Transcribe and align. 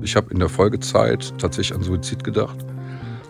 Ich 0.00 0.14
habe 0.14 0.30
in 0.30 0.38
der 0.38 0.48
Folgezeit 0.48 1.34
tatsächlich 1.38 1.76
an 1.76 1.82
Suizid 1.82 2.22
gedacht, 2.22 2.64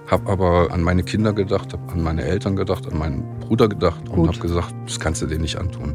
habe 0.07 0.31
aber 0.31 0.71
an 0.71 0.83
meine 0.83 1.03
Kinder 1.03 1.33
gedacht, 1.33 1.73
habe 1.73 1.93
an 1.93 2.03
meine 2.03 2.25
Eltern 2.25 2.57
gedacht, 2.57 2.91
an 2.91 2.99
meinen 2.99 3.25
Bruder 3.41 3.69
gedacht 3.69 4.09
und 4.11 4.29
habe 4.29 4.39
gesagt, 4.39 4.75
das 4.87 5.01
kannst 5.01 5.23
du 5.23 5.27
dir 5.27 5.39
nicht 5.39 5.57
antun. 5.57 5.95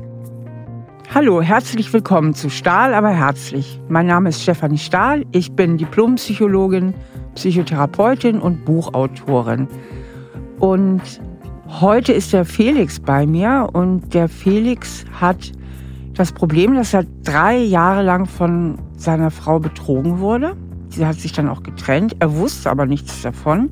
Hallo, 1.14 1.44
herzlich 1.44 1.94
willkommen 1.94 2.34
zu 2.34 2.50
Stahl, 2.50 2.96
aber 2.96 3.10
herzlich. 3.10 3.80
Mein 3.88 4.08
Name 4.08 4.30
ist 4.30 4.42
Stefanie 4.42 4.80
Stahl, 4.80 5.26
ich 5.32 5.52
bin 5.52 5.78
Diplompsychologin, 5.78 6.96
Psychotherapeutin 7.36 8.40
und 8.40 8.66
Buchautorin. 8.66 9.68
Und 10.60 11.02
heute 11.68 12.14
ist 12.14 12.34
der 12.34 12.46
Felix 12.46 13.00
bei 13.00 13.28
mir 13.28 13.70
und 13.74 14.14
der 14.16 14.28
Felix 14.28 15.06
hat 15.20 15.52
das 16.14 16.32
Problem, 16.32 16.76
dass 16.76 16.94
er 16.94 17.06
drei 17.24 17.58
Jahre 17.58 18.04
lang 18.04 18.26
von 18.26 18.78
seiner 18.96 19.32
Frau 19.32 19.60
betrogen 19.60 20.20
wurde. 20.20 20.56
Sie 20.90 21.06
hat 21.06 21.16
sich 21.16 21.32
dann 21.34 21.50
auch 21.50 21.64
getrennt. 21.64 22.16
Er 22.20 22.36
wusste 22.36 22.70
aber 22.70 22.86
nichts 22.86 23.22
davon. 23.24 23.72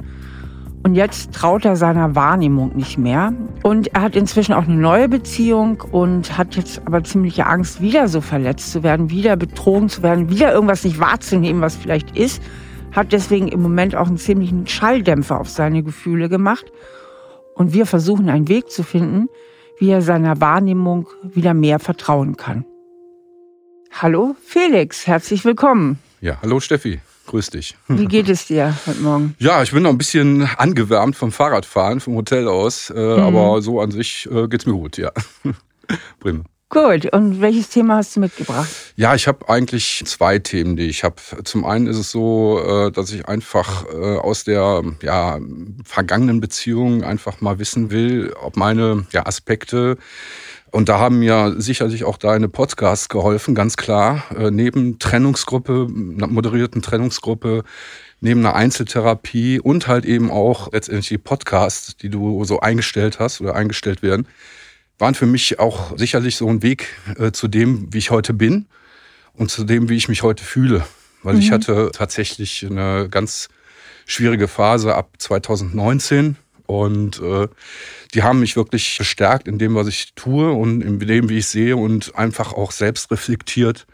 Und 0.84 0.96
jetzt 0.96 1.32
traut 1.34 1.64
er 1.66 1.76
seiner 1.76 2.16
Wahrnehmung 2.16 2.76
nicht 2.76 2.98
mehr. 2.98 3.34
Und 3.62 3.94
er 3.94 4.02
hat 4.02 4.16
inzwischen 4.16 4.54
auch 4.54 4.64
eine 4.64 4.76
neue 4.76 5.08
Beziehung 5.08 5.84
und 5.92 6.36
hat 6.38 6.56
jetzt 6.56 6.82
aber 6.86 7.04
ziemliche 7.04 7.46
Angst, 7.46 7.82
wieder 7.82 8.08
so 8.08 8.20
verletzt 8.20 8.72
zu 8.72 8.82
werden, 8.82 9.12
wieder 9.12 9.36
betrogen 9.36 9.90
zu 9.90 10.02
werden, 10.02 10.30
wieder 10.32 10.52
irgendwas 10.52 10.84
nicht 10.84 11.00
wahrzunehmen, 11.00 11.62
was 11.62 11.76
vielleicht 11.76 12.18
ist. 12.18 12.42
Hat 12.92 13.12
deswegen 13.12 13.48
im 13.48 13.62
Moment 13.62 13.96
auch 13.96 14.08
einen 14.08 14.18
ziemlichen 14.18 14.66
Schalldämpfer 14.66 15.40
auf 15.40 15.50
seine 15.50 15.84
Gefühle 15.84 16.30
gemacht. 16.30 16.72
Und 17.54 17.74
wir 17.74 17.86
versuchen 17.86 18.28
einen 18.30 18.48
Weg 18.48 18.72
zu 18.72 18.82
finden, 18.82 19.30
wie 19.82 19.90
er 19.90 20.04
seiner 20.04 20.40
Wahrnehmung 20.40 21.10
wieder 21.24 21.56
mehr 21.56 21.80
vertrauen 21.80 22.38
kann. 22.38 22.66
Hallo 23.92 24.36
Felix, 24.46 25.08
herzlich 25.08 25.44
willkommen. 25.44 25.98
Ja, 26.22 26.38
hallo 26.44 26.60
Steffi, 26.60 27.02
grüß 27.26 27.50
dich. 27.50 27.76
Wie 27.88 28.06
geht 28.06 28.30
es 28.30 28.46
dir 28.46 28.78
heute 28.86 29.02
Morgen? 29.02 29.36
Ja, 29.40 29.64
ich 29.64 29.72
bin 29.72 29.82
noch 29.82 29.90
ein 29.90 29.98
bisschen 29.98 30.48
angewärmt 30.58 31.16
vom 31.16 31.32
Fahrradfahren, 31.32 32.00
vom 32.00 32.14
Hotel 32.14 32.48
aus, 32.48 32.92
äh, 32.92 32.94
mhm. 32.94 33.24
aber 33.24 33.64
so 33.64 33.82
an 33.82 33.90
sich 33.90 34.30
äh, 34.32 34.48
geht's 34.48 34.68
mir 34.68 34.74
gut, 34.74 34.98
ja. 34.98 35.12
Prima. 36.20 36.44
Gut, 36.72 37.14
und 37.14 37.42
welches 37.42 37.68
Thema 37.70 37.98
hast 37.98 38.16
du 38.16 38.22
mitgebracht? 38.22 38.70
Ja, 38.96 39.14
ich 39.14 39.28
habe 39.28 39.50
eigentlich 39.50 40.04
zwei 40.06 40.40
Themen, 40.40 40.78
die 40.78 40.88
ich 40.88 41.04
habe. 41.04 41.16
Zum 41.44 41.66
einen 41.66 41.86
ist 41.86 41.98
es 41.98 42.12
so, 42.12 42.62
äh, 42.66 42.92
dass 42.92 43.12
ich 43.12 43.28
einfach 43.28 43.86
äh, 43.94 44.18
aus 44.18 44.46
der 44.46 44.82
ja, 45.02 45.38
vergangenen 45.84 46.40
Beziehung 46.40 47.04
einfach 47.04 47.42
mal 47.42 47.60
wissen 47.60 47.92
will, 47.92 48.34
ob 48.42 48.56
meine 48.56 49.06
ja, 49.12 49.26
Aspekte 49.26 49.98
und 50.72 50.88
da 50.88 51.00
haben 51.00 51.20
mir 51.20 51.56
sicherlich 51.58 52.06
auch 52.06 52.16
deine 52.16 52.48
Podcasts 52.48 53.10
geholfen, 53.10 53.54
ganz 53.56 53.76
klar. 53.76 54.24
Äh, 54.36 54.52
neben 54.52 55.00
Trennungsgruppe, 55.00 55.90
einer 55.94 56.28
moderierten 56.28 56.82
Trennungsgruppe, 56.82 57.64
neben 58.22 58.40
einer 58.40 58.56
Einzeltherapie 58.56 59.60
und 59.60 59.88
halt 59.88 60.06
eben 60.06 60.32
auch 60.32 60.72
letztendlich 60.72 61.10
die 61.10 61.18
Podcasts, 61.18 61.98
die 61.98 62.10
du 62.10 62.46
so 62.46 62.62
eingestellt 62.62 63.20
hast 63.20 63.42
oder 63.42 63.56
eingestellt 63.56 64.02
werden, 64.02 64.28
waren 65.02 65.16
für 65.16 65.26
mich 65.26 65.60
auch 65.60 65.98
sicherlich 65.98 66.36
so 66.38 66.48
ein 66.48 66.62
Weg 66.64 66.88
äh, 67.18 67.32
zu 67.32 67.48
dem, 67.48 67.92
wie 67.92 67.98
ich 67.98 68.12
heute 68.12 68.34
bin 68.34 68.68
und 69.34 69.50
zu 69.50 69.64
dem, 69.64 69.90
wie 69.90 69.96
ich 69.96 70.08
mich 70.08 70.24
heute 70.24 70.44
fühle. 70.44 70.86
Weil 71.24 71.36
mhm. 71.36 71.42
ich 71.42 71.52
hatte 71.52 71.90
tatsächlich 71.92 72.66
eine 72.66 73.10
ganz 73.10 73.50
schwierige 74.06 74.48
Phase 74.48 74.96
ab 74.96 75.10
2019 75.18 76.38
und 76.68 77.20
äh, 77.20 77.48
die 78.14 78.24
haben 78.24 78.40
mich 78.40 78.56
wirklich 78.56 78.98
bestärkt 78.98 79.48
in 79.48 79.58
dem, 79.58 79.74
was 79.76 79.88
ich 79.88 80.14
tue 80.14 80.52
und 80.52 80.82
in 80.82 81.00
dem, 81.00 81.30
wie 81.30 81.40
ich 81.40 81.48
sehe 81.48 81.76
und 81.76 82.16
einfach 82.16 82.54
auch 82.54 82.72
selbst 82.72 83.12
reflektiert 83.12 83.88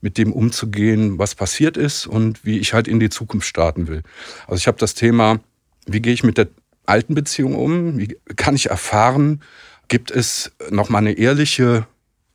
mit 0.00 0.18
dem 0.18 0.32
umzugehen, 0.32 1.18
was 1.18 1.34
passiert 1.34 1.76
ist 1.76 2.06
und 2.06 2.44
wie 2.44 2.58
ich 2.58 2.74
halt 2.74 2.86
in 2.86 3.00
die 3.00 3.10
Zukunft 3.10 3.48
starten 3.48 3.88
will. 3.88 4.02
Also 4.46 4.56
ich 4.56 4.66
habe 4.66 4.78
das 4.78 4.94
Thema, 4.94 5.40
wie 5.86 6.00
gehe 6.00 6.12
ich 6.12 6.22
mit 6.22 6.38
der 6.38 6.48
alten 6.86 7.14
Beziehung 7.14 7.54
um? 7.56 7.98
Wie 7.98 8.16
kann 8.36 8.54
ich 8.54 8.70
erfahren, 8.70 9.40
Gibt 9.88 10.10
es 10.10 10.52
noch 10.70 10.88
mal 10.88 10.98
eine 10.98 11.12
ehrliche 11.12 11.86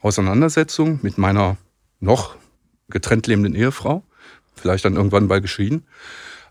Auseinandersetzung 0.01 0.99
mit 1.01 1.17
meiner 1.17 1.57
noch 1.99 2.35
getrennt 2.89 3.27
lebenden 3.27 3.55
Ehefrau? 3.55 4.03
Vielleicht 4.55 4.85
dann 4.85 4.95
irgendwann 4.95 5.27
bei 5.27 5.39
geschieden. 5.39 5.85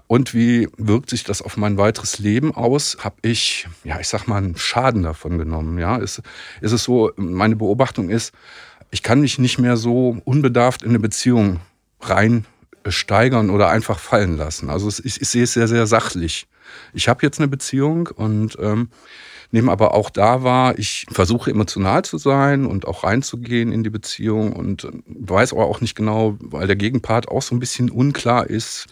Und 0.07 0.33
wie 0.33 0.69
wirkt 0.79 1.11
sich 1.11 1.23
das 1.23 1.43
auf 1.43 1.59
mein 1.59 1.77
weiteres 1.77 2.19
Leben 2.19 2.55
aus? 2.55 2.97
Habe 3.01 3.17
ich, 3.23 3.69
ja, 3.85 4.01
ich 4.01 4.09
sag 4.09 4.27
mal, 4.27 4.39
einen 4.39 4.57
Schaden 4.57 5.03
davon 5.03 5.37
genommen? 5.37 5.79
Ja, 5.79 5.97
ist, 5.97 6.23
ist 6.63 6.73
es 6.73 6.85
so, 6.85 7.13
meine 7.17 7.57
Beobachtung 7.57 8.09
ist, 8.09 8.33
ich 8.91 9.03
kann 9.03 9.21
mich 9.21 9.39
nicht 9.39 9.59
mehr 9.59 9.77
so 9.77 10.17
unbedarft 10.25 10.83
in 10.83 10.91
eine 10.91 10.99
Beziehung 10.99 11.61
rein 12.01 12.47
steigern 12.87 13.51
oder 13.51 13.69
einfach 13.69 13.99
fallen 13.99 14.39
lassen. 14.39 14.71
Also 14.71 14.89
ich, 14.89 15.21
ich 15.21 15.29
sehe 15.29 15.45
es 15.45 15.53
sehr, 15.53 15.69
sehr 15.69 15.87
sachlich. 15.87 16.47
Ich 16.95 17.09
habe 17.09 17.23
jetzt 17.23 17.39
eine 17.39 17.49
Beziehung 17.49 18.07
und 18.07 18.57
ähm, 18.61 18.89
nehme 19.51 19.73
aber 19.73 19.95
auch 19.95 20.11
da 20.11 20.43
wahr, 20.43 20.79
ich 20.79 21.07
versuche 21.11 21.51
emotional 21.51 22.05
zu 22.05 22.19
sein 22.19 22.67
und 22.67 22.87
auch 22.87 23.05
reinzugehen 23.05 23.73
in 23.73 23.83
die 23.83 23.91
Beziehung 23.91 24.53
und 24.53 24.89
weiß 25.07 25.53
aber 25.53 25.67
auch 25.67 25.81
nicht 25.81 25.95
genau, 25.95 26.37
weil 26.41 26.67
der 26.67 26.77
Gegenpart 26.77 27.29
auch 27.29 27.43
so 27.43 27.55
ein 27.55 27.61
bisschen 27.61 27.91
unklar 27.91 28.49
ist. 28.49 28.87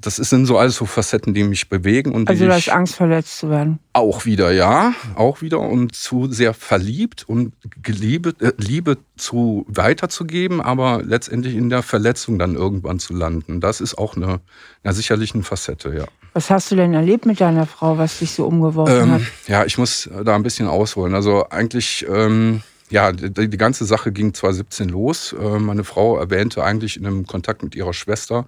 Das 0.00 0.16
sind 0.16 0.46
so 0.46 0.58
alles 0.58 0.76
so 0.76 0.84
Facetten, 0.84 1.32
die 1.32 1.44
mich 1.44 1.68
bewegen. 1.68 2.12
Und 2.12 2.28
also 2.28 2.44
du 2.44 2.52
hast 2.52 2.68
Angst, 2.70 2.96
verletzt 2.96 3.38
zu 3.38 3.50
werden? 3.50 3.78
Auch 3.92 4.24
wieder, 4.24 4.50
ja. 4.50 4.94
Auch 5.14 5.42
wieder 5.42 5.60
und 5.60 5.94
zu 5.94 6.26
sehr 6.26 6.54
verliebt 6.54 7.28
und 7.28 7.52
Liebe, 7.86 8.34
äh, 8.40 8.52
Liebe 8.56 8.98
zu 9.16 9.64
weiterzugeben, 9.68 10.60
aber 10.60 11.02
letztendlich 11.04 11.54
in 11.54 11.70
der 11.70 11.84
Verletzung 11.84 12.36
dann 12.36 12.56
irgendwann 12.56 12.98
zu 12.98 13.14
landen. 13.14 13.60
Das 13.60 13.80
ist 13.80 13.96
auch 13.96 14.16
eine, 14.16 14.40
ja, 14.82 14.92
sicherlich 14.92 15.34
eine 15.34 15.44
Facette, 15.44 15.94
ja. 15.94 16.06
Was 16.34 16.50
hast 16.50 16.70
du 16.70 16.76
denn 16.76 16.94
erlebt 16.94 17.26
mit 17.26 17.40
deiner 17.40 17.66
Frau, 17.66 17.98
was 17.98 18.18
dich 18.18 18.32
so 18.32 18.46
umgeworfen 18.46 19.02
ähm, 19.02 19.12
hat? 19.12 19.22
Ja, 19.46 19.64
ich 19.64 19.76
muss 19.76 20.08
da 20.24 20.34
ein 20.34 20.42
bisschen 20.42 20.66
ausholen. 20.66 21.14
Also 21.14 21.46
eigentlich, 21.50 22.06
ähm, 22.08 22.62
ja, 22.88 23.12
die, 23.12 23.48
die, 23.48 23.56
ganze 23.58 23.84
Sache 23.84 24.12
ging 24.12 24.32
2017 24.32 24.88
los. 24.88 25.34
Äh, 25.38 25.58
meine 25.58 25.84
Frau 25.84 26.18
erwähnte 26.18 26.64
eigentlich 26.64 26.96
in 26.96 27.06
einem 27.06 27.26
Kontakt 27.26 27.62
mit 27.62 27.74
ihrer 27.74 27.92
Schwester, 27.92 28.46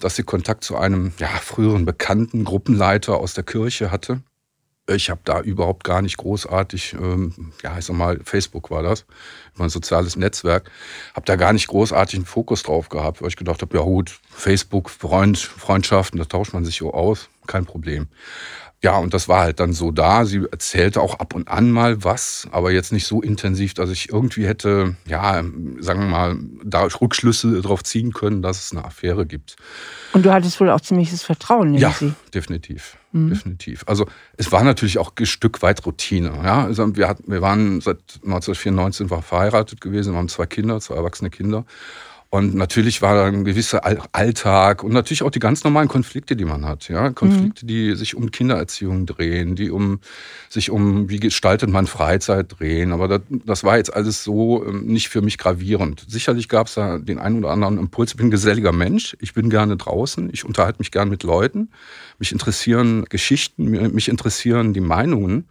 dass 0.00 0.16
sie 0.16 0.24
Kontakt 0.24 0.64
zu 0.64 0.76
einem 0.76 1.12
ja, 1.18 1.28
früheren 1.28 1.84
bekannten 1.84 2.44
Gruppenleiter 2.44 3.16
aus 3.16 3.34
der 3.34 3.44
Kirche 3.44 3.92
hatte. 3.92 4.20
Ich 4.88 5.10
habe 5.10 5.20
da 5.24 5.40
überhaupt 5.40 5.84
gar 5.84 6.02
nicht 6.02 6.16
großartig, 6.16 6.94
ähm, 6.94 7.52
ja, 7.62 7.78
ich 7.78 7.84
sag 7.84 7.96
mal, 7.96 8.18
Facebook 8.24 8.70
war 8.72 8.82
das, 8.82 9.06
mein 9.54 9.68
soziales 9.68 10.16
Netzwerk, 10.16 10.70
habe 11.14 11.24
da 11.24 11.36
gar 11.36 11.52
nicht 11.52 11.68
großartig 11.68 12.16
einen 12.16 12.26
Fokus 12.26 12.64
drauf 12.64 12.88
gehabt, 12.88 13.22
weil 13.22 13.28
ich 13.28 13.36
gedacht 13.36 13.62
habe, 13.62 13.76
ja 13.76 13.84
gut, 13.84 14.18
Facebook, 14.28 14.90
Freund, 14.90 15.38
Freundschaften, 15.38 16.18
da 16.18 16.24
tauscht 16.24 16.52
man 16.52 16.64
sich 16.64 16.78
so 16.78 16.92
aus, 16.92 17.28
kein 17.46 17.64
Problem. 17.64 18.08
Ja, 18.84 18.98
und 18.98 19.14
das 19.14 19.28
war 19.28 19.42
halt 19.42 19.60
dann 19.60 19.72
so 19.72 19.92
da. 19.92 20.24
Sie 20.24 20.44
erzählte 20.50 21.00
auch 21.00 21.20
ab 21.20 21.34
und 21.34 21.46
an 21.46 21.70
mal 21.70 22.02
was, 22.02 22.48
aber 22.50 22.72
jetzt 22.72 22.92
nicht 22.92 23.06
so 23.06 23.22
intensiv, 23.22 23.74
dass 23.74 23.90
ich 23.90 24.08
irgendwie 24.08 24.46
hätte, 24.46 24.96
ja, 25.06 25.42
sagen 25.78 26.00
wir 26.00 26.08
mal, 26.08 26.36
da 26.64 26.88
Rückschlüsse 27.00 27.62
darauf 27.62 27.84
ziehen 27.84 28.12
können, 28.12 28.42
dass 28.42 28.64
es 28.64 28.72
eine 28.72 28.84
Affäre 28.84 29.24
gibt. 29.24 29.54
Und 30.12 30.26
du 30.26 30.32
hattest 30.32 30.58
wohl 30.60 30.68
auch 30.68 30.80
ziemliches 30.80 31.22
Vertrauen 31.22 31.74
in 31.74 31.80
ja, 31.80 31.92
sie. 31.92 32.12
definitiv. 32.34 32.96
Mhm. 33.12 33.30
Definitiv. 33.30 33.84
Also 33.86 34.06
es 34.36 34.50
war 34.50 34.64
natürlich 34.64 34.98
auch 34.98 35.12
ein 35.16 35.26
Stück 35.26 35.62
weit 35.62 35.86
Routine. 35.86 36.32
Ja? 36.42 36.64
Also 36.64 36.96
wir, 36.96 37.06
hatten, 37.06 37.30
wir 37.30 37.40
waren 37.40 37.80
seit 37.80 38.20
1994 38.24 39.10
war 39.10 39.22
verheiratet 39.22 39.80
gewesen, 39.80 40.12
wir 40.12 40.18
haben 40.18 40.28
zwei 40.28 40.46
Kinder, 40.46 40.80
zwei 40.80 40.96
erwachsene 40.96 41.30
Kinder. 41.30 41.64
Und 42.34 42.54
natürlich 42.54 43.02
war 43.02 43.14
da 43.14 43.26
ein 43.26 43.44
gewisser 43.44 43.82
Alltag 44.12 44.82
und 44.82 44.94
natürlich 44.94 45.22
auch 45.22 45.30
die 45.30 45.38
ganz 45.38 45.64
normalen 45.64 45.88
Konflikte, 45.88 46.34
die 46.34 46.46
man 46.46 46.64
hat. 46.64 46.88
Ja? 46.88 47.10
Konflikte, 47.10 47.66
mhm. 47.66 47.68
die 47.68 47.94
sich 47.94 48.16
um 48.16 48.30
Kindererziehung 48.30 49.04
drehen, 49.04 49.54
die 49.54 49.70
um 49.70 50.00
sich 50.48 50.70
um, 50.70 51.10
wie 51.10 51.20
gestaltet 51.20 51.68
man 51.68 51.86
Freizeit 51.86 52.58
drehen. 52.58 52.92
Aber 52.92 53.06
das, 53.06 53.20
das 53.44 53.64
war 53.64 53.76
jetzt 53.76 53.92
alles 53.92 54.24
so 54.24 54.64
ähm, 54.66 54.86
nicht 54.86 55.10
für 55.10 55.20
mich 55.20 55.36
gravierend. 55.36 56.06
Sicherlich 56.08 56.48
gab 56.48 56.68
es 56.68 56.74
da 56.74 56.96
den 56.96 57.18
einen 57.18 57.36
oder 57.36 57.50
anderen 57.50 57.76
Impuls. 57.76 58.12
Ich 58.12 58.16
bin 58.16 58.28
ein 58.28 58.30
geselliger 58.30 58.72
Mensch. 58.72 59.14
Ich 59.20 59.34
bin 59.34 59.50
gerne 59.50 59.76
draußen. 59.76 60.30
Ich 60.32 60.46
unterhalte 60.46 60.78
mich 60.78 60.90
gerne 60.90 61.10
mit 61.10 61.24
Leuten. 61.24 61.68
Mich 62.18 62.32
interessieren 62.32 63.04
Geschichten, 63.10 63.68
mich 63.68 64.08
interessieren 64.08 64.72
die 64.72 64.80
Meinungen. 64.80 65.44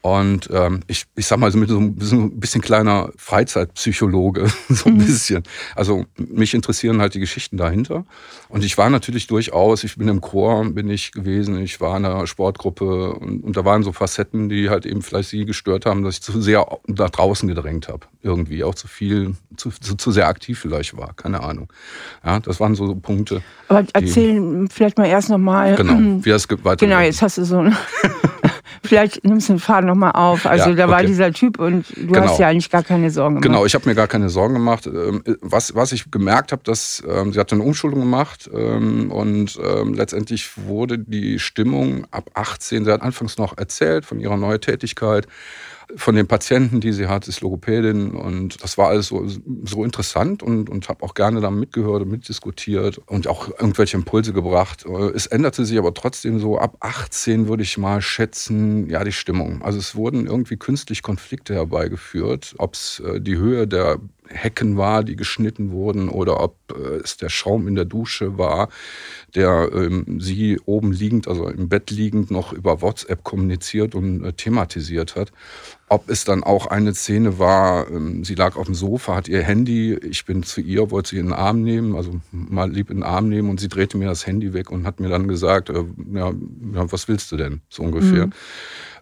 Und 0.00 0.48
ähm, 0.52 0.80
ich, 0.86 1.06
ich 1.16 1.26
sag 1.26 1.38
mal, 1.40 1.50
so 1.50 1.58
mit 1.58 1.68
so 1.68 1.78
ein 1.78 2.38
bisschen 2.38 2.60
kleiner 2.60 3.10
Freizeitpsychologe, 3.16 4.46
so 4.68 4.88
ein 4.88 4.94
mhm. 4.94 4.98
bisschen. 4.98 5.42
Also 5.74 6.06
mich 6.16 6.54
interessieren 6.54 7.00
halt 7.00 7.14
die 7.14 7.20
Geschichten 7.20 7.56
dahinter. 7.56 8.04
Und 8.48 8.64
ich 8.64 8.78
war 8.78 8.90
natürlich 8.90 9.26
durchaus, 9.26 9.82
ich 9.82 9.96
bin 9.96 10.06
im 10.06 10.20
Chor, 10.20 10.64
bin 10.66 10.88
ich 10.88 11.10
gewesen, 11.10 11.60
ich 11.60 11.80
war 11.80 11.96
in 11.96 12.04
einer 12.04 12.26
Sportgruppe 12.28 13.12
und, 13.14 13.42
und 13.42 13.56
da 13.56 13.64
waren 13.64 13.82
so 13.82 13.92
Facetten, 13.92 14.48
die 14.48 14.70
halt 14.70 14.86
eben 14.86 15.02
vielleicht 15.02 15.30
sie 15.30 15.44
gestört 15.44 15.84
haben, 15.84 16.04
dass 16.04 16.14
ich 16.14 16.22
zu 16.22 16.40
sehr 16.40 16.64
nach 16.86 17.10
draußen 17.10 17.48
gedrängt 17.48 17.88
habe. 17.88 18.06
Irgendwie 18.22 18.62
auch 18.62 18.76
zu 18.76 18.86
viel, 18.86 19.34
zu, 19.56 19.70
zu, 19.70 19.96
zu 19.96 20.12
sehr 20.12 20.28
aktiv 20.28 20.60
vielleicht 20.60 20.96
war, 20.96 21.12
keine 21.14 21.42
Ahnung. 21.42 21.72
Ja, 22.24 22.38
das 22.38 22.60
waren 22.60 22.76
so 22.76 22.94
Punkte. 22.94 23.42
Aber 23.66 23.84
erzähl 23.92 24.40
die, 24.40 24.68
vielleicht 24.72 24.96
mal 24.96 25.06
erst 25.06 25.28
nochmal. 25.28 25.74
Genau, 25.74 25.94
wie 26.24 26.30
das 26.30 26.48
weiter. 26.48 26.86
Genau, 26.86 27.00
jetzt 27.00 27.20
hast 27.20 27.38
du 27.38 27.44
so 27.44 27.58
ein 27.58 27.76
Vielleicht 28.82 29.24
nimmst 29.24 29.48
du 29.48 29.54
den 29.54 29.58
Faden 29.60 29.88
nochmal 29.88 30.12
auf. 30.12 30.46
Also 30.46 30.70
ja, 30.70 30.76
da 30.76 30.88
war 30.88 31.02
dieser 31.02 31.32
Typ 31.32 31.58
und 31.58 31.84
du 31.96 32.08
genau. 32.08 32.22
hast 32.22 32.38
ja 32.38 32.48
eigentlich 32.48 32.70
gar 32.70 32.82
keine 32.82 33.10
Sorgen 33.10 33.36
gemacht. 33.36 33.44
Genau, 33.44 33.64
ich 33.66 33.74
habe 33.74 33.88
mir 33.88 33.94
gar 33.94 34.08
keine 34.08 34.28
Sorgen 34.28 34.54
gemacht. 34.54 34.86
Ähm, 34.86 35.22
was, 35.40 35.74
was 35.74 35.92
ich 35.92 36.10
gemerkt 36.10 36.52
habe, 36.52 36.62
dass 36.64 37.02
ähm, 37.08 37.32
sie 37.32 37.40
hatte 37.40 37.54
eine 37.54 37.64
Umschulung 37.64 38.00
gemacht 38.00 38.48
ähm, 38.52 39.10
und 39.10 39.58
ähm, 39.62 39.94
letztendlich 39.94 40.50
wurde 40.56 40.98
die 40.98 41.38
Stimmung 41.38 42.06
ab 42.10 42.30
18, 42.34 42.84
sie 42.84 42.92
hat 42.92 43.02
anfangs 43.02 43.38
noch 43.38 43.56
erzählt 43.56 44.04
von 44.04 44.20
ihrer 44.20 44.36
neuen 44.36 44.60
Tätigkeit 44.60 45.26
von 45.96 46.14
den 46.14 46.26
Patienten, 46.26 46.80
die 46.80 46.92
sie 46.92 47.06
hat, 47.06 47.28
ist 47.28 47.40
Logopädin 47.40 48.10
und 48.10 48.62
das 48.62 48.76
war 48.76 48.88
alles 48.88 49.08
so, 49.08 49.26
so 49.64 49.84
interessant 49.84 50.42
und, 50.42 50.68
und 50.68 50.88
habe 50.88 51.02
auch 51.02 51.14
gerne 51.14 51.40
da 51.40 51.50
mitgehört 51.50 52.02
und 52.02 52.10
mitdiskutiert 52.10 52.98
und 53.06 53.26
auch 53.26 53.48
irgendwelche 53.48 53.96
Impulse 53.96 54.32
gebracht. 54.32 54.84
Es 55.14 55.26
änderte 55.26 55.64
sich 55.64 55.78
aber 55.78 55.94
trotzdem 55.94 56.38
so 56.40 56.58
ab 56.58 56.76
18 56.80 57.48
würde 57.48 57.62
ich 57.62 57.78
mal 57.78 58.02
schätzen, 58.02 58.88
ja, 58.88 59.02
die 59.02 59.12
Stimmung. 59.12 59.62
Also 59.62 59.78
es 59.78 59.94
wurden 59.94 60.26
irgendwie 60.26 60.56
künstlich 60.56 61.02
Konflikte 61.02 61.54
herbeigeführt, 61.54 62.54
ob 62.58 62.74
es 62.74 63.00
äh, 63.00 63.20
die 63.20 63.36
Höhe 63.36 63.66
der 63.66 63.98
Hecken 64.28 64.76
war, 64.76 65.02
die 65.04 65.16
geschnitten 65.16 65.70
wurden, 65.70 66.08
oder 66.08 66.40
ob 66.40 66.56
äh, 66.72 66.96
es 67.02 67.16
der 67.16 67.28
Schaum 67.28 67.66
in 67.66 67.74
der 67.74 67.84
Dusche 67.84 68.38
war, 68.38 68.68
der 69.34 69.70
ähm, 69.74 70.20
sie 70.20 70.58
oben 70.64 70.92
liegend, 70.92 71.28
also 71.28 71.48
im 71.48 71.68
Bett 71.68 71.90
liegend, 71.90 72.30
noch 72.30 72.52
über 72.52 72.82
WhatsApp 72.82 73.24
kommuniziert 73.24 73.94
und 73.94 74.24
äh, 74.24 74.32
thematisiert 74.32 75.16
hat. 75.16 75.32
Ob 75.88 76.10
es 76.10 76.24
dann 76.24 76.44
auch 76.44 76.66
eine 76.66 76.94
Szene 76.94 77.38
war, 77.38 77.90
ähm, 77.90 78.24
sie 78.24 78.34
lag 78.34 78.56
auf 78.56 78.66
dem 78.66 78.74
Sofa, 78.74 79.16
hat 79.16 79.28
ihr 79.28 79.42
Handy, 79.42 79.94
ich 79.94 80.24
bin 80.24 80.42
zu 80.42 80.60
ihr, 80.60 80.90
wollte 80.90 81.10
sie 81.10 81.18
in 81.18 81.26
den 81.26 81.34
Arm 81.34 81.62
nehmen, 81.62 81.96
also 81.96 82.20
mal 82.30 82.70
lieb 82.70 82.90
in 82.90 82.98
den 82.98 83.04
Arm 83.04 83.28
nehmen 83.28 83.48
und 83.50 83.60
sie 83.60 83.68
drehte 83.68 83.96
mir 83.96 84.08
das 84.08 84.26
Handy 84.26 84.52
weg 84.52 84.70
und 84.70 84.86
hat 84.86 85.00
mir 85.00 85.08
dann 85.08 85.28
gesagt, 85.28 85.70
äh, 85.70 85.84
ja, 86.12 86.32
ja 86.74 86.92
was 86.92 87.08
willst 87.08 87.32
du 87.32 87.36
denn, 87.36 87.62
so 87.68 87.82
ungefähr. 87.82 88.26
Mhm. 88.26 88.32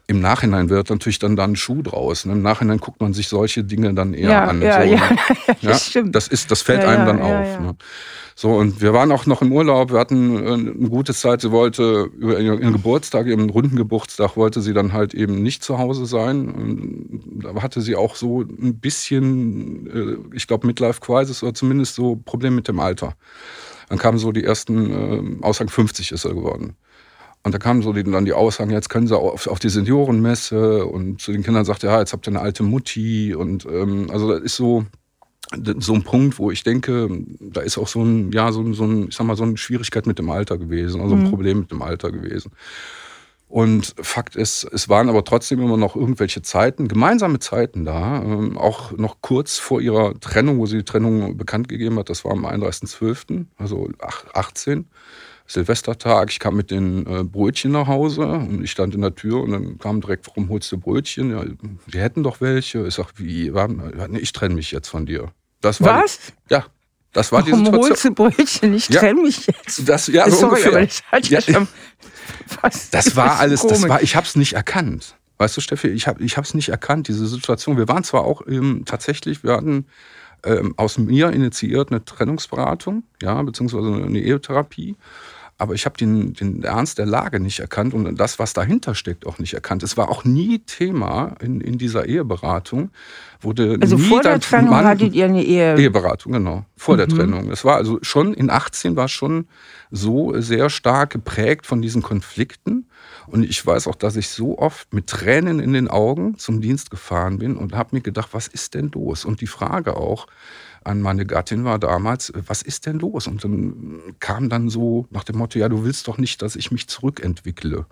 Im 0.08 0.20
Nachhinein 0.20 0.70
wird 0.70 0.88
natürlich 0.88 1.18
dann 1.18 1.34
da 1.34 1.44
ein 1.44 1.56
Schuh 1.56 1.82
draus. 1.82 2.26
Ne? 2.26 2.32
Im 2.34 2.42
Nachhinein 2.42 2.78
guckt 2.78 3.00
man 3.00 3.12
sich 3.12 3.26
solche 3.26 3.64
Dinge 3.64 3.92
dann 3.92 4.14
eher 4.14 4.30
ja, 4.30 4.44
an. 4.44 4.62
Ja, 4.62 4.82
so, 4.82 4.88
ja, 4.88 5.10
ne? 5.10 5.16
ja, 5.60 5.70
das 5.70 5.86
stimmt. 5.86 6.14
Das, 6.14 6.28
ist, 6.28 6.50
das 6.52 6.62
fällt 6.62 6.84
einem 6.84 7.06
dann 7.06 7.20
auf. 7.20 7.60
Ne? 7.60 7.76
So, 8.38 8.52
und 8.52 8.82
wir 8.82 8.92
waren 8.92 9.10
auch 9.10 9.24
noch 9.26 9.40
im 9.40 9.50
Urlaub, 9.50 9.90
wir 9.90 9.98
hatten 9.98 10.36
äh, 10.36 10.52
eine 10.52 10.90
gute 10.90 11.14
Zeit. 11.14 11.40
Sie 11.40 11.50
wollte 11.50 12.10
über 12.18 12.38
ihren 12.38 12.72
Geburtstag, 12.72 13.26
ihren 13.26 13.50
runden 13.50 13.76
Geburtstag, 13.76 14.36
wollte 14.36 14.60
sie 14.60 14.74
dann 14.74 14.92
halt 14.92 15.14
eben 15.14 15.42
nicht 15.42 15.64
zu 15.64 15.78
Hause 15.78 16.06
sein. 16.06 16.50
Und 16.50 17.42
da 17.42 17.60
hatte 17.62 17.80
sie 17.80 17.96
auch 17.96 18.14
so 18.14 18.42
ein 18.42 18.78
bisschen, 18.78 19.86
äh, 20.32 20.36
ich 20.36 20.46
glaube, 20.46 20.66
Midlife 20.66 21.00
Crisis 21.00 21.42
oder 21.42 21.54
zumindest 21.54 21.94
so 21.96 22.14
Probleme 22.14 22.56
mit 22.56 22.68
dem 22.68 22.78
Alter. 22.78 23.14
Dann 23.88 23.98
kamen 23.98 24.18
so 24.18 24.32
die 24.32 24.44
ersten 24.44 25.40
äh, 25.40 25.44
Aussagen, 25.44 25.70
50 25.70 26.12
ist 26.12 26.26
er 26.26 26.34
geworden. 26.34 26.76
Und 27.46 27.52
da 27.52 27.58
kamen 27.58 27.80
so 27.80 27.92
die, 27.92 28.02
dann 28.02 28.24
die 28.24 28.32
Aussagen, 28.32 28.72
jetzt 28.72 28.88
können 28.88 29.06
sie 29.06 29.16
auf, 29.16 29.46
auf 29.46 29.60
die 29.60 29.68
Seniorenmesse 29.68 30.84
und 30.84 31.20
zu 31.20 31.30
den 31.30 31.44
Kindern 31.44 31.64
sagt 31.64 31.84
er, 31.84 31.92
ja, 31.92 32.00
jetzt 32.00 32.12
habt 32.12 32.26
ihr 32.26 32.32
eine 32.32 32.40
alte 32.40 32.64
Mutti 32.64 33.36
und 33.36 33.64
ähm, 33.66 34.10
also 34.10 34.32
das 34.32 34.40
ist 34.42 34.56
so 34.56 34.84
so 35.78 35.94
ein 35.94 36.02
Punkt, 36.02 36.40
wo 36.40 36.50
ich 36.50 36.64
denke, 36.64 37.08
da 37.38 37.60
ist 37.60 37.78
auch 37.78 37.86
so 37.86 38.02
ein, 38.02 38.32
ja, 38.32 38.50
so, 38.50 38.72
so 38.72 38.82
ein, 38.82 39.10
ich 39.10 39.14
sag 39.14 39.28
mal, 39.28 39.36
so 39.36 39.44
eine 39.44 39.56
Schwierigkeit 39.56 40.08
mit 40.08 40.18
dem 40.18 40.28
Alter 40.28 40.58
gewesen, 40.58 41.00
also 41.00 41.14
ein 41.14 41.22
mhm. 41.22 41.30
Problem 41.30 41.60
mit 41.60 41.70
dem 41.70 41.82
Alter 41.82 42.10
gewesen. 42.10 42.50
Und 43.46 43.94
Fakt 44.00 44.34
ist, 44.34 44.64
es 44.64 44.88
waren 44.88 45.08
aber 45.08 45.22
trotzdem 45.22 45.60
immer 45.60 45.76
noch 45.76 45.94
irgendwelche 45.94 46.42
Zeiten, 46.42 46.88
gemeinsame 46.88 47.38
Zeiten 47.38 47.84
da, 47.84 48.24
ähm, 48.24 48.58
auch 48.58 48.90
noch 48.90 49.18
kurz 49.20 49.58
vor 49.58 49.80
ihrer 49.80 50.18
Trennung, 50.18 50.58
wo 50.58 50.66
sie 50.66 50.78
die 50.78 50.84
Trennung 50.84 51.36
bekannt 51.36 51.68
gegeben 51.68 51.96
hat, 52.00 52.10
das 52.10 52.24
war 52.24 52.32
am 52.32 52.44
31.12., 52.44 53.44
also 53.56 53.88
18 54.34 54.86
Silvestertag, 55.46 56.30
ich 56.30 56.38
kam 56.38 56.56
mit 56.56 56.70
den 56.70 57.06
äh, 57.06 57.22
Brötchen 57.24 57.72
nach 57.72 57.86
Hause 57.86 58.26
und 58.26 58.64
ich 58.64 58.70
stand 58.70 58.94
in 58.94 59.00
der 59.00 59.14
Tür 59.14 59.42
und 59.42 59.52
dann 59.52 59.78
kam 59.78 60.00
direkt, 60.00 60.26
warum 60.26 60.48
holst 60.48 60.70
du 60.72 60.78
Brötchen? 60.78 61.30
Ja, 61.30 61.44
wir 61.86 62.00
hätten 62.00 62.22
doch 62.22 62.40
welche. 62.40 62.86
Ich 62.86 62.94
sag, 62.94 63.12
wie? 63.16 63.52
Nee, 64.08 64.18
ich 64.18 64.32
trenne 64.32 64.54
mich 64.54 64.72
jetzt 64.72 64.88
von 64.88 65.06
dir. 65.06 65.32
Das 65.60 65.80
war 65.80 66.02
Was? 66.02 66.18
Die, 66.18 66.54
ja, 66.54 66.66
das 67.12 67.32
war 67.32 67.40
Warum 67.40 67.60
die 67.60 67.64
Situation. 67.64 67.90
holst 67.90 68.04
du 68.04 68.10
Brötchen? 68.12 68.74
Ich 68.74 68.88
ja, 68.88 69.00
trenne 69.00 69.22
mich 69.22 69.46
jetzt. 69.46 69.88
Das, 69.88 70.06
ja, 70.08 70.28
so 70.28 70.36
Sorry, 70.36 70.62
ungefähr. 70.62 70.88
das, 71.12 71.28
ja, 71.30 71.40
schon, 71.40 71.68
das 72.90 73.16
war 73.16 73.38
alles, 73.38 73.62
das 73.62 73.88
war, 73.88 74.02
ich 74.02 74.16
habe 74.16 74.26
es 74.26 74.36
nicht 74.36 74.52
erkannt. 74.52 75.16
Weißt 75.38 75.56
du, 75.56 75.60
Steffi, 75.60 75.88
ich 75.88 76.06
habe 76.06 76.22
es 76.24 76.54
nicht 76.54 76.68
erkannt, 76.70 77.08
diese 77.08 77.26
Situation. 77.26 77.76
Wir 77.76 77.88
waren 77.88 78.04
zwar 78.04 78.24
auch 78.24 78.42
ähm, 78.46 78.82
tatsächlich, 78.86 79.44
wir 79.44 79.52
hatten 79.52 79.86
ähm, 80.44 80.74
aus 80.76 80.98
mir 80.98 81.30
initiiert 81.30 81.90
eine 81.90 82.04
Trennungsberatung, 82.04 83.04
ja, 83.22 83.42
beziehungsweise 83.42 83.92
eine 83.94 84.18
Ehetherapie 84.18 84.96
aber 85.58 85.74
ich 85.74 85.86
habe 85.86 85.96
den, 85.96 86.34
den 86.34 86.62
Ernst 86.62 86.98
der 86.98 87.06
Lage 87.06 87.40
nicht 87.40 87.60
erkannt 87.60 87.94
und 87.94 88.16
das, 88.16 88.38
was 88.38 88.52
dahinter 88.52 88.94
steckt, 88.94 89.26
auch 89.26 89.38
nicht 89.38 89.54
erkannt. 89.54 89.82
Es 89.82 89.96
war 89.96 90.10
auch 90.10 90.24
nie 90.24 90.58
Thema 90.58 91.34
in, 91.40 91.62
in 91.62 91.78
dieser 91.78 92.06
Eheberatung. 92.06 92.90
Wurde 93.40 93.78
also 93.80 93.96
vor 93.96 94.20
der 94.22 94.38
Trennung 94.40 94.70
Mann, 94.70 94.84
hattet 94.84 95.14
ihr 95.14 95.24
eine 95.24 95.42
Ehe 95.42 95.78
Eheberatung, 95.78 96.32
genau. 96.32 96.66
Vor 96.76 96.94
mhm. 96.94 96.98
der 96.98 97.08
Trennung. 97.08 97.50
Es 97.50 97.64
war 97.64 97.76
also 97.76 97.98
schon 98.02 98.34
in 98.34 98.50
18 98.50 98.96
war 98.96 99.08
schon 99.08 99.46
so 99.90 100.38
sehr 100.40 100.68
stark 100.68 101.10
geprägt 101.10 101.66
von 101.66 101.80
diesen 101.80 102.02
Konflikten. 102.02 102.86
Und 103.26 103.42
ich 103.42 103.64
weiß 103.64 103.88
auch, 103.88 103.94
dass 103.94 104.16
ich 104.16 104.28
so 104.28 104.58
oft 104.58 104.92
mit 104.92 105.06
Tränen 105.06 105.58
in 105.58 105.72
den 105.72 105.88
Augen 105.88 106.38
zum 106.38 106.60
Dienst 106.60 106.90
gefahren 106.90 107.38
bin 107.38 107.56
und 107.56 107.74
habe 107.74 107.96
mir 107.96 108.02
gedacht, 108.02 108.28
was 108.32 108.46
ist 108.46 108.74
denn 108.74 108.90
los? 108.94 109.24
Und 109.24 109.40
die 109.40 109.46
Frage 109.46 109.96
auch, 109.96 110.26
an 110.86 111.00
meine 111.00 111.26
Gattin 111.26 111.64
war 111.64 111.78
damals, 111.78 112.32
was 112.46 112.62
ist 112.62 112.86
denn 112.86 112.98
los? 112.98 113.26
Und 113.26 113.42
dann 113.44 114.00
kam 114.20 114.48
dann 114.48 114.68
so 114.68 115.06
nach 115.10 115.24
dem 115.24 115.38
Motto, 115.38 115.58
ja, 115.58 115.68
du 115.68 115.84
willst 115.84 116.06
doch 116.08 116.18
nicht, 116.18 116.42
dass 116.42 116.56
ich 116.56 116.70
mich 116.70 116.88
zurückentwickle. 116.88 117.86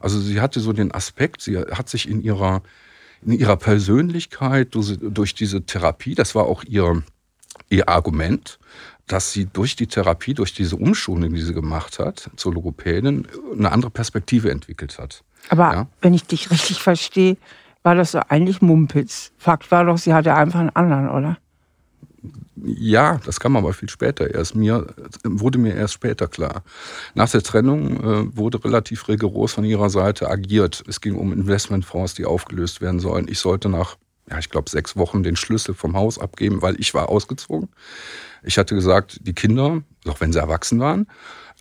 Also 0.00 0.20
sie 0.20 0.40
hatte 0.40 0.60
so 0.60 0.72
den 0.72 0.92
Aspekt, 0.92 1.42
sie 1.42 1.58
hat 1.58 1.88
sich 1.88 2.08
in 2.08 2.22
ihrer, 2.22 2.62
in 3.22 3.32
ihrer 3.32 3.56
Persönlichkeit 3.56 4.74
durch, 4.74 4.96
durch 5.00 5.34
diese 5.34 5.62
Therapie, 5.62 6.14
das 6.14 6.34
war 6.34 6.44
auch 6.44 6.62
ihr, 6.64 7.02
ihr 7.68 7.88
Argument, 7.88 8.58
dass 9.06 9.32
sie 9.32 9.46
durch 9.46 9.76
die 9.76 9.86
Therapie, 9.86 10.34
durch 10.34 10.54
diese 10.54 10.76
Umschulung, 10.76 11.34
die 11.34 11.42
sie 11.42 11.54
gemacht 11.54 11.98
hat 11.98 12.30
zur 12.36 12.54
Logopädin, 12.54 13.26
eine 13.56 13.72
andere 13.72 13.90
Perspektive 13.90 14.50
entwickelt 14.50 14.98
hat. 14.98 15.22
Aber 15.48 15.72
ja? 15.72 15.86
wenn 16.00 16.14
ich 16.14 16.24
dich 16.24 16.50
richtig 16.50 16.80
verstehe, 16.80 17.36
war 17.82 17.94
das 17.94 18.12
so 18.12 18.20
eigentlich 18.28 18.62
Mumpitz. 18.62 19.32
Fakt 19.38 19.70
war 19.70 19.84
doch, 19.84 19.98
sie 19.98 20.12
hatte 20.12 20.34
einfach 20.34 20.58
einen 20.58 20.70
anderen, 20.70 21.08
oder? 21.08 21.38
Ja, 22.56 23.20
das 23.24 23.38
kam 23.38 23.56
aber 23.56 23.72
viel 23.72 23.88
später 23.88 24.32
erst. 24.32 24.54
Mir 24.54 24.86
wurde 25.24 25.58
mir 25.58 25.74
erst 25.74 25.94
später 25.94 26.26
klar. 26.26 26.62
Nach 27.14 27.30
der 27.30 27.42
Trennung 27.42 28.00
äh, 28.00 28.36
wurde 28.36 28.64
relativ 28.64 29.08
rigoros 29.08 29.52
von 29.52 29.64
ihrer 29.64 29.90
Seite 29.90 30.28
agiert. 30.28 30.82
Es 30.86 31.00
ging 31.00 31.14
um 31.14 31.32
Investmentfonds, 31.32 32.14
die 32.14 32.24
aufgelöst 32.24 32.80
werden 32.80 33.00
sollen. 33.00 33.28
Ich 33.28 33.38
sollte 33.38 33.68
nach, 33.68 33.96
ja, 34.30 34.38
ich 34.38 34.50
glaube, 34.50 34.70
sechs 34.70 34.96
Wochen 34.96 35.22
den 35.22 35.36
Schlüssel 35.36 35.74
vom 35.74 35.96
Haus 35.96 36.18
abgeben, 36.18 36.62
weil 36.62 36.80
ich 36.80 36.94
war 36.94 37.08
ausgezogen. 37.08 37.68
Ich 38.42 38.58
hatte 38.58 38.74
gesagt, 38.74 39.20
die 39.22 39.34
Kinder, 39.34 39.82
auch 40.06 40.20
wenn 40.20 40.32
sie 40.32 40.38
erwachsen 40.38 40.80
waren, 40.80 41.06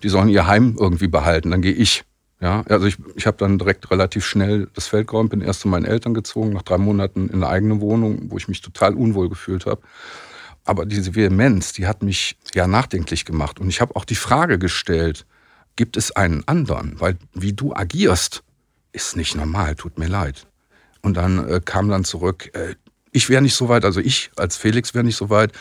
die 0.04 0.10
sollen 0.10 0.30
ihr 0.30 0.48
Heim 0.48 0.76
irgendwie 0.80 1.08
behalten. 1.08 1.52
Dann 1.52 1.62
gehe 1.62 1.74
ich. 1.74 2.04
Ja, 2.42 2.64
also 2.68 2.86
ich, 2.86 2.98
ich 3.16 3.28
habe 3.28 3.38
dann 3.38 3.58
direkt 3.58 3.90
relativ 3.92 4.26
schnell 4.26 4.68
das 4.74 4.88
Feld 4.88 5.08
geräumt, 5.08 5.30
bin 5.30 5.42
erst 5.42 5.62
zu 5.62 5.70
meinen 5.70 5.86
Eltern 5.86 6.14
gezogen, 6.14 6.52
nach 6.52 6.64
drei 6.64 6.78
Monaten 6.78 7.30
in 7.30 7.36
eine 7.36 7.48
eigene 7.48 7.80
Wohnung, 7.80 8.30
wo 8.30 8.38
ich 8.38 8.50
mich 8.50 8.62
total 8.62 8.94
unwohl 8.94 9.30
gefühlt 9.30 9.66
habe. 9.66 9.82
Aber 10.66 10.88
diese 10.88 11.14
Vehemenz, 11.16 11.74
die 11.74 11.86
hat 11.86 12.02
mich 12.02 12.38
ja 12.54 12.68
nachdenklich 12.68 13.24
gemacht. 13.24 13.60
Und 13.60 13.70
ich 13.70 13.82
habe 13.82 13.96
auch 13.96 14.04
die 14.04 14.16
Frage 14.16 14.58
gestellt, 14.58 15.26
gibt 15.76 15.96
es 15.96 16.12
einen 16.12 16.46
anderen? 16.48 17.00
Weil 17.00 17.18
wie 17.34 17.54
du 17.54 17.74
agierst, 17.74 18.44
ist 18.92 19.16
nicht 19.16 19.36
normal, 19.36 19.76
tut 19.76 20.00
mir 20.00 20.08
leid. 20.08 20.48
Und 21.02 21.18
dann 21.18 21.48
äh, 21.48 21.62
kam 21.64 21.88
dann 21.88 22.04
zurück, 22.04 22.50
äh, 22.56 22.76
ich 23.12 23.30
wäre 23.30 23.42
nicht 23.42 23.54
so 23.54 23.70
weit, 23.70 23.86
also 23.86 24.00
ich 24.00 24.32
als 24.36 24.58
Felix 24.58 24.94
wäre 24.94 25.06
nicht 25.06 25.16
so 25.16 25.30
weit 25.30 25.52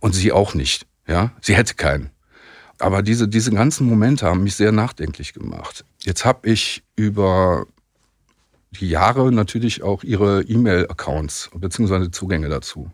und 0.00 0.14
sie 0.14 0.32
auch 0.32 0.54
nicht. 0.54 0.86
Ja, 1.08 1.32
sie 1.42 1.56
hätte 1.56 1.74
keinen. 1.74 2.10
Aber 2.78 3.02
diese, 3.02 3.28
diese 3.28 3.50
ganzen 3.50 3.86
Momente 3.86 4.26
haben 4.26 4.44
mich 4.44 4.54
sehr 4.54 4.72
nachdenklich 4.72 5.34
gemacht. 5.34 5.84
Jetzt 6.04 6.24
habe 6.24 6.48
ich 6.48 6.84
über 6.96 7.66
die 8.70 8.88
Jahre 8.88 9.32
natürlich 9.32 9.82
auch 9.82 10.04
ihre 10.04 10.42
E-Mail-Accounts 10.42 11.50
bzw. 11.54 12.10
Zugänge 12.10 12.48
dazu 12.48 12.90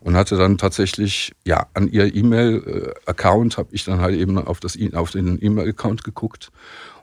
und 0.00 0.16
hatte 0.16 0.36
dann 0.36 0.58
tatsächlich, 0.58 1.32
ja, 1.44 1.66
an 1.74 1.88
ihr 1.88 2.14
E-Mail-Account 2.14 3.58
habe 3.58 3.68
ich 3.72 3.84
dann 3.84 4.00
halt 4.00 4.16
eben 4.16 4.38
auf, 4.38 4.60
das, 4.60 4.78
auf 4.94 5.10
den 5.10 5.38
E-Mail-Account 5.40 6.04
geguckt 6.04 6.50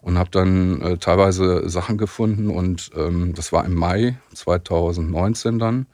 und 0.01 0.17
habe 0.17 0.29
dann 0.31 0.81
äh, 0.81 0.97
teilweise 0.97 1.69
Sachen 1.69 1.97
gefunden 1.97 2.49
und 2.49 2.91
ähm, 2.95 3.33
das 3.35 3.51
war 3.51 3.65
im 3.65 3.75
Mai 3.75 4.17
2019 4.33 5.59
dann 5.59 5.85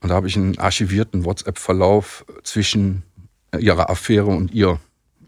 und 0.00 0.10
da 0.10 0.16
habe 0.16 0.28
ich 0.28 0.36
einen 0.36 0.58
archivierten 0.58 1.24
WhatsApp-Verlauf 1.24 2.26
zwischen 2.42 3.04
ihrer 3.58 3.88
Affäre 3.88 4.26
und 4.26 4.52
ihr 4.52 4.78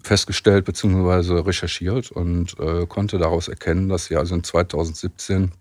festgestellt 0.02 0.64
bzw. 0.64 1.40
recherchiert 1.40 2.11
und 2.11 2.58
äh, 2.61 2.87
konnte 2.87 3.18
daraus 3.18 3.49
erkennen, 3.49 3.88
dass 3.88 4.06
sie 4.06 4.16
also 4.16 4.35
in 4.35 4.44
2017 4.44 5.52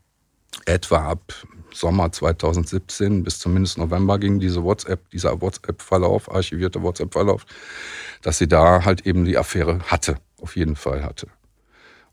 etwa 0.65 1.09
ab 1.09 1.33
Sommer 1.75 2.11
2017 2.11 3.23
bis 3.23 3.39
zumindest 3.39 3.77
November 3.77 4.17
ging 4.19 4.39
diese 4.39 4.63
WhatsApp, 4.63 5.09
dieser 5.11 5.41
WhatsApp-Verlauf, 5.41 6.31
archivierte 6.31 6.81
WhatsApp-Verlauf, 6.81 7.45
dass 8.21 8.37
sie 8.37 8.47
da 8.47 8.85
halt 8.85 9.05
eben 9.05 9.25
die 9.25 9.37
Affäre 9.37 9.79
hatte, 9.87 10.17
auf 10.41 10.55
jeden 10.55 10.75
Fall 10.75 11.03
hatte. 11.03 11.27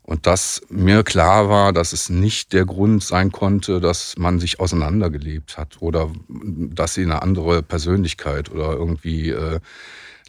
Und 0.05 0.27
dass 0.27 0.61
mir 0.67 1.03
klar 1.03 1.47
war, 1.47 1.71
dass 1.71 1.93
es 1.93 2.09
nicht 2.09 2.51
der 2.51 2.65
Grund 2.65 3.01
sein 3.01 3.31
konnte, 3.31 3.79
dass 3.79 4.15
man 4.17 4.37
sich 4.39 4.59
auseinandergelebt 4.59 5.57
hat 5.57 5.77
oder 5.79 6.11
dass 6.27 6.93
sie 6.93 7.03
eine 7.03 7.21
andere 7.21 7.63
Persönlichkeit 7.63 8.51
oder 8.51 8.73
irgendwie 8.73 9.29
äh, 9.29 9.61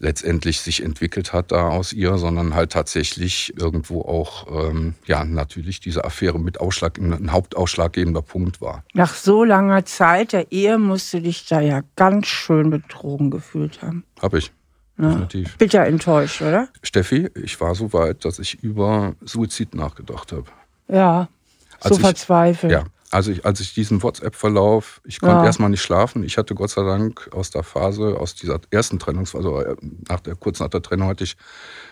letztendlich 0.05 0.61
sich 0.61 0.83
entwickelt 0.83 1.33
hat 1.33 1.51
da 1.51 1.69
aus 1.69 1.93
ihr, 1.93 2.19
sondern 2.19 2.55
halt 2.55 2.73
tatsächlich 2.73 3.55
irgendwo 3.59 4.03
auch, 4.03 4.69
ähm, 4.69 4.95
ja, 5.07 5.25
natürlich 5.25 5.81
diese 5.81 6.05
Affäre 6.05 6.39
mit 6.39 6.61
Ausschlag, 6.61 6.99
ein 6.99 7.33
hauptausschlaggebender 7.33 8.23
Punkt 8.23 8.61
war. 8.61 8.85
Nach 8.93 9.15
so 9.15 9.43
langer 9.43 9.85
Zeit 9.87 10.33
der 10.33 10.53
Ehe 10.53 10.79
musst 10.79 11.13
du 11.13 11.21
dich 11.21 11.47
da 11.47 11.61
ja 11.61 11.81
ganz 11.97 12.27
schön 12.27 12.71
betrogen 12.71 13.31
gefühlt 13.31 13.83
haben. 13.83 14.05
Hab 14.21 14.35
ich. 14.35 14.53
Ja. 14.99 15.09
Definitiv. 15.09 15.59
Bitter 15.59 15.85
enttäuscht, 15.87 16.41
oder? 16.43 16.69
Steffi, 16.83 17.29
ich 17.35 17.61
war 17.61 17.75
so 17.75 17.93
weit, 17.93 18.25
dass 18.25 18.39
ich 18.39 18.63
über 18.63 19.15
Suizid 19.23 19.75
nachgedacht 19.75 20.31
habe. 20.31 20.45
Ja, 20.87 21.29
so 21.81 21.97
verzweifelt. 21.97 22.73
Ja, 22.73 22.85
also 23.15 23.31
ich, 23.31 23.47
als 23.47 23.61
ich 23.61 23.73
diesen 23.73 24.03
WhatsApp-Verlauf, 24.03 25.01
ich 25.05 25.21
konnte 25.21 25.37
ja. 25.37 25.45
erstmal 25.45 25.71
nicht 25.71 25.83
schlafen. 25.83 26.25
Ich 26.25 26.37
hatte 26.37 26.57
Gott 26.57 26.71
sei 26.71 26.83
Dank 26.83 27.31
aus 27.33 27.51
der 27.51 27.63
Phase, 27.63 28.19
aus 28.19 28.35
dieser 28.35 28.61
ersten 28.71 28.99
Trennung, 28.99 29.25
also 29.35 29.61
äh, 29.61 29.77
nach 30.09 30.19
der, 30.19 30.35
kurz 30.35 30.59
nach 30.59 30.69
der 30.69 30.83
Trennung 30.83 31.07
hatte 31.09 31.23
ich 31.23 31.37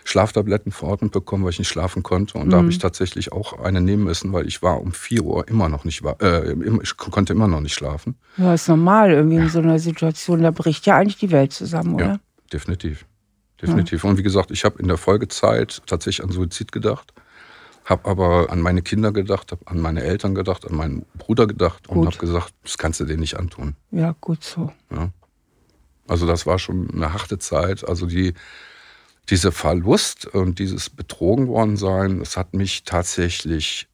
Schlaftabletten 0.02 0.72
verordnet 0.72 1.12
bekommen, 1.12 1.44
weil 1.44 1.50
ich 1.50 1.60
nicht 1.60 1.68
schlafen 1.68 2.02
konnte. 2.02 2.38
Und 2.38 2.46
mhm. 2.46 2.50
da 2.50 2.56
habe 2.56 2.70
ich 2.70 2.78
tatsächlich 2.78 3.30
auch 3.30 3.60
eine 3.60 3.80
nehmen 3.80 4.02
müssen, 4.02 4.32
weil 4.32 4.48
ich 4.48 4.62
war 4.62 4.80
um 4.80 4.90
4 4.90 5.22
Uhr 5.22 5.46
immer 5.46 5.68
noch 5.68 5.84
nicht, 5.84 6.02
äh, 6.20 6.54
ich 6.82 6.96
konnte 6.96 7.32
immer 7.32 7.46
noch 7.46 7.60
nicht 7.60 7.74
schlafen. 7.74 8.16
Ja, 8.36 8.54
ist 8.54 8.66
normal 8.66 9.12
irgendwie 9.12 9.36
in 9.36 9.48
so 9.48 9.60
einer 9.60 9.78
Situation, 9.78 10.42
da 10.42 10.50
bricht 10.50 10.86
ja 10.86 10.96
eigentlich 10.96 11.18
die 11.18 11.30
Welt 11.30 11.52
zusammen, 11.52 11.94
oder? 11.94 12.04
Ja, 12.04 12.20
definitiv. 12.52 13.06
Definitiv. 13.60 14.02
Ja. 14.02 14.10
Und 14.10 14.18
wie 14.18 14.24
gesagt, 14.24 14.50
ich 14.50 14.64
habe 14.64 14.80
in 14.80 14.88
der 14.88 14.96
Folgezeit 14.96 15.82
tatsächlich 15.86 16.24
an 16.24 16.32
Suizid 16.32 16.72
gedacht 16.72 17.12
habe 17.84 18.08
aber 18.08 18.50
an 18.50 18.60
meine 18.60 18.82
Kinder 18.82 19.12
gedacht, 19.12 19.52
habe 19.52 19.66
an 19.66 19.80
meine 19.80 20.02
Eltern 20.02 20.34
gedacht, 20.34 20.68
an 20.68 20.76
meinen 20.76 21.04
Bruder 21.16 21.46
gedacht 21.46 21.88
und 21.88 22.06
habe 22.06 22.16
gesagt, 22.16 22.54
das 22.62 22.78
kannst 22.78 23.00
du 23.00 23.04
dir 23.04 23.16
nicht 23.16 23.38
antun. 23.38 23.74
Ja, 23.90 24.14
gut 24.20 24.44
so. 24.44 24.72
Ja. 24.90 25.10
Also 26.06 26.26
das 26.26 26.46
war 26.46 26.58
schon 26.58 26.90
eine 26.90 27.12
harte 27.12 27.38
Zeit. 27.38 27.88
Also 27.88 28.06
die, 28.06 28.34
dieser 29.30 29.52
Verlust 29.52 30.26
und 30.26 30.58
dieses 30.58 30.90
betrogen 30.90 31.48
worden 31.48 31.76
sein, 31.76 32.20
das 32.20 32.36
hat 32.36 32.54
mich 32.54 32.84
tatsächlich 32.84 33.88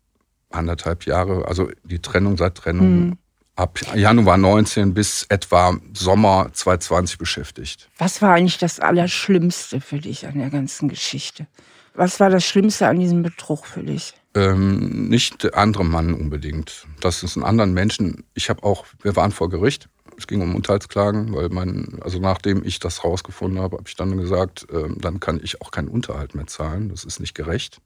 anderthalb 0.50 1.04
Jahre, 1.04 1.46
also 1.46 1.70
die 1.84 2.00
Trennung 2.00 2.36
seit 2.36 2.54
Trennung, 2.56 3.00
mhm. 3.00 3.18
ab 3.56 3.78
Januar 3.94 4.38
19 4.38 4.94
bis 4.94 5.24
etwa 5.28 5.76
Sommer 5.92 6.50
2020 6.52 7.18
beschäftigt. 7.18 7.88
Was 7.98 8.22
war 8.22 8.34
eigentlich 8.34 8.58
das 8.58 8.80
Allerschlimmste 8.80 9.80
für 9.80 9.98
dich 9.98 10.26
an 10.26 10.38
der 10.38 10.50
ganzen 10.50 10.88
Geschichte? 10.88 11.46
Was 11.94 12.20
war 12.20 12.30
das 12.30 12.44
Schlimmste 12.44 12.86
an 12.86 12.98
diesem 12.98 13.22
Betrug 13.22 13.66
für 13.66 13.82
dich? 13.82 14.14
Ähm, 14.34 15.08
nicht 15.08 15.42
der 15.42 15.56
andere 15.56 15.84
Mann 15.84 16.14
unbedingt. 16.14 16.86
Das 17.00 17.22
ist 17.22 17.36
ein 17.36 17.44
anderen 17.44 17.72
Menschen. 17.72 18.24
Ich 18.34 18.50
habe 18.50 18.62
auch, 18.62 18.86
wir 19.02 19.16
waren 19.16 19.32
vor 19.32 19.48
Gericht. 19.48 19.88
Es 20.16 20.26
ging 20.26 20.40
um 20.40 20.54
Unterhaltsklagen, 20.54 21.34
weil 21.34 21.48
mein, 21.48 21.98
also 22.02 22.18
nachdem 22.18 22.64
ich 22.64 22.78
das 22.78 23.04
rausgefunden 23.04 23.60
habe, 23.60 23.76
habe 23.78 23.88
ich 23.88 23.96
dann 23.96 24.16
gesagt, 24.16 24.66
äh, 24.70 24.88
dann 24.96 25.20
kann 25.20 25.40
ich 25.42 25.60
auch 25.60 25.70
keinen 25.70 25.88
Unterhalt 25.88 26.34
mehr 26.34 26.46
zahlen. 26.46 26.88
Das 26.88 27.04
ist 27.04 27.20
nicht 27.20 27.34
gerecht. 27.34 27.80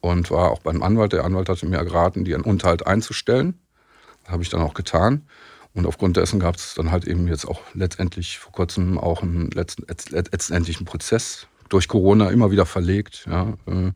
Und 0.00 0.30
war 0.30 0.50
auch 0.50 0.60
beim 0.60 0.82
Anwalt. 0.82 1.12
Der 1.12 1.24
Anwalt 1.24 1.48
hatte 1.48 1.66
mir 1.66 1.82
geraten, 1.84 2.24
die 2.24 2.34
einen 2.34 2.44
Unterhalt 2.44 2.86
einzustellen. 2.86 3.58
Das 4.22 4.32
habe 4.32 4.42
ich 4.42 4.48
dann 4.48 4.60
auch 4.60 4.74
getan. 4.74 5.26
Und 5.74 5.86
aufgrund 5.86 6.16
dessen 6.16 6.40
gab 6.40 6.56
es 6.56 6.74
dann 6.74 6.90
halt 6.90 7.06
eben 7.06 7.28
jetzt 7.28 7.46
auch 7.46 7.60
letztendlich 7.74 8.38
vor 8.38 8.52
kurzem 8.52 8.98
auch 8.98 9.22
einen 9.22 9.50
letzten, 9.50 9.84
letztendlichen 10.10 10.86
Prozess 10.86 11.46
durch 11.68 11.88
Corona 11.88 12.30
immer 12.30 12.50
wieder 12.50 12.66
verlegt. 12.66 13.26
Ja. 13.30 13.54
Äh, 13.66 13.92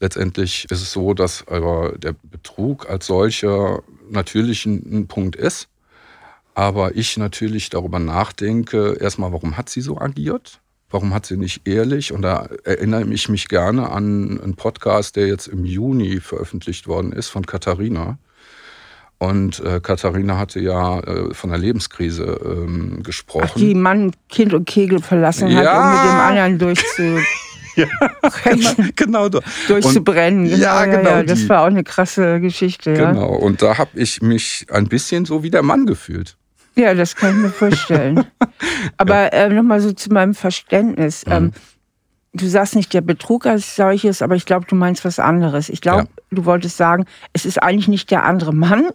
letztendlich 0.00 0.66
ist 0.70 0.82
es 0.82 0.92
so, 0.92 1.14
dass 1.14 1.46
aber 1.48 1.94
der 1.98 2.14
Betrug 2.22 2.88
als 2.88 3.06
solcher 3.06 3.82
natürlich 4.10 4.66
ein, 4.66 4.82
ein 4.90 5.06
Punkt 5.06 5.36
ist. 5.36 5.68
Aber 6.54 6.96
ich 6.96 7.16
natürlich 7.18 7.68
darüber 7.68 7.98
nachdenke, 7.98 8.96
erstmal, 8.98 9.32
warum 9.32 9.58
hat 9.58 9.68
sie 9.68 9.82
so 9.82 9.98
agiert? 9.98 10.60
Warum 10.88 11.12
hat 11.12 11.26
sie 11.26 11.36
nicht 11.36 11.66
ehrlich? 11.66 12.12
Und 12.12 12.22
da 12.22 12.48
erinnere 12.64 13.04
ich 13.12 13.28
mich 13.28 13.48
gerne 13.48 13.90
an 13.90 14.40
einen 14.40 14.56
Podcast, 14.56 15.16
der 15.16 15.26
jetzt 15.26 15.48
im 15.48 15.64
Juni 15.64 16.20
veröffentlicht 16.20 16.86
worden 16.86 17.12
ist 17.12 17.28
von 17.28 17.44
Katharina. 17.44 18.18
Und 19.18 19.60
äh, 19.60 19.80
Katharina 19.80 20.36
hatte 20.36 20.60
ja 20.60 21.00
äh, 21.00 21.32
von 21.32 21.50
der 21.50 21.58
Lebenskrise 21.58 22.38
ähm, 22.44 23.02
gesprochen. 23.02 23.48
Ach, 23.50 23.54
die 23.54 23.74
Mann, 23.74 24.12
Kind 24.28 24.52
und 24.52 24.66
Kegel 24.66 25.00
verlassen 25.00 25.48
ja. 25.48 25.58
hat, 25.58 25.78
um 25.78 25.90
mit 25.90 26.12
dem 26.12 26.20
anderen 26.20 26.58
durchzu 26.58 27.02
ja, 27.76 27.86
genau, 28.44 28.70
genau. 28.96 29.40
durchzubrennen. 29.68 30.52
Und, 30.52 30.58
ja, 30.58 30.84
genau. 30.84 31.10
Ja, 31.10 31.22
das 31.22 31.48
war 31.48 31.62
auch 31.62 31.66
eine 31.66 31.84
krasse 31.84 32.40
Geschichte. 32.40 32.92
Genau. 32.92 33.34
Und 33.34 33.62
da 33.62 33.78
habe 33.78 33.90
ich 33.94 34.20
mich 34.20 34.66
ein 34.70 34.86
bisschen 34.86 35.24
so 35.24 35.42
wie 35.42 35.50
der 35.50 35.62
Mann 35.62 35.86
gefühlt. 35.86 36.36
Ja, 36.74 36.92
das 36.92 37.16
kann 37.16 37.30
ich 37.30 37.36
mir 37.36 37.48
vorstellen. 37.48 38.26
Aber 38.98 39.32
äh, 39.32 39.48
nochmal 39.48 39.80
so 39.80 39.92
zu 39.92 40.12
meinem 40.12 40.34
Verständnis. 40.34 41.24
Mhm. 41.24 41.52
Du 42.36 42.48
sagst 42.48 42.76
nicht 42.76 42.92
der 42.92 43.00
Betrug 43.00 43.46
als 43.46 43.76
solches, 43.76 44.22
aber 44.22 44.36
ich 44.36 44.46
glaube, 44.46 44.66
du 44.66 44.74
meinst 44.74 45.04
was 45.04 45.18
anderes. 45.18 45.68
Ich 45.68 45.80
glaube, 45.80 46.04
ja. 46.04 46.22
du 46.30 46.44
wolltest 46.44 46.76
sagen, 46.76 47.06
es 47.32 47.44
ist 47.44 47.62
eigentlich 47.62 47.88
nicht 47.88 48.10
der 48.10 48.24
andere 48.24 48.52
Mann, 48.52 48.90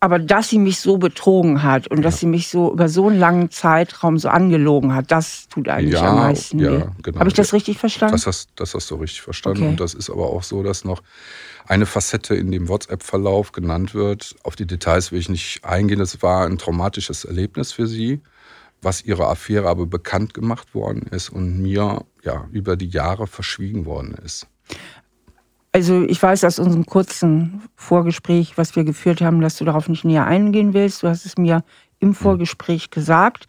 aber 0.00 0.18
dass 0.18 0.48
sie 0.48 0.58
mich 0.58 0.80
so 0.80 0.96
betrogen 0.96 1.62
hat 1.62 1.86
und 1.86 1.98
ja. 1.98 2.02
dass 2.04 2.18
sie 2.18 2.26
mich 2.26 2.48
so 2.48 2.72
über 2.72 2.88
so 2.88 3.08
einen 3.08 3.18
langen 3.18 3.50
Zeitraum 3.50 4.18
so 4.18 4.28
angelogen 4.28 4.94
hat, 4.94 5.12
das 5.12 5.46
tut 5.48 5.68
eigentlich 5.68 5.94
ja, 5.94 6.08
am 6.08 6.16
meisten 6.16 6.58
ja, 6.58 6.72
weh. 6.72 6.84
Genau. 7.02 7.20
Habe 7.20 7.28
ich 7.28 7.34
das 7.34 7.52
richtig 7.52 7.78
verstanden? 7.78 8.14
Das 8.14 8.26
hast, 8.26 8.48
das 8.56 8.74
hast 8.74 8.90
du 8.90 8.96
richtig 8.96 9.20
verstanden. 9.20 9.62
Okay. 9.62 9.70
Und 9.70 9.80
das 9.80 9.92
ist 9.92 10.08
aber 10.08 10.30
auch 10.30 10.42
so, 10.42 10.62
dass 10.62 10.84
noch 10.84 11.02
eine 11.68 11.86
Facette 11.86 12.34
in 12.34 12.50
dem 12.50 12.68
WhatsApp-Verlauf 12.68 13.52
genannt 13.52 13.94
wird. 13.94 14.34
Auf 14.42 14.56
die 14.56 14.66
Details 14.66 15.12
will 15.12 15.20
ich 15.20 15.28
nicht 15.28 15.64
eingehen. 15.64 15.98
Das 15.98 16.22
war 16.22 16.46
ein 16.46 16.58
traumatisches 16.58 17.24
Erlebnis 17.24 17.72
für 17.72 17.86
sie 17.86 18.20
was 18.82 19.04
ihre 19.04 19.26
Affäre 19.26 19.68
aber 19.68 19.86
bekannt 19.86 20.34
gemacht 20.34 20.74
worden 20.74 21.02
ist 21.10 21.30
und 21.30 21.60
mir 21.60 22.04
ja 22.22 22.46
über 22.52 22.76
die 22.76 22.88
Jahre 22.88 23.26
verschwiegen 23.26 23.84
worden 23.86 24.14
ist. 24.24 24.46
Also 25.72 26.02
ich 26.02 26.20
weiß 26.20 26.44
aus 26.44 26.58
unserem 26.58 26.84
kurzen 26.84 27.62
Vorgespräch, 27.76 28.58
was 28.58 28.74
wir 28.74 28.84
geführt 28.84 29.20
haben, 29.20 29.40
dass 29.40 29.56
du 29.56 29.64
darauf 29.64 29.88
nicht 29.88 30.04
näher 30.04 30.26
eingehen 30.26 30.74
willst. 30.74 31.02
Du 31.02 31.08
hast 31.08 31.26
es 31.26 31.36
mir 31.36 31.62
im 32.00 32.08
hm. 32.08 32.14
Vorgespräch 32.14 32.90
gesagt. 32.90 33.46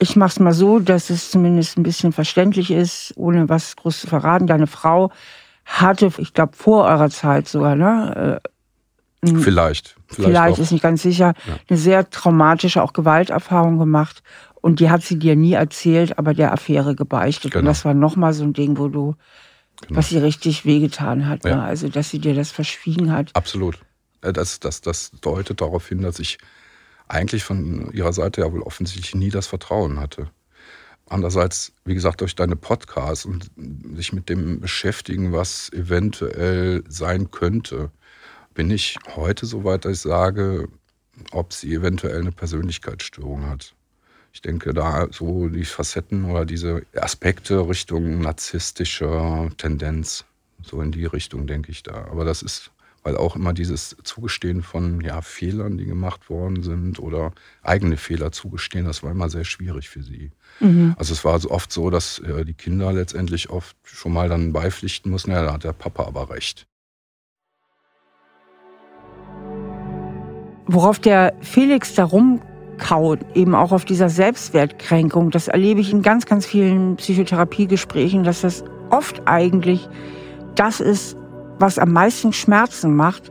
Ich 0.00 0.16
mache 0.16 0.30
es 0.30 0.40
mal 0.40 0.52
so, 0.52 0.80
dass 0.80 1.10
es 1.10 1.30
zumindest 1.30 1.78
ein 1.78 1.84
bisschen 1.84 2.12
verständlich 2.12 2.72
ist, 2.72 3.12
ohne 3.16 3.48
was 3.48 3.76
groß 3.76 4.00
zu 4.00 4.06
verraten. 4.08 4.48
Deine 4.48 4.66
Frau 4.66 5.12
hatte, 5.64 6.10
ich 6.18 6.34
glaube, 6.34 6.56
vor 6.56 6.84
eurer 6.84 7.10
Zeit 7.10 7.48
sogar, 7.48 7.76
ne, 7.76 8.40
äh, 8.42 8.48
Vielleicht. 9.26 9.96
Vielleicht, 10.06 10.30
vielleicht 10.30 10.58
ist 10.58 10.72
nicht 10.72 10.82
ganz 10.82 11.02
sicher. 11.02 11.34
Ja. 11.46 11.58
Eine 11.68 11.78
sehr 11.78 12.10
traumatische, 12.10 12.82
auch 12.82 12.92
Gewalterfahrung 12.92 13.78
gemacht. 13.78 14.22
Und 14.60 14.80
die 14.80 14.90
hat 14.90 15.02
sie 15.02 15.18
dir 15.18 15.36
nie 15.36 15.52
erzählt, 15.52 16.18
aber 16.18 16.32
der 16.32 16.52
Affäre 16.52 16.94
gebeichtet. 16.94 17.52
Genau. 17.52 17.60
Und 17.60 17.66
das 17.66 17.84
war 17.84 17.94
nochmal 17.94 18.32
so 18.32 18.44
ein 18.44 18.52
Ding, 18.52 18.78
wo 18.78 18.88
du, 18.88 19.14
genau. 19.86 19.98
was 19.98 20.08
sie 20.08 20.18
richtig 20.18 20.64
wehgetan 20.64 21.28
hat. 21.28 21.44
Ja. 21.44 21.56
Ne? 21.56 21.62
Also, 21.62 21.88
dass 21.88 22.10
sie 22.10 22.18
dir 22.18 22.34
das 22.34 22.50
verschwiegen 22.50 23.12
hat. 23.12 23.30
Absolut. 23.34 23.78
Äh, 24.22 24.32
das, 24.32 24.60
das, 24.60 24.80
das 24.80 25.10
deutet 25.20 25.60
darauf 25.60 25.88
hin, 25.88 26.02
dass 26.02 26.18
ich 26.18 26.38
eigentlich 27.08 27.44
von 27.44 27.92
ihrer 27.92 28.12
Seite 28.12 28.40
ja 28.40 28.52
wohl 28.52 28.62
offensichtlich 28.62 29.14
nie 29.14 29.30
das 29.30 29.46
Vertrauen 29.46 30.00
hatte. 30.00 30.30
Andererseits, 31.06 31.72
wie 31.84 31.94
gesagt, 31.94 32.22
durch 32.22 32.34
deine 32.34 32.56
Podcasts 32.56 33.26
und 33.26 33.50
sich 33.94 34.12
mit 34.12 34.30
dem 34.30 34.60
beschäftigen, 34.60 35.32
was 35.32 35.70
eventuell 35.72 36.82
sein 36.88 37.30
könnte, 37.30 37.90
bin 38.54 38.70
ich 38.70 38.96
heute 39.16 39.46
so 39.46 39.64
weit, 39.64 39.84
dass 39.84 39.92
ich 39.92 40.00
sage, 40.00 40.68
ob 41.32 41.52
sie 41.52 41.74
eventuell 41.74 42.20
eine 42.20 42.32
Persönlichkeitsstörung 42.32 43.46
hat. 43.46 43.74
Ich 44.32 44.42
denke, 44.42 44.74
da 44.74 45.06
so 45.12 45.48
die 45.48 45.64
Facetten 45.64 46.24
oder 46.24 46.44
diese 46.44 46.82
Aspekte 46.96 47.68
Richtung 47.68 48.20
narzisstischer 48.20 49.48
Tendenz, 49.56 50.24
so 50.62 50.80
in 50.80 50.90
die 50.90 51.04
Richtung 51.04 51.46
denke 51.46 51.70
ich 51.70 51.84
da. 51.84 52.06
Aber 52.10 52.24
das 52.24 52.42
ist, 52.42 52.72
weil 53.04 53.16
auch 53.16 53.36
immer 53.36 53.52
dieses 53.52 53.96
Zugestehen 54.02 54.64
von 54.64 55.00
ja, 55.02 55.22
Fehlern, 55.22 55.78
die 55.78 55.84
gemacht 55.84 56.30
worden 56.30 56.64
sind 56.64 56.98
oder 56.98 57.32
eigene 57.62 57.96
Fehler 57.96 58.32
zugestehen, 58.32 58.86
das 58.86 59.04
war 59.04 59.12
immer 59.12 59.30
sehr 59.30 59.44
schwierig 59.44 59.88
für 59.88 60.02
sie. 60.02 60.32
Mhm. 60.58 60.96
Also 60.98 61.12
es 61.12 61.24
war 61.24 61.38
so 61.38 61.50
oft 61.52 61.70
so, 61.70 61.90
dass 61.90 62.18
äh, 62.18 62.44
die 62.44 62.54
Kinder 62.54 62.92
letztendlich 62.92 63.50
oft 63.50 63.76
schon 63.84 64.12
mal 64.12 64.28
dann 64.28 64.52
beipflichten 64.52 65.12
mussten, 65.12 65.30
ja, 65.30 65.44
da 65.44 65.52
hat 65.52 65.62
der 65.62 65.74
Papa 65.74 66.06
aber 66.06 66.30
recht. 66.30 66.66
Worauf 70.66 70.98
der 70.98 71.34
Felix 71.40 71.94
da 71.94 72.04
rumkaut, 72.04 73.20
eben 73.34 73.54
auch 73.54 73.72
auf 73.72 73.84
dieser 73.84 74.08
Selbstwertkränkung, 74.08 75.30
das 75.30 75.48
erlebe 75.48 75.80
ich 75.80 75.92
in 75.92 76.02
ganz, 76.02 76.26
ganz 76.26 76.46
vielen 76.46 76.96
Psychotherapiegesprächen, 76.96 78.24
dass 78.24 78.40
das 78.40 78.64
oft 78.90 79.22
eigentlich 79.26 79.88
das 80.54 80.80
ist, 80.80 81.16
was 81.58 81.78
am 81.78 81.92
meisten 81.92 82.32
Schmerzen 82.32 82.94
macht. 82.94 83.30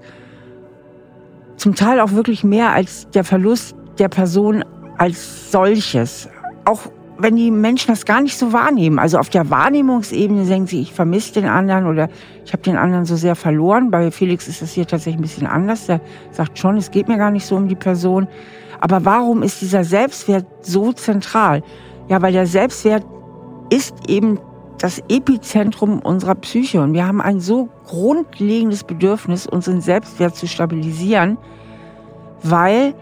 Zum 1.58 1.76
Teil 1.76 2.00
auch 2.00 2.12
wirklich 2.12 2.44
mehr 2.44 2.72
als 2.72 3.10
der 3.12 3.24
Verlust 3.24 3.76
der 3.98 4.10
Person 4.10 4.64
als 4.98 5.52
solches. 5.52 6.30
Auch 6.66 6.90
wenn 7.18 7.36
die 7.36 7.52
Menschen 7.52 7.88
das 7.88 8.06
gar 8.06 8.22
nicht 8.22 8.38
so 8.38 8.54
wahrnehmen. 8.54 9.00
Also 9.00 9.18
auf 9.18 9.30
der 9.30 9.50
Wahrnehmungsebene 9.50 10.46
denken 10.46 10.68
sie, 10.68 10.82
ich 10.82 10.94
vermisse 10.94 11.34
den 11.34 11.46
anderen 11.46 11.86
oder 11.88 12.10
ich 12.46 12.54
habe 12.54 12.64
den 12.64 12.76
anderen 12.76 13.06
so 13.06 13.16
sehr 13.16 13.36
verloren. 13.36 13.92
Bei 13.92 14.10
Felix 14.12 14.48
ist 14.48 14.62
das 14.62 14.72
hier 14.72 14.88
tatsächlich 14.88 15.20
ein 15.20 15.22
bisschen 15.22 15.48
anders. 15.48 15.86
Der 15.86 16.02
sagt 16.32 16.58
schon, 16.58 16.78
es 16.78 16.92
geht 16.92 17.08
mir 17.08 17.18
gar 17.18 17.32
nicht 17.32 17.46
so 17.46 17.56
um 17.56 17.68
die 17.68 17.76
Person. 17.76 18.28
Aber 18.80 19.06
warum 19.06 19.44
ist 19.44 19.62
dieser 19.62 19.84
Selbstwert 19.84 20.46
so 20.62 20.92
zentral? 20.92 21.64
Ja, 22.10 22.22
weil 22.22 22.34
der 22.34 22.48
Selbstwert 22.48 23.06
ist 23.70 23.96
eben 24.08 24.40
das 24.80 25.02
Epizentrum 25.08 26.00
unserer 26.00 26.36
Psyche. 26.36 26.82
Und 26.82 26.94
wir 26.94 27.08
haben 27.08 27.22
ein 27.22 27.40
so 27.40 27.70
grundlegendes 27.86 28.84
Bedürfnis, 28.84 29.48
unseren 29.48 29.80
Selbstwert 29.80 30.36
zu 30.36 30.48
stabilisieren, 30.48 31.38
weil 32.42 32.94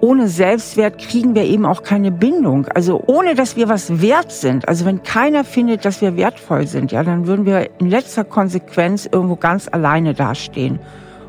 ohne 0.00 0.28
Selbstwert 0.28 0.98
kriegen 0.98 1.34
wir 1.34 1.44
eben 1.44 1.64
auch 1.64 1.82
keine 1.82 2.10
Bindung. 2.10 2.66
Also 2.68 3.02
ohne, 3.06 3.34
dass 3.34 3.56
wir 3.56 3.68
was 3.68 4.02
wert 4.02 4.30
sind. 4.30 4.68
Also 4.68 4.84
wenn 4.84 5.02
keiner 5.02 5.44
findet, 5.44 5.84
dass 5.84 6.00
wir 6.00 6.16
wertvoll 6.16 6.66
sind, 6.66 6.92
ja, 6.92 7.02
dann 7.02 7.26
würden 7.26 7.46
wir 7.46 7.70
in 7.78 7.88
letzter 7.88 8.24
Konsequenz 8.24 9.08
irgendwo 9.10 9.36
ganz 9.36 9.68
alleine 9.68 10.14
dastehen. 10.14 10.78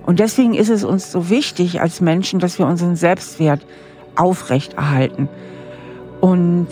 Und 0.06 0.20
deswegen 0.20 0.54
ist 0.54 0.70
es 0.70 0.84
uns 0.84 1.12
so 1.12 1.30
wichtig 1.30 1.82
als 1.82 2.02
Menschen, 2.02 2.40
dass 2.40 2.60
wir 2.60 2.66
unseren 2.66 2.96
Selbstwert 2.96 3.62
aufrechterhalten. 4.16 5.30
Und 6.22 6.68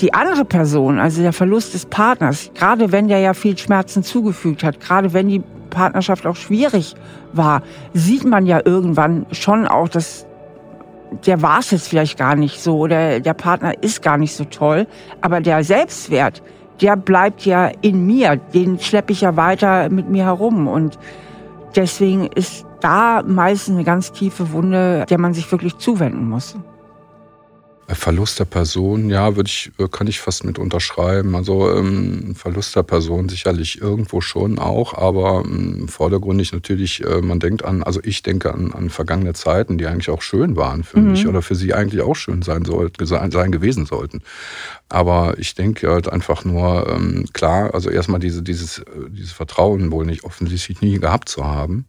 die 0.00 0.14
andere 0.14 0.44
Person, 0.44 0.98
also 0.98 1.22
der 1.22 1.32
Verlust 1.32 1.74
des 1.74 1.86
Partners, 1.86 2.50
gerade 2.54 2.92
wenn 2.92 3.08
der 3.08 3.18
ja 3.18 3.34
viel 3.34 3.58
Schmerzen 3.58 4.02
zugefügt 4.02 4.64
hat, 4.64 4.80
gerade 4.80 5.12
wenn 5.12 5.28
die 5.28 5.42
Partnerschaft 5.70 6.26
auch 6.26 6.36
schwierig 6.36 6.94
war, 7.32 7.62
sieht 7.94 8.24
man 8.24 8.46
ja 8.46 8.60
irgendwann 8.64 9.26
schon 9.32 9.66
auch, 9.66 9.88
dass 9.88 10.27
der 11.26 11.42
war 11.42 11.60
es 11.60 11.70
jetzt 11.70 11.88
vielleicht 11.88 12.18
gar 12.18 12.36
nicht 12.36 12.60
so 12.60 12.78
oder 12.78 13.20
der 13.20 13.34
Partner 13.34 13.82
ist 13.82 14.02
gar 14.02 14.18
nicht 14.18 14.34
so 14.34 14.44
toll, 14.44 14.86
aber 15.20 15.40
der 15.40 15.64
Selbstwert, 15.64 16.42
der 16.80 16.96
bleibt 16.96 17.44
ja 17.44 17.70
in 17.80 18.06
mir, 18.06 18.36
den 18.36 18.78
schleppe 18.78 19.12
ich 19.12 19.22
ja 19.22 19.36
weiter 19.36 19.88
mit 19.90 20.08
mir 20.08 20.24
herum 20.24 20.68
und 20.68 20.98
deswegen 21.76 22.26
ist 22.26 22.64
da 22.80 23.22
meistens 23.26 23.74
eine 23.74 23.84
ganz 23.84 24.12
tiefe 24.12 24.52
Wunde, 24.52 25.04
der 25.08 25.18
man 25.18 25.34
sich 25.34 25.50
wirklich 25.50 25.76
zuwenden 25.78 26.28
muss. 26.28 26.56
Verlust 27.94 28.38
der 28.38 28.44
Person, 28.44 29.08
ja, 29.08 29.36
würde 29.36 29.48
ich, 29.48 29.72
äh, 29.78 29.88
kann 29.88 30.06
ich 30.06 30.20
fast 30.20 30.44
mit 30.44 30.58
unterschreiben. 30.58 31.34
Also 31.34 31.74
ähm, 31.74 32.34
Verlust 32.34 32.76
der 32.76 32.82
Person 32.82 33.28
sicherlich 33.28 33.80
irgendwo 33.80 34.20
schon 34.20 34.58
auch, 34.58 34.94
aber 34.94 35.42
ähm, 35.46 35.88
vordergründig 35.88 36.52
natürlich, 36.52 37.02
äh, 37.04 37.22
man 37.22 37.40
denkt 37.40 37.64
an, 37.64 37.82
also 37.82 38.00
ich 38.02 38.22
denke 38.22 38.52
an, 38.52 38.72
an 38.72 38.90
vergangene 38.90 39.32
Zeiten, 39.32 39.78
die 39.78 39.86
eigentlich 39.86 40.10
auch 40.10 40.20
schön 40.20 40.56
waren 40.56 40.84
für 40.84 40.98
mhm. 40.98 41.12
mich 41.12 41.26
oder 41.26 41.40
für 41.40 41.54
sie 41.54 41.72
eigentlich 41.72 42.02
auch 42.02 42.16
schön 42.16 42.42
sein 42.42 42.64
sollten, 42.64 43.06
sein, 43.06 43.30
sein 43.30 43.52
gewesen 43.52 43.86
sollten. 43.86 44.22
Aber 44.90 45.38
ich 45.38 45.54
denke 45.54 45.90
halt 45.90 46.10
einfach 46.10 46.44
nur, 46.44 46.88
ähm, 46.88 47.26
klar, 47.32 47.72
also 47.72 47.88
erstmal 47.88 48.20
diese, 48.20 48.42
dieses, 48.42 48.80
äh, 48.80 48.84
dieses 49.08 49.32
Vertrauen 49.32 49.90
wohl 49.90 50.04
nicht 50.04 50.24
offensichtlich 50.24 50.82
nie 50.82 50.98
gehabt 50.98 51.28
zu 51.28 51.44
haben. 51.44 51.86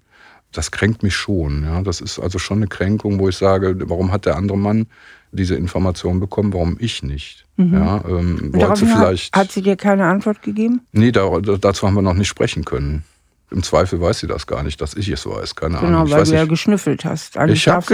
Das 0.51 0.71
kränkt 0.71 1.03
mich 1.03 1.15
schon. 1.15 1.63
Ja. 1.63 1.81
Das 1.81 2.01
ist 2.01 2.19
also 2.19 2.39
schon 2.39 2.57
eine 2.57 2.67
Kränkung, 2.67 3.19
wo 3.19 3.29
ich 3.29 3.37
sage, 3.37 3.75
warum 3.87 4.11
hat 4.11 4.25
der 4.25 4.35
andere 4.35 4.57
Mann 4.57 4.87
diese 5.31 5.55
Information 5.55 6.19
bekommen, 6.19 6.53
warum 6.53 6.77
ich 6.79 7.03
nicht. 7.03 7.45
Mhm. 7.57 7.73
Ja, 7.73 8.03
ähm, 8.07 8.53
wollte 8.53 8.85
vielleicht, 8.85 9.35
hat, 9.35 9.51
sie 9.51 9.61
dir 9.61 9.75
keine 9.75 10.05
Antwort 10.05 10.41
gegeben? 10.41 10.81
Nee, 10.91 11.11
da, 11.11 11.39
dazu 11.39 11.85
haben 11.85 11.93
wir 11.93 12.01
noch 12.01 12.13
nicht 12.15 12.27
sprechen 12.27 12.65
können. 12.65 13.03
Im 13.51 13.63
Zweifel 13.63 13.99
weiß 13.99 14.19
sie 14.19 14.27
das 14.27 14.45
gar 14.45 14.63
nicht, 14.63 14.79
dass 14.81 14.93
ich 14.93 15.09
es 15.09 15.25
weiß. 15.25 15.55
Keine 15.55 15.75
genau, 15.75 15.87
Ahnung. 15.87 16.05
Genau, 16.05 16.17
weil 16.17 16.23
du 16.23 16.33
ja 16.33 16.45
geschnüffelt 16.45 17.05
hast. 17.05 17.37
Eigentlich 17.37 17.65
ich 17.65 17.67
habe 17.67 17.85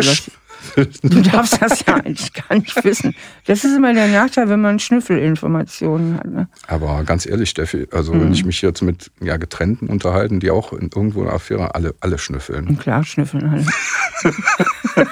Du 0.75 1.21
darfst 1.21 1.62
das 1.62 1.85
ja 1.85 1.95
eigentlich 1.95 2.33
gar 2.33 2.55
nicht 2.55 2.83
wissen. 2.83 3.15
Das 3.45 3.63
ist 3.63 3.75
immer 3.75 3.93
der 3.93 4.07
Nachteil, 4.07 4.50
wenn 4.50 4.62
man 4.62 4.79
Schnüffelinformationen 4.79 6.17
hat. 6.17 6.25
Ne? 6.25 6.47
Aber 6.67 7.03
ganz 7.03 7.25
ehrlich, 7.25 7.50
Steffi, 7.50 7.88
also 7.91 8.13
mhm. 8.13 8.21
wenn 8.21 8.33
ich 8.33 8.45
mich 8.45 8.62
jetzt 8.62 8.81
mit 8.81 9.12
ja, 9.21 9.38
Getrennten 9.38 9.88
unterhalten, 9.88 10.39
die 10.39 10.51
auch 10.51 10.74
in 10.74 10.89
irgendwo 10.95 11.21
eine 11.21 11.31
Affäre, 11.31 11.75
alle, 11.75 11.93
alle 12.00 12.17
schnüffeln. 12.17 12.67
Und 12.67 12.79
klar, 12.79 13.03
schnüffeln 13.03 13.47
alle. 13.47 13.65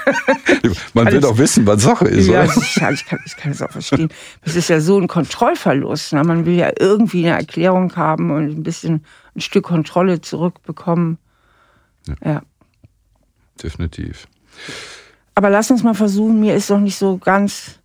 man 0.94 1.08
Alles. 1.08 1.14
will 1.14 1.22
doch 1.22 1.38
wissen, 1.38 1.66
was 1.68 1.84
Sache 1.84 2.08
ist. 2.08 2.28
Ja, 2.28 2.46
ich, 2.46 2.56
ich, 2.58 2.76
kann, 2.76 2.94
ich 3.26 3.38
kann 3.38 3.52
das 3.52 3.62
auch 3.62 3.72
verstehen. 3.72 4.10
Das 4.44 4.56
ist 4.56 4.70
ja 4.70 4.80
so 4.80 4.98
ein 5.00 5.08
Kontrollverlust. 5.08 6.14
Ne? 6.14 6.24
Man 6.24 6.46
will 6.46 6.56
ja 6.56 6.72
irgendwie 6.80 7.26
eine 7.26 7.38
Erklärung 7.38 7.96
haben 7.96 8.32
und 8.32 8.50
ein 8.50 8.64
bisschen 8.64 9.06
ein 9.36 9.42
Stück 9.42 9.66
Kontrolle 9.66 10.22
zurückbekommen. 10.22 11.18
ja. 12.08 12.16
ja. 12.24 12.42
Definitiv. 13.62 14.28
Aber 15.36 15.50
lass 15.50 15.72
uns 15.72 15.84
mal 15.84 15.94
versuchen, 15.94 16.40
mir 16.40 16.56
ist 16.56 16.70
doch 16.70 16.80
nicht 16.80 16.98
so 16.98 17.18
ganz 17.18 17.80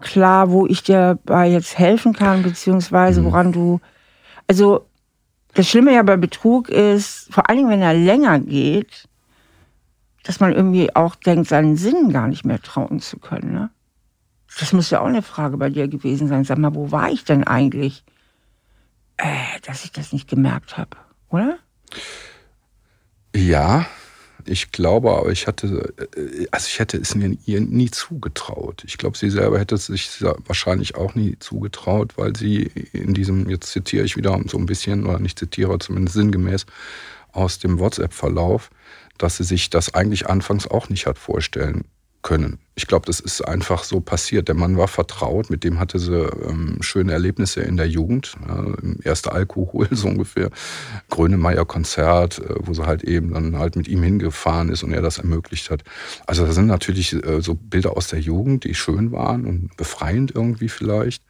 klar, 0.00 0.50
wo 0.50 0.66
ich 0.66 0.82
dir 0.82 1.18
bei 1.24 1.48
jetzt 1.48 1.78
helfen 1.78 2.12
kann, 2.12 2.42
beziehungsweise 2.42 3.20
mhm. 3.20 3.24
woran 3.26 3.52
du. 3.52 3.80
Also, 4.46 4.86
das 5.54 5.68
Schlimme 5.68 5.94
ja 5.94 6.02
bei 6.02 6.16
Betrug 6.16 6.68
ist, 6.68 7.32
vor 7.32 7.48
allen 7.48 7.58
Dingen, 7.58 7.70
wenn 7.70 7.82
er 7.82 7.94
länger 7.94 8.38
geht, 8.38 9.08
dass 10.22 10.40
man 10.40 10.52
irgendwie 10.52 10.94
auch 10.94 11.14
denkt, 11.14 11.48
seinen 11.48 11.76
Sinn 11.76 12.12
gar 12.12 12.28
nicht 12.28 12.44
mehr 12.44 12.60
trauen 12.60 13.00
zu 13.00 13.18
können. 13.18 13.52
Ne? 13.52 13.70
Das 14.58 14.72
muss 14.72 14.90
ja 14.90 15.00
auch 15.00 15.06
eine 15.06 15.22
Frage 15.22 15.56
bei 15.56 15.70
dir 15.70 15.88
gewesen 15.88 16.28
sein. 16.28 16.44
Sag 16.44 16.58
mal, 16.58 16.74
wo 16.74 16.90
war 16.90 17.10
ich 17.10 17.24
denn 17.24 17.44
eigentlich, 17.44 18.04
äh, 19.16 19.60
dass 19.64 19.84
ich 19.84 19.92
das 19.92 20.12
nicht 20.12 20.28
gemerkt 20.28 20.76
habe, 20.76 20.96
oder? 21.30 21.58
Ja, 23.34 23.86
ich 24.44 24.70
glaube 24.70 25.12
aber, 25.12 25.30
ich 25.30 25.46
hatte, 25.46 25.92
äh, 26.16 26.46
also 26.50 26.66
ich 26.68 26.78
hätte 26.78 26.96
es 26.98 27.14
mir 27.14 27.36
ihr 27.46 27.60
nie 27.60 27.90
zugetraut. 27.90 28.84
Ich 28.86 28.98
glaube, 28.98 29.18
sie 29.18 29.30
selber 29.30 29.58
hätte 29.58 29.74
es 29.74 29.86
sich 29.86 30.22
wahrscheinlich 30.46 30.94
auch 30.94 31.14
nie 31.14 31.38
zugetraut, 31.38 32.16
weil 32.16 32.36
sie 32.36 32.70
in 32.92 33.14
diesem, 33.14 33.48
jetzt 33.48 33.70
zitiere 33.70 34.04
ich 34.04 34.16
wieder 34.16 34.40
so 34.46 34.58
ein 34.58 34.66
bisschen, 34.66 35.06
oder 35.06 35.18
nicht 35.18 35.38
zitiere, 35.38 35.78
zumindest 35.78 36.16
sinngemäß 36.16 36.66
aus 37.32 37.58
dem 37.58 37.78
WhatsApp-Verlauf, 37.78 38.70
dass 39.18 39.38
sie 39.38 39.44
sich 39.44 39.70
das 39.70 39.94
eigentlich 39.94 40.28
anfangs 40.28 40.66
auch 40.66 40.88
nicht 40.88 41.06
hat 41.06 41.18
vorstellen 41.18 41.84
können. 42.26 42.58
Ich 42.74 42.88
glaube, 42.88 43.06
das 43.06 43.20
ist 43.20 43.40
einfach 43.40 43.84
so 43.84 44.00
passiert. 44.00 44.48
Der 44.48 44.56
Mann 44.56 44.76
war 44.76 44.88
vertraut, 44.88 45.48
mit 45.48 45.62
dem 45.62 45.78
hatte 45.78 46.00
sie 46.00 46.12
ähm, 46.12 46.78
schöne 46.80 47.12
Erlebnisse 47.12 47.60
in 47.60 47.76
der 47.76 47.88
Jugend. 47.88 48.34
Äh, 48.48 49.08
erster 49.08 49.32
Alkohol 49.32 49.86
so 49.92 50.08
ungefähr. 50.08 50.50
Grönemeyer-Konzert, 51.08 52.40
äh, 52.40 52.54
wo 52.58 52.74
sie 52.74 52.84
halt 52.84 53.04
eben 53.04 53.32
dann 53.32 53.56
halt 53.56 53.76
mit 53.76 53.86
ihm 53.86 54.02
hingefahren 54.02 54.70
ist 54.70 54.82
und 54.82 54.92
er 54.92 55.02
das 55.02 55.18
ermöglicht 55.18 55.70
hat. 55.70 55.84
Also 56.26 56.44
da 56.44 56.52
sind 56.52 56.66
natürlich 56.66 57.12
äh, 57.12 57.40
so 57.40 57.54
Bilder 57.54 57.96
aus 57.96 58.08
der 58.08 58.18
Jugend, 58.18 58.64
die 58.64 58.74
schön 58.74 59.12
waren 59.12 59.46
und 59.46 59.76
befreiend 59.76 60.32
irgendwie 60.34 60.68
vielleicht. 60.68 61.22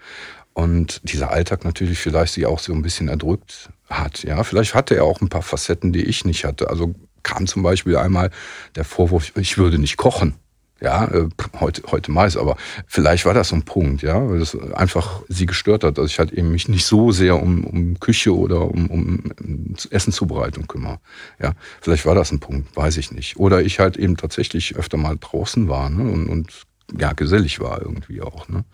Und 0.55 1.03
dieser 1.05 1.31
Alltag 1.31 1.67
natürlich 1.67 1.99
vielleicht 1.99 2.33
sie 2.33 2.47
auch 2.47 2.59
so 2.59 2.73
ein 2.73 2.81
bisschen 2.81 3.09
erdrückt 3.09 3.69
hat. 3.91 4.23
Ja, 4.23 4.43
vielleicht 4.45 4.75
hatte 4.75 4.97
er 4.97 5.05
auch 5.05 5.21
ein 5.21 5.29
paar 5.29 5.43
Facetten, 5.43 5.93
die 5.93 6.05
ich 6.05 6.25
nicht 6.25 6.47
hatte. 6.47 6.71
Also 6.71 6.95
kam 7.23 7.47
zum 7.47 7.63
Beispiel 7.63 7.99
einmal 7.99 8.31
der 8.77 8.85
Vorwurf, 8.85 9.37
ich 9.37 9.59
würde 9.59 9.79
nicht 9.79 9.99
kochen. 9.99 10.37
Ja, 10.79 11.07
äh, 11.07 11.29
heute, 11.59 11.83
heute 11.91 12.11
meist, 12.11 12.37
aber 12.37 12.57
vielleicht 12.87 13.25
war 13.25 13.33
das 13.33 13.49
so 13.49 13.57
ein 13.57 13.63
Punkt, 13.63 14.03
ja, 14.03 14.29
weil 14.29 14.41
das 14.41 14.55
einfach 14.75 15.23
sie 15.27 15.47
gestört 15.47 15.85
hat, 15.85 15.97
dass 15.97 16.11
ich 16.11 16.19
halt 16.19 16.33
eben 16.33 16.51
mich 16.51 16.69
nicht 16.69 16.85
so 16.85 17.13
sehr 17.13 17.41
um, 17.43 17.65
um 17.65 17.99
Küche 17.99 18.37
oder 18.37 18.63
um, 18.63 18.91
um 18.91 19.75
Essenzubereitung 19.91 20.67
kümmere. 20.67 20.99
Ja, 21.41 21.53
vielleicht 21.81 22.05
war 22.05 22.15
das 22.15 22.31
ein 22.31 22.41
Punkt, 22.41 22.77
weiß 22.77 22.99
ich 22.99 23.11
nicht. 23.11 23.39
Oder 23.39 23.63
ich 23.63 23.79
halt 23.79 23.97
eben 23.97 24.19
tatsächlich 24.19 24.77
öfter 24.77 24.99
mal 24.99 25.17
draußen 25.19 25.67
war 25.69 25.89
ne, 25.89 26.11
und, 26.11 26.29
und 26.29 26.53
ja, 26.99 27.15
gesellig 27.15 27.59
war 27.59 27.81
irgendwie 27.81 28.21
auch. 28.21 28.49
Ne. 28.49 28.65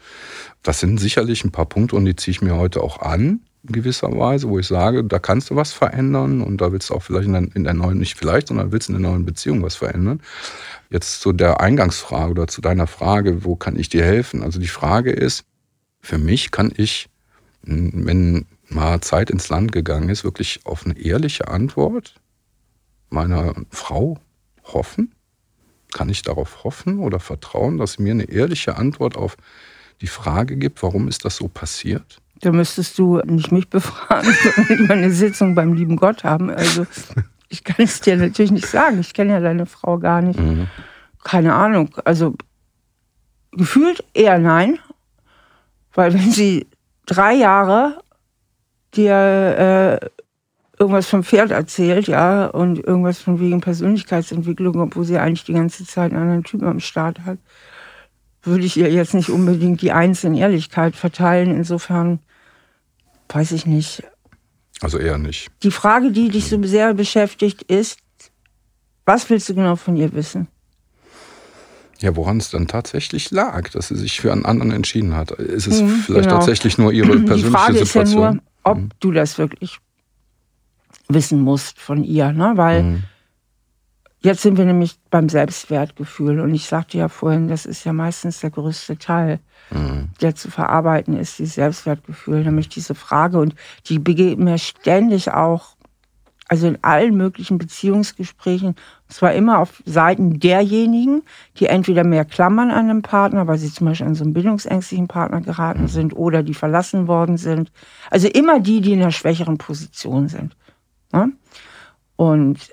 Das 0.62 0.80
sind 0.80 0.98
sicherlich 0.98 1.44
ein 1.44 1.52
paar 1.52 1.66
Punkte 1.66 1.94
und 1.94 2.04
die 2.04 2.16
ziehe 2.16 2.32
ich 2.32 2.42
mir 2.42 2.56
heute 2.56 2.82
auch 2.82 3.00
an 3.00 3.40
in 3.64 3.72
gewisser 3.72 4.16
Weise, 4.16 4.48
wo 4.48 4.58
ich 4.58 4.66
sage, 4.66 5.04
da 5.04 5.18
kannst 5.18 5.50
du 5.50 5.56
was 5.56 5.72
verändern 5.72 6.40
und 6.40 6.60
da 6.60 6.72
willst 6.72 6.90
du 6.90 6.94
auch 6.94 7.02
vielleicht 7.02 7.26
in 7.26 7.32
der, 7.32 7.42
in 7.54 7.64
der 7.64 7.74
neuen, 7.74 7.98
nicht 7.98 8.18
vielleicht, 8.18 8.48
sondern 8.48 8.72
willst 8.72 8.88
in 8.88 9.00
der 9.00 9.10
neuen 9.10 9.24
Beziehung 9.24 9.62
was 9.62 9.76
verändern. 9.76 10.20
Jetzt 10.90 11.20
zu 11.20 11.32
der 11.32 11.60
Eingangsfrage 11.60 12.32
oder 12.32 12.48
zu 12.48 12.60
deiner 12.60 12.86
Frage, 12.86 13.44
wo 13.44 13.54
kann 13.54 13.78
ich 13.78 13.88
dir 13.88 14.04
helfen? 14.04 14.42
Also 14.42 14.58
die 14.58 14.66
Frage 14.66 15.12
ist, 15.12 15.44
für 16.00 16.18
mich 16.18 16.50
kann 16.50 16.72
ich, 16.76 17.08
wenn 17.62 18.46
mal 18.68 19.00
Zeit 19.00 19.30
ins 19.30 19.48
Land 19.48 19.70
gegangen 19.70 20.08
ist, 20.08 20.24
wirklich 20.24 20.60
auf 20.64 20.84
eine 20.84 20.98
ehrliche 20.98 21.46
Antwort 21.48 22.14
meiner 23.10 23.54
Frau 23.70 24.18
hoffen? 24.64 25.14
Kann 25.92 26.08
ich 26.08 26.22
darauf 26.22 26.64
hoffen 26.64 26.98
oder 26.98 27.20
vertrauen, 27.20 27.78
dass 27.78 27.94
sie 27.94 28.02
mir 28.02 28.12
eine 28.12 28.24
ehrliche 28.24 28.76
Antwort 28.76 29.16
auf 29.16 29.36
die 30.00 30.06
Frage 30.08 30.56
gibt, 30.56 30.82
warum 30.82 31.06
ist 31.06 31.24
das 31.24 31.36
so 31.36 31.46
passiert? 31.46 32.21
Da 32.42 32.50
müsstest 32.50 32.98
du 32.98 33.20
nicht 33.24 33.52
mich 33.52 33.70
befragen, 33.70 34.34
sondern 34.66 34.90
eine 34.90 35.10
Sitzung 35.12 35.54
beim 35.54 35.74
lieben 35.74 35.96
Gott 35.96 36.24
haben. 36.24 36.50
Also 36.50 36.86
ich 37.48 37.64
kann 37.64 37.76
es 37.78 38.00
dir 38.00 38.16
natürlich 38.16 38.50
nicht 38.50 38.66
sagen. 38.66 38.98
Ich 39.00 39.14
kenne 39.14 39.32
ja 39.32 39.40
deine 39.40 39.64
Frau 39.64 39.98
gar 39.98 40.20
nicht. 40.20 40.38
Mhm. 40.38 40.66
Keine 41.22 41.54
Ahnung. 41.54 41.94
Also 42.04 42.34
gefühlt 43.52 44.04
eher 44.12 44.38
nein. 44.38 44.78
Weil 45.94 46.14
wenn 46.14 46.32
sie 46.32 46.66
drei 47.06 47.34
Jahre 47.34 48.00
dir 48.94 50.00
äh, 50.02 50.06
irgendwas 50.78 51.08
vom 51.08 51.22
Pferd 51.22 51.52
erzählt, 51.52 52.08
ja, 52.08 52.46
und 52.46 52.78
irgendwas 52.78 53.20
von 53.20 53.38
wegen 53.38 53.60
Persönlichkeitsentwicklung, 53.60 54.80
obwohl 54.80 55.04
sie 55.04 55.18
eigentlich 55.18 55.44
die 55.44 55.52
ganze 55.52 55.86
Zeit 55.86 56.12
einen 56.12 56.22
anderen 56.22 56.44
Typen 56.44 56.66
am 56.66 56.80
Start 56.80 57.20
hat, 57.20 57.38
würde 58.42 58.64
ich 58.64 58.76
ihr 58.76 58.90
jetzt 58.90 59.14
nicht 59.14 59.28
unbedingt 59.28 59.80
die 59.80 59.92
Eins 59.92 60.24
in 60.24 60.34
Ehrlichkeit 60.34 60.96
verteilen. 60.96 61.54
Insofern 61.54 62.18
weiß 63.34 63.52
ich 63.52 63.66
nicht. 63.66 64.02
Also 64.80 64.98
eher 64.98 65.18
nicht. 65.18 65.50
Die 65.62 65.70
Frage, 65.70 66.10
die 66.10 66.28
dich 66.28 66.48
so 66.48 66.62
sehr 66.62 66.94
beschäftigt, 66.94 67.62
ist, 67.62 67.98
was 69.04 69.30
willst 69.30 69.48
du 69.48 69.54
genau 69.54 69.76
von 69.76 69.96
ihr 69.96 70.12
wissen? 70.12 70.48
Ja, 72.00 72.16
woran 72.16 72.38
es 72.38 72.50
dann 72.50 72.66
tatsächlich 72.66 73.30
lag, 73.30 73.70
dass 73.70 73.88
sie 73.88 73.96
sich 73.96 74.20
für 74.20 74.32
einen 74.32 74.44
anderen 74.44 74.72
entschieden 74.72 75.14
hat. 75.14 75.30
Ist 75.30 75.68
es 75.68 75.82
mhm, 75.82 76.02
vielleicht 76.04 76.28
genau. 76.28 76.38
tatsächlich 76.38 76.76
nur 76.76 76.92
ihre 76.92 77.06
persönliche 77.20 77.46
Die 77.46 77.52
Frage 77.52 77.78
Situation? 77.78 78.04
Ist 78.04 78.12
ja 78.24 78.32
nur, 78.32 78.42
ob 78.64 78.78
mhm. 78.78 78.88
du 78.98 79.12
das 79.12 79.38
wirklich 79.38 79.78
wissen 81.08 81.40
musst 81.40 81.78
von 81.78 82.02
ihr, 82.02 82.32
ne? 82.32 82.52
Weil 82.56 82.82
mhm. 82.82 83.04
Jetzt 84.22 84.42
sind 84.42 84.56
wir 84.56 84.64
nämlich 84.64 84.98
beim 85.10 85.28
Selbstwertgefühl 85.28 86.40
und 86.40 86.54
ich 86.54 86.66
sagte 86.66 86.98
ja 86.98 87.08
vorhin, 87.08 87.48
das 87.48 87.66
ist 87.66 87.84
ja 87.84 87.92
meistens 87.92 88.40
der 88.40 88.50
größte 88.50 88.98
Teil, 88.98 89.40
mhm. 89.70 90.10
der 90.20 90.34
zu 90.34 90.50
verarbeiten 90.50 91.16
ist, 91.16 91.38
dieses 91.38 91.54
Selbstwertgefühl, 91.54 92.44
nämlich 92.44 92.68
diese 92.68 92.94
Frage 92.94 93.38
und 93.38 93.54
die 93.86 93.98
begegnet 93.98 94.38
mir 94.38 94.58
ständig 94.58 95.32
auch 95.32 95.76
also 96.52 96.66
in 96.66 96.78
allen 96.82 97.16
möglichen 97.16 97.56
Beziehungsgesprächen, 97.56 98.68
und 98.68 98.76
zwar 99.08 99.32
immer 99.32 99.58
auf 99.58 99.82
Seiten 99.86 100.38
derjenigen, 100.38 101.22
die 101.56 101.64
entweder 101.64 102.04
mehr 102.04 102.26
klammern 102.26 102.70
an 102.70 102.90
einem 102.90 103.00
Partner, 103.00 103.46
weil 103.46 103.56
sie 103.56 103.72
zum 103.72 103.86
Beispiel 103.86 104.06
an 104.06 104.14
so 104.14 104.22
einen 104.22 104.34
bindungsängstlichen 104.34 105.08
Partner 105.08 105.40
geraten 105.40 105.88
sind 105.88 106.14
oder 106.14 106.42
die 106.42 106.52
verlassen 106.52 107.08
worden 107.08 107.38
sind. 107.38 107.72
Also 108.10 108.28
immer 108.28 108.60
die, 108.60 108.82
die 108.82 108.92
in 108.92 109.00
einer 109.00 109.12
schwächeren 109.12 109.56
Position 109.56 110.28
sind. 110.28 110.54
Ne? 111.10 111.32
Und 112.16 112.70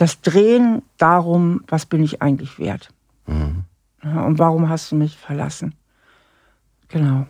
das 0.00 0.20
Drehen 0.20 0.82
darum, 0.98 1.62
was 1.66 1.86
bin 1.86 2.02
ich 2.02 2.22
eigentlich 2.22 2.58
wert? 2.58 2.90
Mhm. 3.26 3.64
und 4.02 4.38
warum 4.38 4.68
hast 4.68 4.90
du 4.90 4.96
mich 4.96 5.16
verlassen? 5.16 5.74
Genau. 6.88 7.26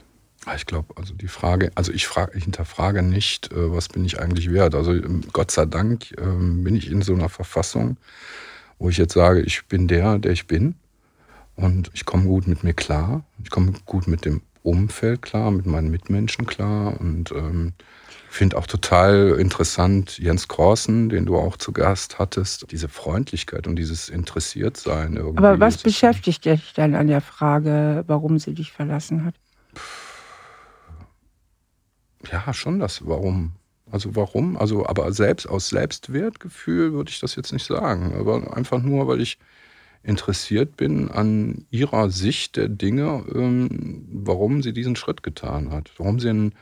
Ich 0.57 0.65
glaube, 0.65 0.95
also 0.97 1.13
die 1.13 1.29
Frage, 1.29 1.71
also 1.75 1.93
ich, 1.93 2.07
frage, 2.07 2.39
ich 2.39 2.45
hinterfrage 2.45 3.03
nicht, 3.03 3.53
äh, 3.53 3.73
was 3.73 3.89
bin 3.89 4.05
ich 4.07 4.19
eigentlich 4.19 4.51
wert. 4.51 4.75
Also 4.75 4.95
ähm, 4.95 5.23
Gott 5.33 5.51
sei 5.51 5.67
Dank 5.67 6.15
ähm, 6.19 6.65
bin 6.65 6.75
ich 6.75 6.91
in 6.91 7.03
so 7.03 7.13
einer 7.13 7.29
Verfassung, 7.29 7.99
wo 8.79 8.89
ich 8.89 8.97
jetzt 8.97 9.13
sage, 9.13 9.43
ich 9.43 9.67
bin 9.67 9.87
der, 9.87 10.19
der 10.19 10.33
ich 10.33 10.47
bin. 10.47 10.77
Und 11.57 11.91
ich 11.93 12.07
komme 12.07 12.25
gut 12.25 12.47
mit 12.47 12.65
mir 12.65 12.73
klar. 12.73 13.23
Ich 13.45 13.51
komme 13.51 13.75
gut 13.85 14.07
mit 14.07 14.25
dem 14.25 14.41
Umfeld 14.63 15.21
klar, 15.21 15.51
mit 15.51 15.67
meinen 15.67 15.91
Mitmenschen 15.91 16.47
klar. 16.47 16.99
Und 16.99 17.33
ähm, 17.33 17.75
finde 18.35 18.57
auch 18.57 18.67
total 18.67 19.37
interessant 19.39 20.19
Jens 20.19 20.49
Korsen, 20.49 21.09
den 21.09 21.27
du 21.27 21.37
auch 21.37 21.57
zu 21.57 21.73
Gast 21.73 22.19
hattest, 22.19 22.71
diese 22.71 22.89
Freundlichkeit 22.89 23.67
und 23.67 23.77
dieses 23.77 24.09
Interessiertsein 24.09 25.17
irgendwie. 25.17 25.39
Aber 25.39 25.61
was 25.61 25.79
beschäftigt 25.79 26.45
dich 26.45 26.73
dann 26.75 26.95
an 26.95 27.09
der 27.09 27.21
Frage, 27.21 28.05
warum 28.07 28.39
sie 28.39 28.55
dich 28.55 28.73
verlassen 28.73 29.25
hat? 29.25 29.35
Ja, 32.31 32.53
schon 32.53 32.79
das 32.79 33.07
Warum. 33.07 33.53
Also 33.91 34.15
warum? 34.15 34.57
Also, 34.57 34.87
aber 34.87 35.13
selbst 35.13 35.47
aus 35.47 35.69
Selbstwertgefühl 35.69 36.93
würde 36.93 37.11
ich 37.11 37.19
das 37.19 37.35
jetzt 37.35 37.53
nicht 37.53 37.67
sagen. 37.67 38.15
Aber 38.17 38.57
einfach 38.57 38.81
nur, 38.81 39.09
weil 39.09 39.21
ich 39.21 39.39
interessiert 40.03 40.77
bin 40.77 41.11
an 41.11 41.67
ihrer 41.71 42.11
Sicht 42.11 42.57
der 42.57 42.69
Dinge, 42.69 43.25
ähm, 43.35 44.07
warum 44.13 44.63
sie 44.63 44.73
diesen 44.73 44.97
Schritt 44.97 45.23
getan 45.23 45.71
hat. 45.71 45.91
Warum 45.99 46.21
sie 46.21 46.31
einen, 46.31 46.55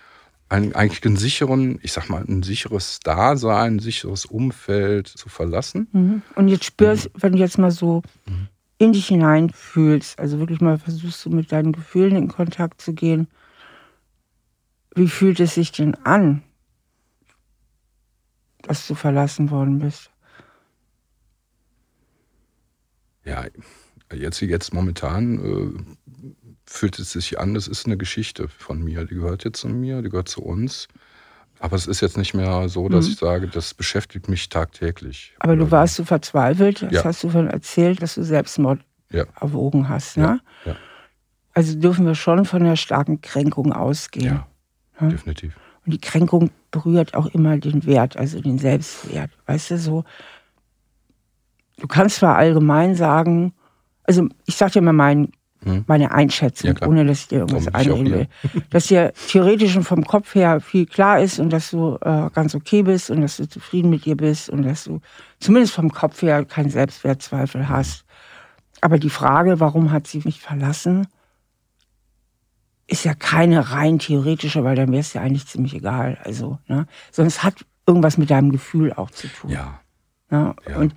einen, 0.49 0.75
eigentlich 0.75 1.05
einen 1.05 1.17
sicheren, 1.17 1.79
ich 1.83 1.93
sag 1.93 2.09
mal, 2.09 2.25
ein 2.27 2.43
sicheres 2.43 3.01
Dasein, 3.01 3.77
ein 3.77 3.79
sicheres 3.79 4.25
Umfeld 4.25 5.09
zu 5.09 5.29
verlassen. 5.29 5.89
Mhm. 5.93 6.23
Und 6.35 6.49
jetzt 6.49 6.65
spürst, 6.65 7.15
mhm. 7.15 7.23
wenn 7.23 7.33
du 7.33 7.39
jetzt 7.39 7.59
mal 7.59 7.71
so 7.71 8.03
mhm. 8.27 8.49
in 8.79 8.93
dich 8.93 9.09
hineinfühlst, 9.09 10.19
also 10.19 10.39
wirklich 10.39 10.61
mal 10.61 10.79
versuchst 10.79 11.25
du 11.25 11.31
mit 11.31 11.53
deinen 11.53 11.73
Gefühlen 11.73 12.17
in 12.17 12.29
Kontakt 12.29 12.81
zu 12.81 12.95
gehen, 12.95 13.29
wie 14.95 15.09
fühlt 15.09 15.39
es 15.41 15.55
sich 15.55 15.71
denn 15.71 15.95
an, 15.95 16.43
dass 18.63 18.87
du 18.87 18.95
verlassen 18.95 19.51
worden 19.51 19.79
bist? 19.79 20.11
Ja, 23.25 23.45
jetzt, 24.13 24.41
jetzt 24.41 24.73
momentan 24.73 25.39
äh, 25.39 26.35
fühlt 26.69 26.99
es 26.99 27.13
sich 27.13 27.39
an, 27.39 27.55
das 27.55 27.67
ist 27.67 27.87
eine 27.87 27.97
Geschichte 27.97 28.49
von 28.49 28.83
mir. 28.83 29.05
Die 29.05 29.15
gehört 29.15 29.45
jetzt 29.45 29.61
zu 29.61 29.69
mir, 29.69 30.03
die 30.03 30.11
gehört 30.11 30.29
zu 30.29 30.43
uns. 30.43 30.89
Aber 31.61 31.75
es 31.75 31.87
ist 31.87 32.01
jetzt 32.01 32.17
nicht 32.17 32.35
mehr 32.35 32.69
so, 32.69 32.89
dass 32.89 33.07
mhm. 33.07 33.13
ich 33.13 33.19
sage, 33.19 33.49
das 33.49 33.75
beschäftigt 33.75 34.29
mich 34.29 34.49
tagtäglich. 34.49 35.35
Aber 35.41 35.57
du 35.57 35.71
warst 35.71 35.97
so 35.97 36.05
verzweifelt, 36.05 36.83
das 36.83 36.93
ja. 36.93 37.05
hast 37.05 37.25
du 37.25 37.31
von 37.31 37.49
erzählt, 37.49 38.01
dass 38.01 38.15
du 38.15 38.23
Selbstmord 38.23 38.81
ja. 39.11 39.25
erwogen 39.41 39.89
hast. 39.89 40.17
Ne? 40.17 40.41
Ja. 40.65 40.77
Also 41.55 41.77
dürfen 41.77 42.07
wir 42.07 42.15
schon 42.15 42.45
von 42.45 42.63
einer 42.63 42.77
starken 42.77 43.21
Kränkung 43.21 43.73
ausgehen. 43.73 44.27
Ja. 44.27 44.47
Ja? 45.01 45.09
Definitiv. 45.09 45.57
Und 45.85 45.93
die 45.93 46.01
Kränkung 46.01 46.51
berührt 46.71 47.15
auch 47.15 47.27
immer 47.27 47.57
den 47.59 47.87
Wert, 47.87 48.17
also 48.17 48.41
den 48.41 48.59
Selbstwert. 48.59 49.31
Weißt 49.47 49.71
du, 49.71 49.79
so. 49.79 50.05
Du 51.79 51.87
kannst 51.87 52.17
zwar 52.17 52.37
allgemein 52.37 52.95
sagen, 52.95 53.55
also 54.05 54.29
ich 54.47 54.57
sag 54.57 54.73
dir 54.73 54.83
mal 54.83 54.93
mein, 54.93 55.33
hm. 55.65 55.85
meine 55.87 56.13
Einschätzung, 56.13 56.77
ja, 56.81 56.87
ohne 56.87 57.05
dass 57.05 57.21
ich 57.21 57.29
dir 57.29 57.41
irgendwas 57.41 57.73
einreden 57.75 58.13
will, 58.13 58.29
dass 58.71 58.87
dir 58.87 59.13
theoretisch 59.29 59.77
und 59.77 59.85
vom 59.85 60.05
Kopf 60.05 60.35
her 60.35 60.61
viel 60.61 60.87
klar 60.87 61.21
ist 61.21 61.39
und 61.39 61.51
dass 61.51 61.71
du 61.71 61.99
äh, 62.01 62.31
ganz 62.33 62.55
okay 62.55 62.83
bist 62.83 63.11
und 63.11 63.21
dass 63.21 63.39
du 63.39 63.49
zufrieden 63.49 63.91
mit 63.91 64.05
dir 64.05 64.17
bist 64.17 64.49
und 64.51 64.63
dass 64.63 64.85
du 64.85 65.01
zumindest 65.41 65.75
vom 65.75 65.93
Kopf 65.93 66.23
her 66.23 66.45
keinen 66.45 66.71
Selbstwertzweifel 66.71 67.69
hast. 67.69 68.05
Aber 68.81 68.99
die 68.99 69.11
Frage, 69.11 69.59
warum 69.59 69.91
hat 69.91 70.07
sie 70.07 70.23
mich 70.25 70.41
verlassen, 70.41 71.09
ist 72.87 73.05
ja 73.05 73.15
keine 73.15 73.73
rein 73.73 73.99
theoretische, 73.99 74.65
weil 74.65 74.77
dann 74.77 74.91
wäre 74.91 75.01
es 75.01 75.13
ja 75.13 75.21
eigentlich 75.21 75.47
ziemlich 75.47 75.75
egal. 75.75 76.19
Also, 76.25 76.59
ne? 76.69 76.87
Sondern 77.11 77.29
es 77.29 77.43
hat 77.43 77.67
irgendwas 77.87 78.17
mit 78.17 78.31
deinem 78.31 78.51
Gefühl 78.51 78.93
auch 78.93 79.11
zu 79.11 79.29
tun. 79.29 79.51
Ja. 79.51 79.81
Ne? 80.31 80.55
ja 80.69 80.77
und. 80.79 80.95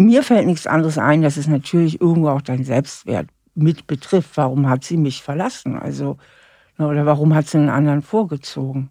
Mir 0.00 0.22
fällt 0.22 0.46
nichts 0.46 0.66
anderes 0.66 0.98
ein, 0.98 1.22
dass 1.22 1.36
es 1.36 1.46
natürlich 1.46 2.00
irgendwo 2.00 2.28
auch 2.28 2.42
dein 2.42 2.64
Selbstwert 2.64 3.28
mit 3.54 3.86
betrifft. 3.86 4.36
Warum 4.36 4.68
hat 4.68 4.84
sie 4.84 4.96
mich 4.96 5.22
verlassen? 5.22 5.78
Also, 5.78 6.18
ne? 6.78 6.86
oder 6.86 7.06
warum 7.06 7.34
hat 7.34 7.46
sie 7.46 7.58
einen 7.58 7.68
anderen 7.68 8.02
vorgezogen? 8.02 8.90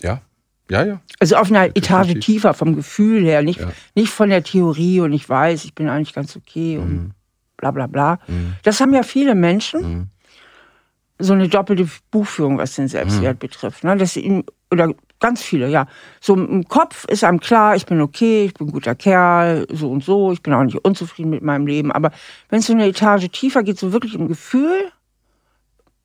Ja, 0.00 0.20
ja, 0.70 0.84
ja. 0.84 1.00
Also 1.20 1.36
auf 1.36 1.48
einer 1.48 1.66
Etage 1.76 2.18
tiefer 2.20 2.54
vom 2.54 2.76
Gefühl 2.76 3.24
her, 3.24 3.42
nicht, 3.42 3.60
ja. 3.60 3.72
nicht 3.94 4.10
von 4.10 4.28
der 4.28 4.42
Theorie 4.42 5.00
und 5.00 5.12
ich 5.12 5.28
weiß, 5.28 5.64
ich 5.64 5.74
bin 5.74 5.88
eigentlich 5.88 6.14
ganz 6.14 6.36
okay. 6.36 6.78
Und 6.78 6.92
mhm 6.92 7.12
bla 7.56 7.70
bla 7.70 7.86
bla. 7.86 8.18
Mhm. 8.26 8.54
Das 8.62 8.80
haben 8.80 8.94
ja 8.94 9.02
viele 9.02 9.34
Menschen. 9.34 9.80
Mhm. 9.80 10.06
So 11.18 11.32
eine 11.32 11.48
doppelte 11.48 11.88
Buchführung, 12.10 12.58
was 12.58 12.74
den 12.74 12.88
Selbstwert 12.88 13.36
mhm. 13.36 13.46
betrifft. 13.46 13.84
Ne? 13.84 13.96
Dass 13.96 14.12
sie 14.12 14.44
oder 14.70 14.92
ganz 15.20 15.42
viele, 15.42 15.68
ja. 15.68 15.86
So 16.20 16.34
im 16.34 16.68
Kopf 16.68 17.04
ist 17.06 17.24
einem 17.24 17.40
klar, 17.40 17.76
ich 17.76 17.86
bin 17.86 18.00
okay, 18.00 18.46
ich 18.46 18.54
bin 18.54 18.68
ein 18.68 18.72
guter 18.72 18.94
Kerl, 18.94 19.66
so 19.72 19.90
und 19.90 20.04
so, 20.04 20.32
ich 20.32 20.42
bin 20.42 20.52
auch 20.52 20.64
nicht 20.64 20.84
unzufrieden 20.84 21.30
mit 21.30 21.42
meinem 21.42 21.66
Leben. 21.66 21.92
Aber 21.92 22.10
wenn 22.48 22.60
es 22.60 22.66
so 22.66 22.72
eine 22.72 22.86
Etage 22.86 23.28
tiefer 23.30 23.62
geht, 23.62 23.78
so 23.78 23.92
wirklich 23.92 24.14
im 24.14 24.28
Gefühl, 24.28 24.92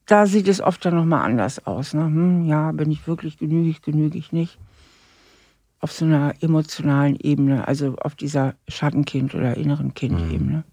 da 0.06 0.26
sieht 0.26 0.48
es 0.48 0.62
oft 0.62 0.84
dann 0.84 0.96
nochmal 0.96 1.24
anders 1.24 1.66
aus. 1.66 1.94
Ne? 1.94 2.04
Hm, 2.04 2.46
ja, 2.46 2.72
bin 2.72 2.92
ich 2.92 3.08
wirklich 3.08 3.38
genügig, 3.38 3.82
genüge 3.82 4.18
ich 4.18 4.32
nicht. 4.32 4.58
Auf 5.80 5.92
so 5.92 6.06
einer 6.06 6.34
emotionalen 6.42 7.16
Ebene, 7.16 7.68
also 7.68 7.96
auf 7.96 8.16
dieser 8.16 8.56
Schattenkind- 8.68 9.34
oder 9.34 9.58
inneren 9.58 9.94
Kind-Ebene. 9.94 10.58
Mhm. 10.58 10.64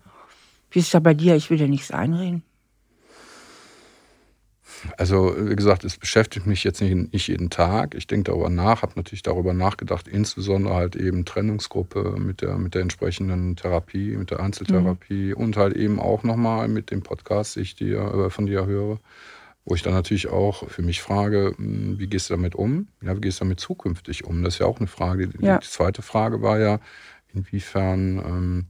Wie 0.71 0.81
ist 0.81 0.87
es 0.87 0.91
da 0.91 1.01
bei 1.01 1.15
dir? 1.15 1.35
Ich 1.35 1.49
will 1.51 1.57
dir 1.57 1.69
nichts 1.69 1.91
einreden. 1.91 2.43
Also, 4.97 5.35
wie 5.39 5.57
gesagt, 5.57 5.85
es 5.85 5.97
beschäftigt 5.97 6.47
mich 6.47 6.65
jetzt 6.65 6.81
nicht, 6.81 7.13
nicht 7.13 7.29
jeden 7.29 7.51
Tag. 7.51 7.95
Ich 7.95 8.07
denke 8.07 8.31
darüber 8.31 8.51
nach, 8.51 8.83
habe 8.83 8.93
natürlich 8.97 9.23
darüber 9.23 9.53
nachgedacht, 9.53 10.09
insbesondere 10.09 10.75
halt 10.75 10.97
eben 10.97 11.25
Trennungsgruppe 11.25 12.17
mit 12.19 12.43
der, 12.43 12.59
mit 12.59 12.75
der 12.75 12.83
entsprechenden 12.83 13.57
Therapie, 13.57 14.17
mit 14.17 14.31
der 14.31 14.41
Einzeltherapie 14.41 15.35
mhm. 15.35 15.43
und 15.43 15.57
halt 15.57 15.77
eben 15.77 15.99
auch 16.01 16.23
nochmal 16.23 16.69
mit 16.69 16.91
dem 16.91 17.03
Podcast, 17.03 17.57
den 17.57 17.63
ich 17.63 17.75
dir, 17.75 17.99
äh, 17.99 18.31
von 18.31 18.47
dir 18.47 18.67
höre, 18.67 19.01
wo 19.65 19.75
ich 19.75 19.83
dann 19.83 19.95
natürlich 19.95 20.29
auch 20.29 20.69
für 20.69 20.83
mich 20.83 21.03
frage, 21.03 21.55
hm, 21.57 21.99
wie 21.99 22.07
gehst 22.07 22.31
du 22.31 22.35
damit 22.35 22.55
um? 22.55 22.89
Ja, 23.03 23.17
wie 23.17 23.21
gehst 23.21 23.41
du 23.41 23.45
damit 23.45 23.61
zukünftig 23.61 24.25
um? 24.25 24.43
Das 24.43 24.55
ist 24.55 24.61
ja 24.61 24.67
auch 24.67 24.79
eine 24.79 24.87
Frage. 24.87 25.29
Ja. 25.41 25.59
Die 25.59 25.67
zweite 25.67 26.03
Frage 26.03 26.43
war 26.43 26.59
ja, 26.59 26.81
inwiefern 27.35 28.19
ähm, 28.19 28.67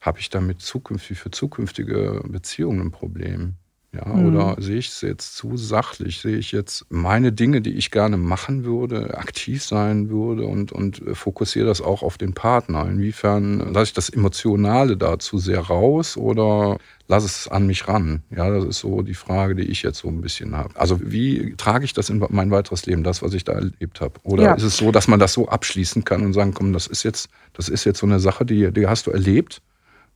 habe 0.00 0.20
ich 0.20 0.30
damit 0.30 0.60
zukünftig 0.60 1.18
für 1.18 1.30
zukünftige 1.30 2.22
Beziehungen 2.26 2.80
ein 2.80 2.90
Problem? 2.90 3.56
Ja, 3.90 4.04
mhm. 4.06 4.26
oder 4.26 4.56
sehe 4.58 4.76
ich 4.76 4.88
es 4.88 5.00
jetzt 5.00 5.34
zu 5.34 5.56
sachlich? 5.56 6.20
Sehe 6.20 6.36
ich 6.36 6.52
jetzt 6.52 6.84
meine 6.90 7.32
Dinge, 7.32 7.62
die 7.62 7.72
ich 7.72 7.90
gerne 7.90 8.18
machen 8.18 8.64
würde, 8.64 9.16
aktiv 9.16 9.64
sein 9.64 10.10
würde 10.10 10.44
und, 10.44 10.72
und 10.72 11.02
fokussiere 11.14 11.66
das 11.66 11.80
auch 11.80 12.02
auf 12.02 12.18
den 12.18 12.34
Partner? 12.34 12.86
Inwiefern 12.86 13.72
lasse 13.72 13.84
ich 13.84 13.92
das 13.94 14.10
Emotionale 14.10 14.98
da 14.98 15.18
zu 15.18 15.38
sehr 15.38 15.60
raus 15.60 16.18
oder 16.18 16.76
lasse 17.06 17.26
es 17.26 17.48
an 17.48 17.66
mich 17.66 17.88
ran? 17.88 18.22
Ja, 18.28 18.50
das 18.50 18.64
ist 18.64 18.80
so 18.80 19.00
die 19.00 19.14
Frage, 19.14 19.54
die 19.54 19.64
ich 19.64 19.82
jetzt 19.82 20.00
so 20.00 20.08
ein 20.08 20.20
bisschen 20.20 20.54
habe. 20.54 20.78
Also 20.78 21.00
wie 21.02 21.54
trage 21.56 21.86
ich 21.86 21.94
das 21.94 22.10
in 22.10 22.22
mein 22.28 22.50
weiteres 22.50 22.84
Leben, 22.84 23.04
das, 23.04 23.22
was 23.22 23.32
ich 23.32 23.44
da 23.44 23.54
erlebt 23.54 24.02
habe? 24.02 24.20
Oder 24.22 24.42
ja. 24.42 24.54
ist 24.54 24.64
es 24.64 24.76
so, 24.76 24.92
dass 24.92 25.08
man 25.08 25.18
das 25.18 25.32
so 25.32 25.48
abschließen 25.48 26.04
kann 26.04 26.26
und 26.26 26.34
sagen, 26.34 26.52
komm, 26.52 26.74
das 26.74 26.88
ist 26.88 27.04
jetzt, 27.04 27.30
das 27.54 27.70
ist 27.70 27.84
jetzt 27.84 28.00
so 28.00 28.06
eine 28.06 28.20
Sache, 28.20 28.44
die, 28.44 28.70
die 28.70 28.86
hast 28.86 29.06
du 29.06 29.12
erlebt 29.12 29.62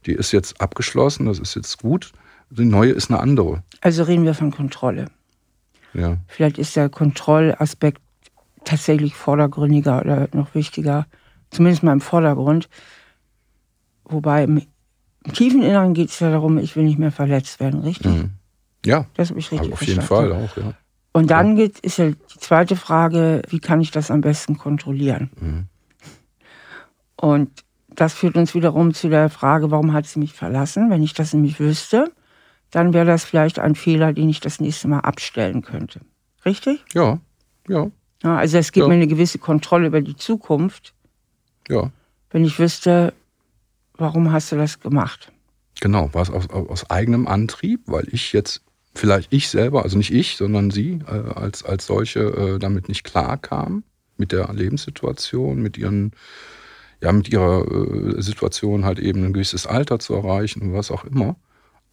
die 0.07 0.13
ist 0.13 0.33
jetzt 0.33 0.61
abgeschlossen, 0.61 1.27
das 1.27 1.39
ist 1.39 1.55
jetzt 1.55 1.79
gut. 1.79 2.13
Die 2.55 2.65
neue 2.67 2.93
ist 2.93 3.11
eine 3.11 3.21
andere. 3.21 3.63
Also 3.81 4.03
reden 4.03 4.25
wir 4.25 4.35
von 4.35 4.51
Kontrolle. 4.51 5.07
Ja. 5.95 6.19
Vielleicht 6.27 6.59
ist 6.59 6.77
der 6.77 6.89
Kontrollaspekt 6.89 8.01
tatsächlich 8.65 9.15
vordergründiger 9.15 10.01
oder 10.01 10.29
noch 10.33 10.55
wichtiger, 10.55 11.07
zumindest 11.51 11.83
mal 11.83 11.93
im 11.93 12.01
Vordergrund. 12.01 12.69
Wobei 14.05 14.45
im, 14.45 14.63
im 15.25 15.33
tiefen 15.33 15.63
Inneren 15.63 15.95
geht 15.95 16.11
es 16.11 16.21
ja 16.21 16.31
darum, 16.31 16.59
ich 16.59 16.77
will 16.77 16.85
nicht 16.85 16.99
mehr 16.99 17.13
verletzt 17.13 17.59
werden, 17.59 17.81
richtig? 17.81 18.13
Mhm. 18.13 18.31
Ja, 18.85 19.07
Das 19.15 19.31
habe 19.31 19.41
ich 19.41 19.51
richtig 19.51 19.73
auf 19.73 19.81
jeden 19.83 20.03
verstanden. 20.03 20.31
Fall 20.31 20.45
auch, 20.45 20.57
ja. 20.57 20.75
Und 21.13 21.31
dann 21.31 21.57
geht, 21.57 21.79
ist 21.81 21.99
ja 21.99 22.11
die 22.11 22.39
zweite 22.39 22.75
Frage, 22.77 23.43
wie 23.49 23.61
kann 23.61 23.81
ich 23.81 23.91
das 23.91 24.11
am 24.11 24.21
besten 24.23 24.59
kontrollieren? 24.59 25.31
Mhm. 25.41 25.67
Und 27.17 27.51
das 27.89 28.15
führt 28.15 28.37
uns 28.37 28.55
wiederum 28.55 28.95
zu 28.95 29.09
der 29.09 29.29
Frage, 29.31 29.71
warum 29.71 29.93
hat 29.93 30.07
sie 30.07 30.19
mich 30.19 30.33
verlassen? 30.33 30.91
Wenn 30.91 31.03
ich 31.03 31.13
das 31.15 31.33
nämlich 31.35 31.61
wüsste, 31.61 32.11
dann 32.73 32.93
wäre 32.93 33.07
das 33.07 33.23
vielleicht 33.25 33.61
ein 33.61 33.77
Fehler, 33.77 34.13
den 34.13 34.29
ich 34.29 34.41
das 34.41 34.59
nächste 34.59 34.89
Mal 34.89 35.01
abstellen 35.01 35.63
könnte. 35.63 36.01
Richtig? 36.45 36.85
Ja, 36.93 37.21
ja, 37.69 37.91
Ja, 38.25 38.37
also 38.37 38.59
es 38.59 38.73
gibt 38.73 38.83
Ja. 38.85 38.89
mir 38.89 38.95
eine 38.95 39.07
gewisse 39.07 39.39
Kontrolle 39.39 39.87
über 39.87 40.01
die 40.01 40.17
Zukunft, 40.17 40.95
ja. 41.69 41.91
wenn 42.31 42.45
ich 42.45 42.59
wüsste, 42.59 43.13
warum 43.95 44.33
hast 44.33 44.51
du 44.51 44.57
das 44.57 44.81
gemacht? 44.81 45.31
Genau, 45.81 46.13
war 46.13 46.23
es 46.23 46.31
aus, 46.31 46.49
aus 46.51 46.91
eigenem 46.91 47.27
Antrieb, 47.27 47.83
weil 47.87 48.07
ich 48.13 48.33
jetzt, 48.33 48.63
vielleicht 48.95 49.33
ich 49.33 49.49
selber, 49.49 49.83
also 49.83 49.97
nicht 49.99 50.13
ich, 50.13 50.37
sondern 50.37 50.71
sie 50.71 51.01
äh, 51.07 51.11
als, 51.35 51.65
als 51.65 51.87
solche 51.87 52.21
äh, 52.21 52.59
damit 52.59 52.89
nicht 52.89 53.05
klar 53.05 53.37
kam 53.39 53.85
mit 54.17 54.33
der 54.33 54.53
Lebenssituation, 54.53 55.61
mit 55.61 55.77
ihren, 55.79 56.13
ja, 57.01 57.11
mit 57.13 57.29
ihrer 57.29 57.65
äh, 57.67 58.23
Situation 58.23 58.85
halt 58.85 58.99
eben 59.01 59.25
ein 59.25 59.33
gewisses 59.33 59.67
Alter 59.67 59.99
zu 59.99 60.15
erreichen 60.15 60.63
und 60.63 60.73
was 60.75 60.91
auch 60.91 61.05
immer. 61.05 61.37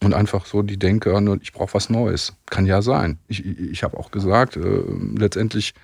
Und 0.02 0.14
einfach 0.14 0.46
so 0.46 0.62
die 0.62 0.78
Denke, 0.78 1.38
ich 1.42 1.52
brauche 1.52 1.74
was 1.74 1.90
Neues. 1.90 2.34
Kann 2.46 2.64
ja 2.64 2.80
sein. 2.80 3.18
Ich, 3.28 3.44
ich, 3.44 3.82
habe 3.82 3.98
auch 3.98 4.10
gesagt, 4.10 4.56
äh, 4.56 4.82
letztendlich, 5.16 5.74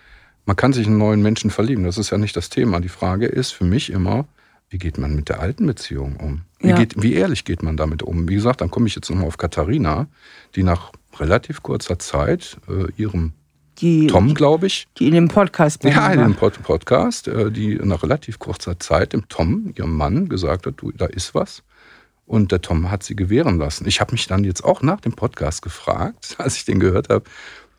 man 0.46 0.57
kann 0.57 0.72
sich 0.72 0.87
in 0.87 0.92
einen 0.92 0.98
neuen 0.98 1.22
Menschen 1.22 1.50
verlieben. 1.50 1.85
Das 1.85 1.98
ist 1.98 2.11
ja 2.11 2.18
nicht 2.18 2.35
das 2.35 2.48
Thema. 2.48 2.81
Die 2.81 2.88
Frage 2.88 3.26
ist 3.26 3.50
für 3.50 3.64
mich 3.64 3.90
immer, 3.90 4.26
wie 4.70 4.79
geht 4.79 4.96
man 4.98 5.14
mit 5.14 5.29
der 5.29 5.40
alten 5.40 5.66
Beziehung 5.66 6.16
um? 6.16 6.42
Wie, 6.61 6.68
Ja. 6.68 6.76
geht, 6.76 7.00
wie 7.00 7.12
ehrlich 7.12 7.44
geht 7.44 7.62
man 7.62 7.76
damit 7.76 8.02
um? 8.02 8.29
Wie 8.29 8.35
gesagt, 8.35 8.62
dann 8.62 8.70
komme 8.70 8.87
ich 8.87 8.94
jetzt 8.94 9.11
nochmal 9.11 9.26
auf 9.26 9.37
Katharina, 9.37 10.07
die 10.55 10.62
nach 10.62 10.92
relativ 11.18 11.62
kurzer 11.62 11.98
Zeit 11.98 12.57
äh, 12.68 12.90
ihrem 12.96 13.33
Die, 13.79 14.07
Tom, 14.07 14.35
glaube 14.35 14.66
ich, 14.66 14.88
die 14.98 15.09
in 15.09 15.12
dem 15.12 15.29
Podcast 15.29 15.85
ja, 15.85 16.11
in 16.11 16.20
dem 16.20 16.35
Pod 16.35 16.62
Podcast, 16.62 17.29
äh, 17.29 17.50
die 17.50 17.74
nach 17.76 18.02
relativ 18.02 18.38
kurzer 18.38 18.81
Zeit 18.81 19.12
dem 19.12 19.29
Tom, 19.29 19.74
ihrem 19.76 19.94
Mann, 19.94 20.29
gesagt 20.31 20.66
hat, 20.66 20.74
du, 20.79 20.90
da 20.92 21.05
ist 21.05 21.35
was. 21.35 21.62
Und 22.27 22.51
der 22.51 22.61
Tom 22.61 22.91
hat 22.91 23.05
sie 23.05 23.15
gewähren 23.15 23.57
lassen. 23.57 23.87
Ich 23.87 24.01
habe 24.01 24.12
mich 24.12 24.27
dann 24.27 24.45
jetzt 24.45 24.65
auch 24.65 24.83
nach 24.83 25.01
dem 25.01 25.15
Podcast 25.15 25.62
gefragt, 25.62 26.35
als 26.39 26.57
ich 26.57 26.65
den 26.65 26.81
gehört 26.81 27.09
habe, 27.09 27.25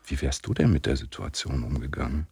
wie 0.06 0.20
wärst 0.20 0.46
du 0.46 0.54
denn 0.54 0.72
mit 0.72 0.86
der 0.86 0.96
Situation 0.96 1.62
umgegangen? 1.62 2.26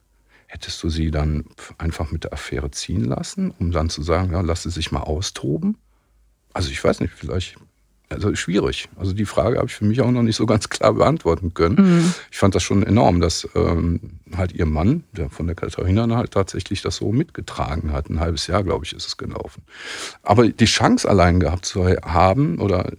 Hättest 0.47 0.83
du 0.83 0.89
sie 0.89 1.11
dann 1.11 1.45
einfach 1.77 2.11
mit 2.11 2.25
der 2.25 2.33
Affäre 2.33 2.71
ziehen 2.71 3.05
lassen, 3.05 3.51
um 3.51 3.71
dann 3.71 3.91
zu 3.91 4.03
sagen, 4.03 4.33
ja, 4.33 4.41
lass 4.41 4.63
sie 4.63 4.71
sich 4.71 4.93
mal 4.93 5.01
austoben? 5.01 5.77
Also 6.55 6.71
ich 6.71 6.83
weiß 6.83 7.01
nicht, 7.01 7.13
vielleicht, 7.13 7.57
also 8.09 8.35
schwierig. 8.37 8.89
Also 8.97 9.13
die 9.13 9.25
Frage 9.25 9.59
habe 9.59 9.67
ich 9.67 9.75
für 9.75 9.85
mich 9.85 10.01
auch 10.01 10.11
noch 10.11 10.23
nicht 10.23 10.37
so 10.37 10.47
ganz 10.47 10.69
klar 10.69 10.95
beantworten 10.95 11.55
können. 11.55 12.15
Ich 12.31 12.39
fand 12.39 12.55
das 12.55 12.63
schon 12.63 12.83
enorm, 12.83 13.21
dass 13.21 13.49
ähm, 13.55 14.01
halt 14.37 14.53
ihr 14.53 14.67
Mann, 14.67 15.05
der 15.13 15.29
von 15.29 15.47
der 15.47 15.57
Katharina 15.57 16.07
halt 16.17 16.33
tatsächlich 16.33 16.83
das 16.83 16.97
so 16.97 17.13
mitgetragen 17.13 17.93
hat. 17.93 18.09
Ein 18.09 18.21
halbes 18.21 18.47
Jahr, 18.47 18.63
glaube 18.63 18.85
ich, 18.85 18.93
ist 18.93 19.07
es 19.07 19.17
gelaufen. 19.17 19.63
Aber 20.23 20.49
die 20.49 20.65
Chance 20.65 21.09
allein 21.09 21.41
gehabt 21.41 21.65
zu 21.65 21.85
haben 21.85 22.59
oder 22.59 22.93
äh, 22.93 22.95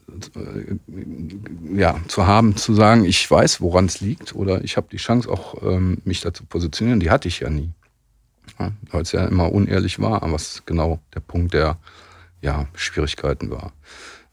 ja, 1.74 1.96
zu 2.08 2.28
haben, 2.28 2.56
zu 2.58 2.74
sagen, 2.74 3.06
ich 3.06 3.30
weiß, 3.30 3.62
woran 3.62 3.86
es 3.86 4.02
liegt 4.02 4.36
oder 4.36 4.64
ich 4.64 4.78
habe 4.78 4.88
die 4.92 4.98
Chance 4.98 5.30
auch, 5.30 5.62
ähm, 5.64 6.00
mich 6.04 6.22
dazu 6.22 6.44
positionieren, 6.46 7.00
die 7.00 7.10
hatte 7.10 7.28
ich 7.28 7.40
ja 7.40 7.50
nie. 7.50 7.72
Ja, 8.60 8.72
Weil 8.92 9.02
es 9.04 9.12
ja 9.12 9.26
immer 9.26 9.52
unehrlich 9.52 10.00
war, 10.00 10.22
was 10.32 10.64
genau 10.66 11.00
der 11.14 11.20
Punkt 11.20 11.54
der 11.54 11.78
ja, 12.42 12.68
Schwierigkeiten 12.76 13.50
war. 13.50 13.74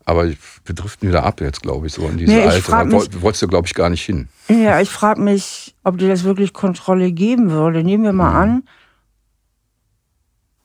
Aber 0.07 0.27
wir 0.29 0.75
driften 0.75 1.09
wieder 1.09 1.25
ab 1.25 1.41
jetzt, 1.41 1.63
glaube 1.63 1.87
ich, 1.87 1.95
so 1.95 2.07
in 2.09 2.19
diese 2.19 2.33
Nee, 2.33 2.43
Alte. 2.43 2.71
Da 2.71 2.91
wolltest 3.23 3.43
du, 3.43 3.49
glaube 3.49 3.67
ich, 3.67 3.75
gar 3.75 3.89
nicht 3.89 4.05
hin. 4.05 4.29
Ja, 4.49 4.81
ich 4.81 4.91
frage 4.91 5.21
mich, 5.23 5.75
ob 5.83 5.97
dir 5.99 6.09
das 6.09 6.25
wirklich 6.25 6.53
Kontrolle 6.53 7.11
geben 7.13 7.51
würde. 7.51 7.83
Nehmen 7.83 8.05
wir 8.05 8.13
mal 8.13 8.31
Mhm. 8.31 8.37
an, 8.37 8.63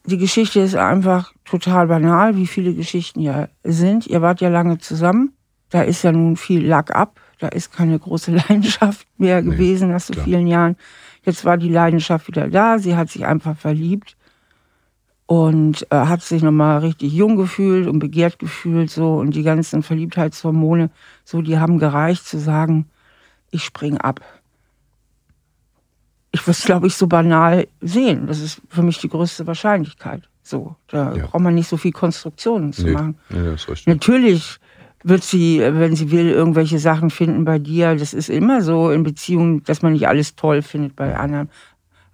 die 0.05 0.17
Geschichte 0.17 0.59
ist 0.59 0.75
einfach 0.75 1.33
total 1.45 1.87
banal, 1.87 2.35
wie 2.35 2.47
viele 2.47 2.73
Geschichten 2.73 3.19
ja 3.21 3.47
sind. 3.63 4.07
Ihr 4.07 4.21
wart 4.21 4.41
ja 4.41 4.49
lange 4.49 4.79
zusammen. 4.79 5.33
Da 5.69 5.81
ist 5.83 6.03
ja 6.03 6.11
nun 6.11 6.35
viel 6.35 6.65
Lack 6.65 6.95
ab. 6.95 7.19
Da 7.39 7.47
ist 7.49 7.71
keine 7.71 7.97
große 7.99 8.31
Leidenschaft 8.49 9.05
mehr 9.17 9.41
Nee, 9.41 9.51
gewesen 9.51 9.91
nach 9.91 9.99
so 9.99 10.13
klar. 10.13 10.25
vielen 10.25 10.47
Jahren. 10.47 10.75
Jetzt 11.23 11.45
war 11.45 11.57
die 11.57 11.69
Leidenschaft 11.69 12.27
wieder 12.27 12.47
da. 12.49 12.79
Sie 12.79 12.95
hat 12.95 13.09
sich 13.09 13.25
einfach 13.25 13.55
verliebt 13.57 14.15
und 15.29 15.85
äh, 15.91 15.95
hat 15.95 16.23
sich 16.23 16.41
nochmal 16.41 16.79
richtig 16.79 17.13
jung 17.13 17.35
gefühlt 17.35 17.85
und 17.87 17.99
begehrt 17.99 18.39
gefühlt 18.39 18.89
so 18.89 19.17
und 19.17 19.35
die 19.35 19.43
ganzen 19.43 19.83
Verliebtheitshormone, 19.83 20.89
so 21.23 21.43
die 21.43 21.59
haben 21.59 21.77
gereicht 21.77 22.25
zu 22.25 22.39
sagen, 22.39 22.89
ich 23.51 23.63
spring 23.63 23.99
ab. 23.99 24.21
Ich 26.31 26.41
würde 26.41 26.57
es, 26.57 26.63
glaube 26.63 26.87
ich, 26.87 26.95
so 26.95 27.05
banal 27.05 27.67
sehen. 27.79 28.25
Das 28.25 28.39
ist 28.39 28.59
für 28.69 28.81
mich 28.81 28.97
die 28.97 29.07
größte 29.09 29.45
Wahrscheinlichkeit. 29.45 30.27
So, 30.41 30.75
da 30.87 31.15
Ja. 31.15 31.27
braucht 31.27 31.43
man 31.43 31.53
nicht 31.53 31.69
so 31.69 31.77
viel 31.77 31.91
Konstruktionen 31.91 32.73
zu 32.73 32.85
Nee, 32.87 32.93
machen. 32.93 33.15
nee. 33.29 33.55
Natürlich 33.85 34.57
wird 35.03 35.23
sie, 35.23 35.59
wenn 35.59 35.95
sie 35.95 36.09
will, 36.09 36.29
irgendwelche 36.31 36.79
Sachen 36.79 37.11
finden 37.11 37.45
bei 37.45 37.59
dir. 37.59 37.95
Das 37.95 38.15
ist 38.15 38.29
immer 38.31 38.63
so 38.63 38.89
in 38.89 39.03
Beziehungen, 39.03 39.63
dass 39.65 39.83
man 39.83 39.93
nicht 39.93 40.07
alles 40.07 40.35
toll 40.35 40.63
findet 40.63 40.95
bei 40.95 41.15
anderen. 41.15 41.51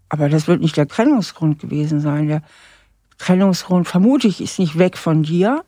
Aber 0.10 0.28
das 0.28 0.50
wird 0.50 0.60
nicht 0.60 0.76
der 0.76 0.90
Trennungsgrund 0.90 1.60
gewesen 1.60 2.02
sein. 2.02 2.28
Der 2.28 2.42
Trennungsgrund, 3.18 3.88
vermute 3.88 4.28
ich, 4.28 4.42
ist 4.42 4.60
nicht 4.60 4.78
weg 4.78 4.98
von 4.98 5.24
dir, 5.24 5.64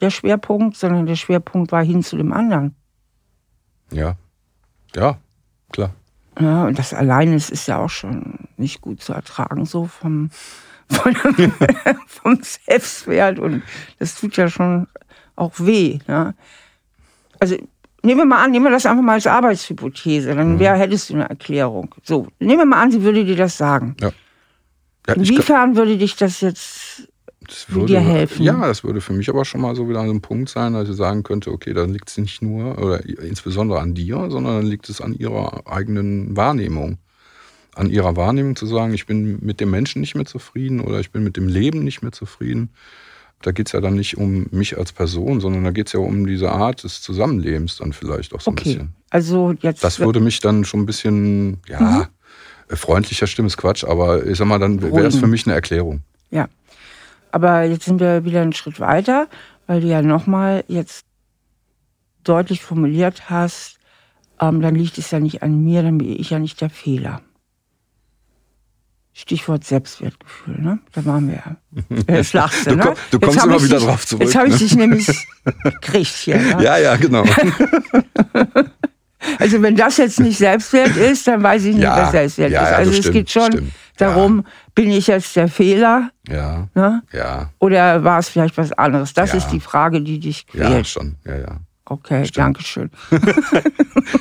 der 0.00 0.10
Schwerpunkt, 0.10 0.76
sondern 0.76 1.06
der 1.06 1.16
Schwerpunkt 1.16 1.72
war 1.72 1.84
hin 1.84 2.02
zu 2.02 2.16
dem 2.16 2.32
anderen. 2.32 2.74
Ja. 3.90 4.16
Ja, 4.94 5.18
klar. 5.72 5.94
Ja, 6.38 6.64
und 6.64 6.78
das 6.78 6.92
alleine 6.92 7.36
ist, 7.36 7.50
ist 7.50 7.68
ja 7.68 7.78
auch 7.78 7.90
schon 7.90 8.48
nicht 8.56 8.80
gut 8.80 9.00
zu 9.02 9.12
ertragen, 9.12 9.66
so 9.66 9.86
vom, 9.86 10.30
von, 10.88 11.14
vom 12.06 12.38
Selbstwert. 12.42 13.38
Und 13.38 13.62
das 13.98 14.16
tut 14.16 14.36
ja 14.36 14.48
schon 14.48 14.88
auch 15.36 15.52
weh. 15.58 15.98
Ne? 16.06 16.34
Also 17.38 17.56
nehmen 18.02 18.20
wir 18.20 18.24
mal 18.24 18.44
an, 18.44 18.50
nehmen 18.50 18.64
wir 18.64 18.70
das 18.70 18.86
einfach 18.86 19.02
mal 19.02 19.14
als 19.14 19.26
Arbeitshypothese, 19.26 20.34
dann 20.34 20.58
wär, 20.58 20.74
hättest 20.74 21.10
du 21.10 21.14
eine 21.14 21.28
Erklärung. 21.28 21.94
So, 22.02 22.28
nehmen 22.38 22.60
wir 22.60 22.66
mal 22.66 22.82
an, 22.82 22.90
sie 22.90 23.02
würde 23.02 23.24
dir 23.24 23.36
das 23.36 23.56
sagen. 23.56 23.96
Ja, 24.00 24.10
Inwiefern 25.06 25.76
würde 25.76 25.98
dich 25.98 26.16
das 26.16 26.40
jetzt 26.40 27.08
das 27.46 27.66
würde 27.68 27.86
dir 27.86 28.00
helfen? 28.00 28.42
Ja, 28.42 28.66
das 28.66 28.84
würde 28.84 29.00
für 29.00 29.12
mich 29.12 29.28
aber 29.28 29.44
schon 29.44 29.60
mal 29.60 29.74
so 29.76 29.88
wieder 29.88 30.00
ein 30.00 30.20
Punkt 30.20 30.48
sein, 30.48 30.72
dass 30.72 30.88
ich 30.88 30.96
sagen 30.96 31.22
könnte, 31.22 31.50
okay, 31.50 31.74
dann 31.74 31.92
liegt 31.92 32.08
es 32.08 32.18
nicht 32.18 32.42
nur 32.42 32.78
oder 32.78 33.04
insbesondere 33.04 33.80
an 33.80 33.94
dir, 33.94 34.30
sondern 34.30 34.56
dann 34.56 34.66
liegt 34.66 34.88
es 34.88 35.00
an 35.00 35.14
ihrer 35.14 35.66
eigenen 35.66 36.36
Wahrnehmung. 36.36 36.98
An 37.74 37.90
ihrer 37.90 38.16
Wahrnehmung 38.16 38.56
zu 38.56 38.66
sagen, 38.66 38.94
ich 38.94 39.06
bin 39.06 39.38
mit 39.44 39.60
dem 39.60 39.70
Menschen 39.70 40.00
nicht 40.00 40.14
mehr 40.14 40.26
zufrieden 40.26 40.80
oder 40.80 41.00
ich 41.00 41.10
bin 41.10 41.24
mit 41.24 41.36
dem 41.36 41.48
Leben 41.48 41.82
nicht 41.82 42.02
mehr 42.02 42.12
zufrieden. 42.12 42.70
Da 43.42 43.52
geht 43.52 43.66
es 43.66 43.72
ja 43.72 43.80
dann 43.80 43.94
nicht 43.94 44.16
um 44.16 44.46
mich 44.52 44.78
als 44.78 44.92
Person, 44.92 45.40
sondern 45.40 45.64
da 45.64 45.70
geht 45.70 45.88
es 45.88 45.92
ja 45.92 46.00
um 46.00 46.26
diese 46.26 46.50
Art 46.50 46.84
des 46.84 47.02
Zusammenlebens 47.02 47.76
dann 47.76 47.92
vielleicht 47.92 48.32
auch 48.32 48.40
so 48.40 48.52
ein 48.52 48.54
okay. 48.54 48.64
bisschen. 48.64 48.94
Also 49.10 49.54
jetzt 49.60 49.84
Das 49.84 49.98
würde 49.98 50.20
mich 50.20 50.40
dann 50.40 50.64
schon 50.64 50.80
ein 50.80 50.86
bisschen, 50.86 51.58
ja, 51.68 51.80
Mhm. 51.80 52.06
Freundlicher 52.68 53.26
Stimme 53.26 53.46
ist 53.46 53.56
Quatsch, 53.56 53.84
aber 53.84 54.26
ich 54.26 54.38
sag 54.38 54.46
mal, 54.46 54.58
dann 54.58 54.80
wäre 54.82 54.90
Beruhigen. 54.92 55.18
für 55.20 55.26
mich 55.26 55.46
eine 55.46 55.54
Erklärung. 55.54 56.02
Ja. 56.30 56.48
Aber 57.32 57.64
jetzt 57.64 57.84
sind 57.84 58.00
wir 58.00 58.24
wieder 58.24 58.42
einen 58.42 58.52
Schritt 58.52 58.80
weiter, 58.80 59.28
weil 59.66 59.80
du 59.80 59.86
ja 59.88 60.02
nochmal 60.02 60.64
jetzt 60.68 61.04
deutlich 62.22 62.62
formuliert 62.62 63.28
hast, 63.28 63.78
ähm, 64.40 64.60
dann 64.62 64.74
liegt 64.74 64.98
es 64.98 65.10
ja 65.10 65.20
nicht 65.20 65.42
an 65.42 65.62
mir, 65.62 65.82
dann 65.82 65.98
bin 65.98 66.08
ich 66.18 66.30
ja 66.30 66.38
nicht 66.38 66.60
der 66.60 66.70
Fehler. 66.70 67.20
Stichwort 69.16 69.62
Selbstwertgefühl, 69.64 70.60
ne? 70.60 70.80
Da 70.92 71.04
waren 71.04 71.28
wir 71.28 71.36
ja. 71.36 71.56
Jetzt 72.16 72.32
lachst 72.32 72.66
du, 72.66 72.74
ne? 72.74 72.94
du 73.12 73.20
kommst 73.20 73.44
immer 73.44 73.62
wieder 73.62 73.78
dich- 73.78 73.86
drauf 73.86 74.04
zurück, 74.04 74.24
Jetzt 74.24 74.34
habe 74.34 74.48
ich 74.48 74.54
ne? 74.54 74.58
dich 74.58 74.74
nämlich 74.74 75.06
gekriegt 75.62 76.06
hier. 76.16 76.36
Ne? 76.36 76.62
Ja, 76.64 76.78
ja, 76.78 76.96
genau. 76.96 77.24
Also 79.38 79.60
wenn 79.62 79.76
das 79.76 79.96
jetzt 79.96 80.20
nicht 80.20 80.38
Selbstwert 80.38 80.96
ist, 80.96 81.26
dann 81.26 81.42
weiß 81.42 81.64
ich 81.64 81.74
nicht, 81.74 81.84
Ja, 81.84 81.96
was 82.02 82.10
Selbstwert 82.12 82.50
ja, 82.52 82.62
ist. 82.62 82.70
ja, 82.70 82.76
Also 82.76 82.90
es 82.90 82.98
stimmt, 82.98 83.12
geht 83.14 83.30
schon 83.30 83.52
stimmt. 83.52 83.72
darum, 83.96 84.46
bin 84.74 84.90
ich 84.90 85.06
jetzt 85.06 85.34
der 85.36 85.48
Fehler? 85.48 86.10
ja, 86.28 86.68
Ne? 86.74 87.02
ja, 87.12 87.50
Oder 87.58 88.04
war 88.04 88.18
es 88.18 88.28
vielleicht 88.28 88.56
was 88.58 88.72
anderes? 88.72 89.14
Das 89.14 89.30
Ja. 89.32 89.38
ist 89.38 89.48
die 89.48 89.60
Frage, 89.60 90.00
die 90.02 90.18
dich 90.20 90.46
ja, 90.52 90.66
quält. 90.68 90.86
schon, 90.88 91.16
ja, 91.24 91.36
ja. 91.36 91.60
Okay, 91.86 92.26
danke 92.34 92.62
schön. 92.62 92.90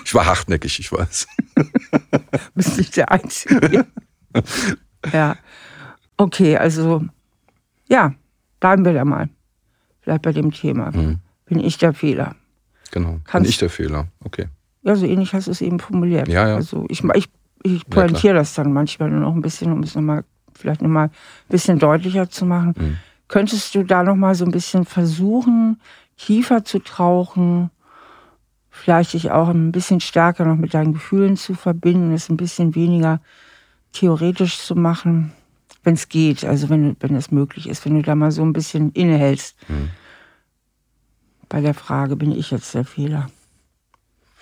Ich 0.06 0.14
war 0.14 0.26
hartnäckig, 0.26 0.80
ich 0.80 0.92
weiß. 0.92 1.28
Bist 2.56 2.78
nicht 2.78 2.96
der 2.98 3.12
Einzige. 3.12 3.86
ja. 5.14 5.36
Okay, 6.18 6.58
also 6.58 7.04
ja, 7.90 8.14
bleiben 8.60 8.86
wir 8.86 8.94
da 8.94 9.06
mal. 9.06 9.30
Vielleicht 10.02 10.22
bei 10.22 10.32
dem 10.34 10.52
Thema. 10.52 10.92
Mhm. 10.92 11.20
bin 11.46 11.60
ich 11.60 11.78
der 11.78 11.94
Fehler. 11.94 12.36
Genau, 12.92 13.20
Kannst- 13.26 13.44
bin 13.44 13.50
ich 13.50 13.58
der 13.58 13.70
Fehler. 13.70 14.08
Okay. 14.24 14.48
Ja, 14.84 14.96
so 14.96 15.06
ähnlich 15.06 15.34
hast 15.34 15.48
du 15.48 15.52
es 15.52 15.62
eben 15.62 15.80
formuliert. 15.80 16.28
Ja, 16.28 16.48
ja. 16.48 16.56
Also 16.56 16.86
ich, 16.90 17.04
ich, 17.16 17.30
ich 17.64 17.88
pointiere 17.88 18.36
das 18.36 18.54
dann 18.54 18.74
manchmal 18.74 19.10
nur 19.10 19.22
noch 19.22 19.34
ein 19.34 19.42
bisschen, 19.42 19.72
um 19.72 19.82
es 19.84 19.96
nochmal, 19.96 20.26
vielleicht 20.54 20.82
nochmal 20.82 21.08
ein 21.08 21.12
bisschen 21.50 21.80
deutlicher 21.80 22.30
zu 22.30 22.46
machen. 22.46 22.74
Mhm. 22.78 22.98
Könntest 23.30 23.74
du 23.74 23.84
da 23.84 24.04
nochmal 24.04 24.36
so 24.36 24.46
ein 24.46 24.52
bisschen 24.52 24.86
versuchen, 24.86 25.80
tiefer 26.18 26.66
zu 26.66 26.80
tauchen, 26.80 27.72
vielleicht 28.70 29.14
dich 29.14 29.32
auch 29.32 29.50
ein 29.50 29.72
bisschen 29.72 30.02
stärker 30.02 30.46
noch 30.46 30.58
mit 30.58 30.74
deinen 30.74 30.94
Gefühlen 30.94 31.38
zu 31.38 31.54
verbinden, 31.54 32.14
es 32.14 32.30
ein 32.30 32.38
bisschen 32.38 32.76
weniger 32.76 33.22
theoretisch 33.94 34.60
zu 34.60 34.76
machen, 34.76 35.32
wenn 35.84 35.94
es 35.94 36.10
geht, 36.10 36.44
also 36.44 36.70
wenn, 36.70 36.98
wenn 37.00 37.16
es 37.16 37.32
möglich 37.32 37.70
ist, 37.70 37.86
wenn 37.86 37.96
du 37.96 38.02
da 38.02 38.16
mal 38.16 38.32
so 38.32 38.42
ein 38.42 38.54
bisschen 38.54 38.92
innehältst. 38.92 39.56
Mhm. 39.70 39.92
Bei 41.50 41.62
der 41.62 41.74
Frage, 41.74 42.16
bin 42.16 42.32
ich 42.32 42.52
jetzt 42.52 42.74
der 42.74 42.84
Fehler? 42.84 43.30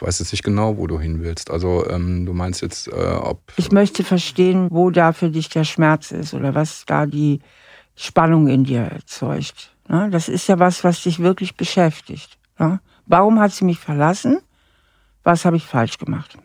Ich 0.02 0.08
weiß 0.08 0.18
jetzt 0.18 0.32
nicht 0.32 0.44
genau, 0.44 0.78
wo 0.78 0.88
du 0.88 1.00
hin 1.00 1.22
willst. 1.22 1.52
Also 1.52 1.88
ähm, 1.88 2.26
du 2.26 2.34
meinst 2.34 2.64
jetzt, 2.64 2.88
äh, 2.88 2.92
ob... 2.92 3.54
Ich 3.58 3.72
möchte 3.72 4.04
verstehen, 4.04 4.68
wo 4.72 4.90
da 4.90 5.14
für 5.14 5.30
dich 5.30 5.48
der 5.50 5.64
Schmerz 5.64 6.10
ist 6.10 6.34
oder 6.34 6.56
was 6.56 6.86
da 6.88 7.06
die 7.06 7.40
Spannung 7.96 8.48
in 8.48 8.64
dir 8.64 8.82
erzeugt. 8.82 9.76
Ne? 9.88 10.10
Das 10.10 10.28
ist 10.28 10.48
ja 10.48 10.58
was, 10.58 10.84
was 10.84 11.04
dich 11.04 11.20
wirklich 11.20 11.56
beschäftigt. 11.56 12.40
Ne? 12.58 12.80
Warum 13.06 13.40
hat 13.40 13.52
sie 13.52 13.64
mich 13.64 13.78
verlassen? 13.78 14.40
Was 15.22 15.46
habe 15.46 15.58
ich 15.58 15.68
falsch 15.68 16.00
gemacht? 16.00 16.36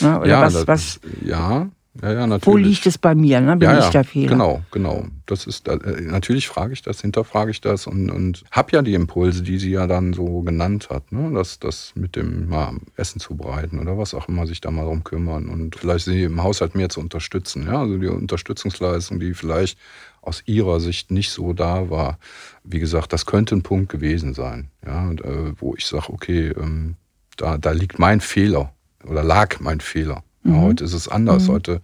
Ne? 0.00 0.20
Oder 0.20 0.26
ja, 0.26 0.40
was, 0.40 0.54
das, 0.54 0.66
was, 0.66 1.00
ja, 1.22 1.68
ja, 2.02 2.12
ja, 2.12 2.26
natürlich. 2.26 2.46
wo 2.46 2.56
liegt 2.56 2.86
es 2.86 2.98
bei 2.98 3.14
mir? 3.14 3.40
Ne? 3.40 3.56
Bin 3.56 3.68
ja, 3.68 3.78
ich 3.78 3.84
ja, 3.86 3.90
der 3.90 4.04
Fehler? 4.04 4.28
Genau, 4.28 4.62
genau. 4.70 5.06
Das 5.26 5.46
ist 5.46 5.66
äh, 5.68 5.78
natürlich 6.00 6.48
frage 6.48 6.72
ich 6.72 6.82
das, 6.82 7.00
hinterfrage 7.00 7.50
ich 7.50 7.60
das 7.60 7.86
und, 7.86 8.10
und 8.10 8.44
habe 8.50 8.72
ja 8.72 8.82
die 8.82 8.94
Impulse, 8.94 9.42
die 9.42 9.58
sie 9.58 9.70
ja 9.70 9.86
dann 9.86 10.12
so 10.12 10.42
genannt 10.42 10.90
hat, 10.90 11.10
ne? 11.12 11.30
das, 11.34 11.58
das 11.58 11.92
mit 11.94 12.16
dem 12.16 12.48
mal 12.48 12.74
Essen 12.96 13.20
zubereiten 13.20 13.78
oder 13.78 13.98
was 13.98 14.14
auch 14.14 14.28
immer 14.28 14.46
sich 14.46 14.60
da 14.60 14.70
mal 14.70 14.84
drum 14.84 15.04
kümmern 15.04 15.48
und 15.48 15.76
vielleicht 15.76 16.04
sie 16.04 16.22
im 16.22 16.42
Haushalt 16.42 16.74
mehr 16.74 16.88
zu 16.88 17.00
unterstützen, 17.00 17.66
ja, 17.66 17.80
also 17.80 17.98
die 17.98 18.06
Unterstützungsleistung, 18.06 19.18
die 19.20 19.34
vielleicht 19.34 19.78
aus 20.22 20.42
ihrer 20.46 20.80
Sicht 20.80 21.10
nicht 21.10 21.30
so 21.30 21.52
da 21.52 21.90
war. 21.90 22.18
Wie 22.64 22.78
gesagt, 22.78 23.12
das 23.12 23.26
könnte 23.26 23.56
ein 23.56 23.62
Punkt 23.62 23.90
gewesen 23.90 24.34
sein, 24.34 24.68
ja, 24.86 25.08
und, 25.08 25.24
äh, 25.24 25.52
wo 25.56 25.74
ich 25.74 25.86
sage, 25.86 26.10
okay, 26.10 26.52
ähm, 26.56 26.96
da, 27.36 27.58
da 27.58 27.72
liegt 27.72 27.98
mein 27.98 28.20
Fehler 28.20 28.72
oder 29.04 29.22
lag 29.22 29.60
mein 29.60 29.80
Fehler. 29.80 30.22
Mhm. 30.52 30.62
heute 30.62 30.84
ist 30.84 30.92
es 30.94 31.08
anders. 31.08 31.48
Mhm. 31.48 31.52
Heute 31.52 31.80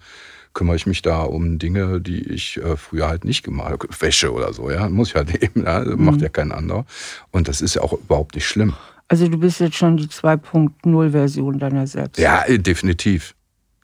kümmere 0.53 0.77
ich 0.77 0.87
mich 0.87 1.03
da 1.03 1.22
um 1.22 1.59
Dinge, 1.59 2.00
die 2.00 2.22
ich 2.33 2.59
äh, 2.59 2.77
früher 2.77 3.09
halt 3.09 3.24
nicht 3.24 3.42
gemacht 3.42 3.70
habe. 3.72 3.88
Wäsche 4.00 4.33
oder 4.33 4.53
so, 4.53 4.70
ja. 4.70 4.88
Muss 4.88 5.09
ich 5.09 5.14
halt 5.16 5.35
eben, 5.42 5.64
ja. 5.64 5.81
macht 5.96 6.16
Mhm. 6.18 6.22
ja 6.22 6.29
kein 6.29 6.53
anderer. 6.53 6.85
Und 7.33 7.48
das 7.48 7.61
ist 7.61 7.74
ja 7.74 7.83
auch 7.83 7.92
überhaupt 7.92 8.35
nicht 8.37 8.46
schlimm. 8.46 8.74
Also 9.09 9.29
du 9.29 9.38
bist 9.38 9.61
jetzt 9.61 9.77
schon 9.77 9.96
die 9.96 10.07
2.0-Version 10.07 11.59
deiner 11.59 11.87
selbst. 11.87 12.18
Ja, 12.18 12.42
äh, 12.44 12.59
definitiv. 12.59 13.35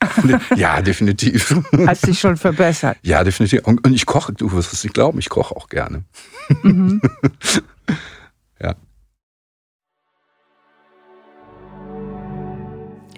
ja, 0.56 0.80
definitiv. 0.80 1.54
Hast 1.86 2.06
dich 2.06 2.18
schon 2.18 2.38
verbessert. 2.38 2.96
ja, 3.02 3.22
definitiv. 3.22 3.60
Und, 3.66 3.84
und 3.84 3.92
ich 3.92 4.06
koche, 4.06 4.32
du 4.32 4.50
wirst 4.52 4.72
es 4.72 4.82
nicht 4.82 4.94
glauben, 4.94 5.18
ich 5.18 5.28
koche 5.28 5.54
auch 5.54 5.68
gerne. 5.68 6.04
Mhm. 6.62 7.02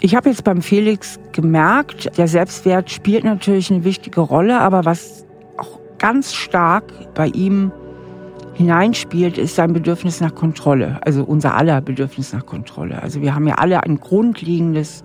Ich 0.05 0.17
habe 0.17 0.31
jetzt 0.31 0.43
beim 0.43 0.63
Felix 0.63 1.21
gemerkt, 1.31 2.19
der 2.19 2.27
Selbstwert 2.27 2.91
spielt 2.91 3.23
natürlich 3.23 3.71
eine 3.71 3.85
wichtige 3.85 4.21
Rolle, 4.21 4.61
aber 4.61 4.85
was 4.85 5.25
auch 5.57 5.79
ganz 5.99 6.35
stark 6.35 6.93
bei 7.15 7.29
ihm 7.29 7.71
hineinspielt, 8.55 9.39
ist 9.39 9.55
sein 9.55 9.73
Bedürfnis 9.73 10.21
nach 10.21 10.35
Kontrolle. 10.35 10.99
Also 11.03 11.23
unser 11.23 11.55
aller 11.55 11.81
Bedürfnis 11.81 12.33
nach 12.33 12.45
Kontrolle. 12.45 13.01
Also 13.01 13.23
wir 13.23 13.33
haben 13.33 13.47
ja 13.47 13.55
alle 13.55 13.85
ein 13.85 14.01
grundlegendes 14.01 15.05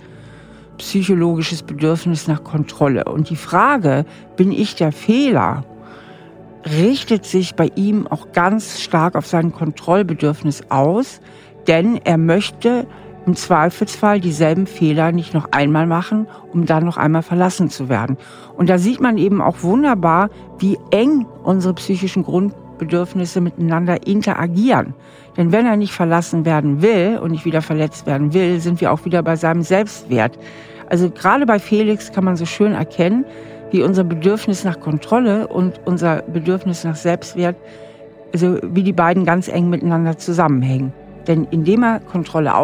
psychologisches 0.79 1.61
Bedürfnis 1.61 2.27
nach 2.27 2.43
Kontrolle. 2.43 3.03
Und 3.03 3.29
die 3.29 3.35
Frage, 3.35 4.03
bin 4.35 4.51
ich 4.51 4.73
der 4.73 4.91
Fehler, 4.91 5.63
richtet 6.65 7.23
sich 7.23 7.53
bei 7.53 7.69
ihm 7.75 8.07
auch 8.07 8.31
ganz 8.31 8.81
stark 8.81 9.15
auf 9.15 9.27
sein 9.27 9.51
Kontrollbedürfnis 9.51 10.63
aus, 10.69 11.21
denn 11.67 11.99
er 12.03 12.17
möchte 12.17 12.87
im 13.27 13.35
Zweifelsfall 13.35 14.21
dieselben 14.21 14.65
Fehler 14.65 15.11
nicht 15.11 15.33
noch 15.33 15.51
einmal 15.51 15.85
machen, 15.85 16.27
um 16.51 16.65
dann 16.65 16.85
noch 16.85 16.97
einmal 16.97 17.21
verlassen 17.21 17.69
zu 17.69 17.89
werden. 17.89 18.17
Und 18.55 18.69
da 18.69 18.77
sieht 18.77 19.01
man 19.01 19.17
eben 19.17 19.41
auch 19.41 19.61
wunderbar, 19.61 20.29
wie 20.57 20.77
eng 20.91 21.25
unsere 21.43 21.73
psychischen 21.75 22.23
Grundbedürfnisse 22.23 23.41
miteinander 23.41 24.07
interagieren. 24.07 24.93
Denn 25.35 25.51
wenn 25.51 25.65
er 25.65 25.75
nicht 25.75 25.93
verlassen 25.93 26.45
werden 26.45 26.81
will 26.81 27.19
und 27.21 27.31
nicht 27.31 27.45
wieder 27.45 27.61
verletzt 27.61 28.07
werden 28.07 28.33
will, 28.33 28.59
sind 28.59 28.81
wir 28.81 28.91
auch 28.91 29.05
wieder 29.05 29.21
bei 29.21 29.35
seinem 29.35 29.61
Selbstwert. 29.61 30.39
Also 30.89 31.09
gerade 31.11 31.45
bei 31.45 31.59
Felix 31.59 32.11
kann 32.11 32.23
man 32.23 32.37
so 32.37 32.45
schön 32.45 32.73
erkennen, 32.73 33.25
wie 33.71 33.83
unser 33.83 34.05
Bedürfnis 34.05 34.63
nach 34.63 34.79
Kontrolle 34.79 35.47
und 35.47 35.81
unser 35.85 36.21
Bedürfnis 36.21 36.85
nach 36.85 36.95
Selbstwert, 36.95 37.57
also 38.33 38.57
wie 38.63 38.83
die 38.83 38.93
beiden 38.93 39.25
ganz 39.25 39.49
eng 39.49 39.69
miteinander 39.69 40.17
zusammenhängen. 40.17 40.93
Denn 41.27 41.45
indem 41.51 41.83
er 41.83 41.99
Kontrolle 41.99 42.55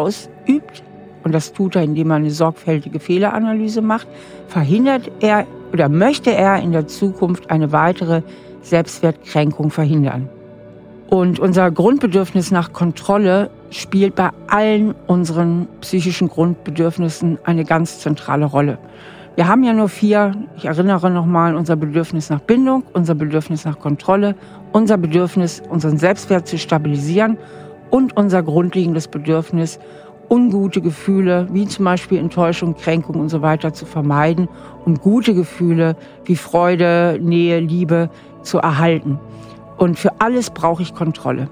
ausübt, 0.44 0.82
und 1.22 1.32
das 1.32 1.52
tut 1.52 1.76
er, 1.76 1.82
indem 1.82 2.10
er 2.10 2.16
eine 2.16 2.30
sorgfältige 2.30 3.00
Fehleranalyse 3.00 3.80
macht, 3.80 4.06
verhindert 4.48 5.10
er 5.20 5.46
oder 5.72 5.88
möchte 5.88 6.32
er 6.32 6.60
in 6.60 6.72
der 6.72 6.86
Zukunft 6.86 7.50
eine 7.50 7.72
weitere 7.72 8.22
Selbstwertkränkung 8.62 9.70
verhindern. 9.70 10.28
Und 11.08 11.38
unser 11.38 11.70
Grundbedürfnis 11.70 12.50
nach 12.50 12.72
Kontrolle 12.72 13.50
spielt 13.70 14.14
bei 14.14 14.30
allen 14.48 14.94
unseren 15.06 15.66
psychischen 15.80 16.28
Grundbedürfnissen 16.28 17.38
eine 17.44 17.64
ganz 17.64 18.00
zentrale 18.00 18.44
Rolle. 18.44 18.78
Wir 19.36 19.48
haben 19.48 19.64
ja 19.64 19.72
nur 19.72 19.88
vier. 19.88 20.32
Ich 20.56 20.66
erinnere 20.66 21.10
nochmal, 21.10 21.56
unser 21.56 21.76
Bedürfnis 21.76 22.30
nach 22.30 22.40
Bindung, 22.40 22.84
unser 22.92 23.14
Bedürfnis 23.14 23.64
nach 23.64 23.78
Kontrolle, 23.78 24.36
unser 24.72 24.96
Bedürfnis, 24.96 25.62
unseren 25.68 25.98
Selbstwert 25.98 26.46
zu 26.46 26.58
stabilisieren 26.58 27.36
und 27.90 28.16
unser 28.16 28.42
grundlegendes 28.42 29.08
Bedürfnis, 29.08 29.78
ungute 30.28 30.80
Gefühle, 30.80 31.48
wie 31.52 31.66
zum 31.66 31.84
Beispiel 31.84 32.18
Enttäuschung, 32.18 32.76
Kränkung 32.76 33.16
und 33.16 33.28
so 33.28 33.42
weiter 33.42 33.72
zu 33.72 33.86
vermeiden 33.86 34.48
und 34.84 35.00
gute 35.00 35.34
Gefühle 35.34 35.96
wie 36.24 36.36
Freude, 36.36 37.18
Nähe, 37.20 37.60
Liebe 37.60 38.10
zu 38.42 38.58
erhalten. 38.58 39.18
Und 39.76 39.98
für 39.98 40.20
alles 40.20 40.50
brauche 40.50 40.82
ich 40.82 40.94
Kontrolle. 40.94 41.48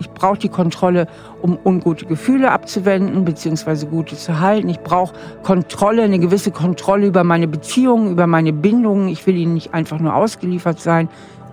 Ich 0.00 0.10
brauche 0.10 0.38
die 0.38 0.48
Kontrolle, 0.48 1.06
um 1.40 1.56
ungute 1.64 2.06
Gefühle 2.06 2.50
abzuwenden 2.50 3.24
bzw. 3.24 3.86
gute 3.86 4.16
zu 4.16 4.40
halten. 4.40 4.68
Ich 4.68 4.80
brauche 4.80 5.14
Kontrolle, 5.42 6.02
eine 6.02 6.18
gewisse 6.18 6.50
Kontrolle 6.50 7.06
über 7.06 7.22
meine 7.22 7.46
Beziehungen, 7.46 8.10
über 8.10 8.26
meine 8.26 8.52
Bindungen. 8.52 9.08
Ich 9.08 9.26
will 9.26 9.36
ihnen 9.36 9.54
nicht 9.54 9.72
einfach 9.72 10.00
nur 10.00 10.14
ausgeliefert 10.14 10.80
sein. 10.80 11.08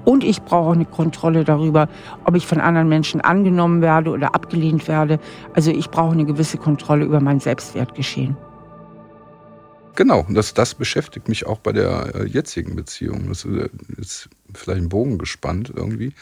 Und 0.06 0.24
ich 0.24 0.42
brauche 0.42 0.70
auch 0.70 0.74
eine 0.74 0.86
Kontrolle 0.86 1.44
darüber, 1.44 1.88
ob 2.26 2.36
ich 2.36 2.48
von 2.48 2.60
anderen 2.60 2.90
Menschen 2.90 3.22
angenommen 3.22 3.82
werde 3.82 4.12
oder 4.12 4.34
abgelehnt 4.36 4.88
werde. 4.88 5.20
Also 5.54 5.72
ich 5.72 5.90
brauche 5.90 6.14
eine 6.14 6.26
gewisse 6.26 6.58
Kontrolle 6.58 7.06
über 7.06 7.20
mein 7.20 7.40
Selbstwertgeschehen. 7.40 8.38
Genau, 9.96 10.26
das, 10.30 10.54
das 10.54 10.74
beschäftigt 10.76 11.28
mich 11.28 11.46
auch 11.46 11.60
bei 11.60 11.74
der 11.74 12.16
äh, 12.16 12.26
jetzigen 12.26 12.76
Beziehung. 12.76 13.28
Das 13.28 13.44
ist, 13.44 13.56
äh, 13.56 13.70
ist 13.98 14.30
vielleicht 14.54 14.82
ein 14.82 14.90
Bogen 14.90 15.18
gespannt 15.18 15.72
irgendwie, 15.76 16.14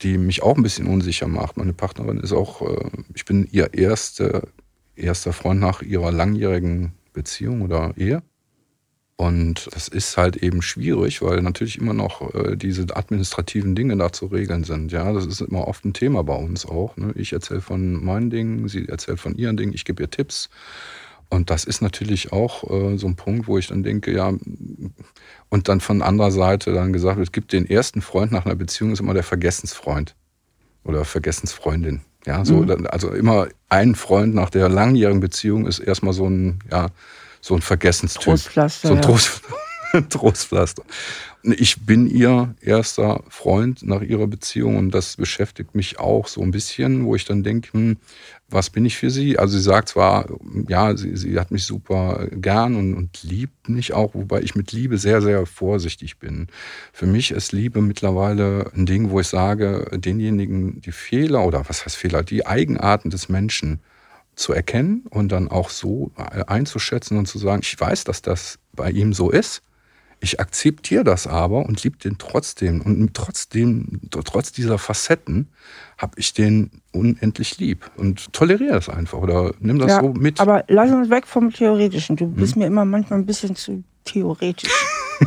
die 0.00 0.18
mich 0.18 0.42
auch 0.42 0.56
ein 0.56 0.62
bisschen 0.62 0.86
unsicher 0.86 1.28
macht. 1.28 1.56
Meine 1.56 1.74
Partnerin 1.74 2.18
ist 2.18 2.32
auch, 2.32 2.62
äh, 2.62 2.90
ich 3.14 3.24
bin 3.24 3.46
ihr 3.50 3.74
erster, 3.74 4.48
erster 4.96 5.32
Freund 5.32 5.60
nach 5.60 5.82
ihrer 5.82 6.10
langjährigen 6.10 6.92
Beziehung 7.12 7.60
oder 7.62 7.92
Ehe. 7.96 8.22
Und 9.22 9.68
das 9.72 9.86
ist 9.86 10.16
halt 10.16 10.38
eben 10.38 10.62
schwierig, 10.62 11.22
weil 11.22 11.42
natürlich 11.42 11.78
immer 11.78 11.94
noch 11.94 12.34
äh, 12.34 12.56
diese 12.56 12.84
administrativen 12.96 13.76
Dinge 13.76 13.96
da 13.96 14.12
zu 14.12 14.26
regeln 14.26 14.64
sind. 14.64 14.90
Ja, 14.90 15.12
das 15.12 15.26
ist 15.26 15.40
immer 15.40 15.68
oft 15.68 15.84
ein 15.84 15.92
Thema 15.92 16.24
bei 16.24 16.34
uns 16.34 16.66
auch. 16.66 16.96
Ne? 16.96 17.12
Ich 17.14 17.32
erzähle 17.32 17.60
von 17.60 18.04
meinen 18.04 18.30
Dingen, 18.30 18.66
sie 18.66 18.88
erzählt 18.88 19.20
von 19.20 19.36
ihren 19.36 19.56
Dingen, 19.56 19.74
ich 19.74 19.84
gebe 19.84 20.02
ihr 20.02 20.10
Tipps. 20.10 20.50
Und 21.28 21.50
das 21.50 21.62
ist 21.62 21.82
natürlich 21.82 22.32
auch 22.32 22.68
äh, 22.68 22.98
so 22.98 23.06
ein 23.06 23.14
Punkt, 23.14 23.46
wo 23.46 23.58
ich 23.58 23.68
dann 23.68 23.84
denke, 23.84 24.12
ja, 24.12 24.32
und 25.50 25.68
dann 25.68 25.80
von 25.80 26.02
anderer 26.02 26.32
Seite 26.32 26.72
dann 26.72 26.92
gesagt 26.92 27.16
wird, 27.18 27.28
es 27.28 27.32
gibt 27.32 27.52
den 27.52 27.70
ersten 27.70 28.02
Freund 28.02 28.32
nach 28.32 28.44
einer 28.44 28.56
Beziehung, 28.56 28.90
ist 28.90 28.98
immer 28.98 29.14
der 29.14 29.22
Vergessensfreund 29.22 30.16
oder 30.82 31.04
Vergessensfreundin. 31.04 32.00
Ja, 32.26 32.44
so, 32.44 32.56
Mhm. 32.56 32.88
also 32.90 33.10
immer 33.10 33.46
ein 33.68 33.94
Freund 33.94 34.34
nach 34.34 34.50
der 34.50 34.68
langjährigen 34.68 35.20
Beziehung 35.20 35.66
ist 35.68 35.78
erstmal 35.78 36.12
so 36.12 36.26
ein, 36.28 36.58
ja, 36.72 36.88
so 37.42 37.54
ein 37.54 37.60
Vergessenstyp. 37.60 38.22
Trostpflaster. 38.22 38.88
So 38.88 38.94
ein 38.94 39.00
ja. 39.00 39.06
Trost. 39.06 39.42
Trostpflaster. 40.08 40.84
Ich 41.42 41.84
bin 41.84 42.06
ihr 42.06 42.54
erster 42.60 43.24
Freund 43.28 43.82
nach 43.82 44.00
ihrer 44.00 44.28
Beziehung 44.28 44.76
und 44.76 44.90
das 44.92 45.16
beschäftigt 45.16 45.74
mich 45.74 45.98
auch 45.98 46.28
so 46.28 46.40
ein 46.40 46.52
bisschen, 46.52 47.04
wo 47.04 47.16
ich 47.16 47.24
dann 47.24 47.42
denke, 47.42 47.72
hm, 47.72 47.96
was 48.48 48.70
bin 48.70 48.84
ich 48.84 48.96
für 48.96 49.10
sie? 49.10 49.38
Also 49.38 49.58
sie 49.58 49.64
sagt 49.64 49.88
zwar, 49.88 50.28
ja, 50.68 50.96
sie, 50.96 51.16
sie 51.16 51.38
hat 51.38 51.50
mich 51.50 51.64
super 51.64 52.28
gern 52.30 52.76
und, 52.76 52.94
und 52.94 53.22
liebt 53.22 53.68
mich 53.68 53.92
auch, 53.92 54.14
wobei 54.14 54.40
ich 54.40 54.54
mit 54.54 54.72
Liebe 54.72 54.98
sehr, 54.98 55.20
sehr 55.20 55.44
vorsichtig 55.46 56.18
bin. 56.18 56.46
Für 56.92 57.06
mich 57.06 57.32
ist 57.32 57.52
Liebe 57.52 57.82
mittlerweile 57.82 58.70
ein 58.74 58.86
Ding, 58.86 59.10
wo 59.10 59.18
ich 59.18 59.26
sage, 59.26 59.90
denjenigen 59.92 60.80
die 60.80 60.92
Fehler 60.92 61.44
oder 61.44 61.68
was 61.68 61.84
heißt 61.84 61.96
Fehler, 61.96 62.22
die 62.22 62.46
Eigenarten 62.46 63.10
des 63.10 63.28
Menschen 63.28 63.80
zu 64.34 64.52
erkennen 64.52 65.04
und 65.10 65.30
dann 65.30 65.48
auch 65.48 65.70
so 65.70 66.10
einzuschätzen 66.46 67.18
und 67.18 67.26
zu 67.26 67.38
sagen, 67.38 67.62
ich 67.62 67.78
weiß, 67.78 68.04
dass 68.04 68.22
das 68.22 68.58
bei 68.72 68.90
ihm 68.90 69.12
so 69.12 69.30
ist. 69.30 69.62
Ich 70.20 70.38
akzeptiere 70.38 71.02
das 71.02 71.26
aber 71.26 71.66
und 71.66 71.82
liebe 71.82 71.98
den 71.98 72.16
trotzdem. 72.16 72.80
Und 72.80 73.12
trotzdem, 73.12 74.00
trotz 74.10 74.52
dieser 74.52 74.78
Facetten, 74.78 75.48
habe 75.98 76.12
ich 76.16 76.32
den 76.32 76.70
unendlich 76.92 77.58
lieb 77.58 77.90
und 77.96 78.32
toleriere 78.32 78.74
das 78.74 78.88
einfach 78.88 79.18
oder 79.18 79.52
nimm 79.58 79.80
das 79.80 79.90
ja, 79.90 80.00
so 80.00 80.12
mit. 80.12 80.38
Aber 80.40 80.64
lass 80.68 80.92
uns 80.92 81.10
weg 81.10 81.26
vom 81.26 81.52
Theoretischen. 81.52 82.14
Du 82.14 82.28
bist 82.28 82.54
hm? 82.54 82.60
mir 82.60 82.66
immer 82.66 82.84
manchmal 82.84 83.18
ein 83.18 83.26
bisschen 83.26 83.56
zu 83.56 83.82
theoretisch. 84.04 84.70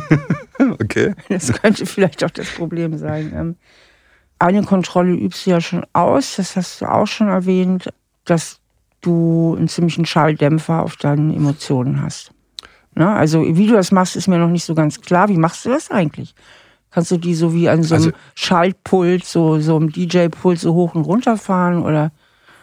okay. 0.80 1.14
Das 1.28 1.52
könnte 1.52 1.84
vielleicht 1.84 2.24
auch 2.24 2.30
das 2.30 2.48
Problem 2.48 2.96
sein. 2.96 3.32
Ähm, 3.34 3.56
eine 4.38 4.62
Kontrolle 4.62 5.12
übst 5.12 5.46
du 5.46 5.50
ja 5.50 5.60
schon 5.60 5.84
aus, 5.92 6.36
das 6.36 6.56
hast 6.56 6.80
du 6.80 6.86
auch 6.86 7.06
schon 7.06 7.28
erwähnt, 7.28 7.92
dass 8.24 8.60
du 9.06 9.54
einen 9.56 9.68
ziemlichen 9.68 10.06
Schalldämpfer 10.06 10.82
auf 10.82 10.96
deinen 10.96 11.34
Emotionen 11.34 12.02
hast. 12.02 12.32
Ne? 12.94 13.08
Also 13.08 13.44
wie 13.56 13.66
du 13.66 13.74
das 13.74 13.92
machst, 13.92 14.16
ist 14.16 14.28
mir 14.28 14.38
noch 14.38 14.50
nicht 14.50 14.64
so 14.64 14.74
ganz 14.74 15.00
klar. 15.00 15.28
Wie 15.28 15.36
machst 15.36 15.64
du 15.64 15.70
das 15.70 15.90
eigentlich? 15.90 16.34
Kannst 16.90 17.10
du 17.10 17.18
die 17.18 17.34
so 17.34 17.52
wie 17.54 17.68
an 17.68 17.82
so 17.82 17.94
einem 17.94 18.04
also, 18.06 18.16
Schaltpult, 18.34 19.24
so, 19.24 19.60
so 19.60 19.76
einem 19.76 19.92
DJ-Pult 19.92 20.58
so 20.58 20.74
hoch 20.74 20.94
und 20.94 21.02
runter 21.02 21.36
fahren 21.36 21.82
oder? 21.82 22.10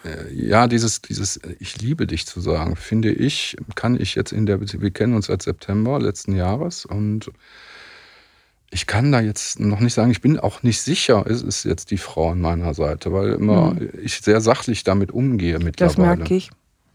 Äh, 0.03 0.33
ja, 0.33 0.67
dieses, 0.67 1.01
dieses 1.01 1.39
Ich 1.59 1.79
liebe 1.81 2.07
dich 2.07 2.25
zu 2.25 2.41
sagen, 2.41 2.75
finde 2.75 3.11
ich, 3.11 3.55
kann 3.75 3.99
ich 3.99 4.15
jetzt 4.15 4.31
in 4.31 4.45
der 4.45 4.57
Beziehung, 4.57 4.83
wir 4.83 4.91
kennen 4.91 5.13
uns 5.13 5.27
seit 5.27 5.43
September 5.43 5.99
letzten 5.99 6.35
Jahres 6.35 6.85
und 6.85 7.31
ich 8.73 8.87
kann 8.87 9.11
da 9.11 9.21
jetzt 9.21 9.59
noch 9.59 9.79
nicht 9.79 9.93
sagen, 9.93 10.11
ich 10.11 10.21
bin 10.21 10.39
auch 10.39 10.63
nicht 10.63 10.81
sicher, 10.81 11.25
ist 11.27 11.43
es 11.43 11.63
jetzt 11.63 11.91
die 11.91 11.97
Frau 11.97 12.31
an 12.31 12.41
meiner 12.41 12.73
Seite, 12.73 13.13
weil 13.13 13.33
immer 13.33 13.73
mhm. 13.73 13.89
ich 14.01 14.21
sehr 14.21 14.41
sachlich 14.41 14.83
damit 14.83 15.11
umgehe 15.11 15.59
mittlerweile. 15.59 15.95
Das 15.95 16.17
merke 16.17 16.35
ich. 16.35 16.49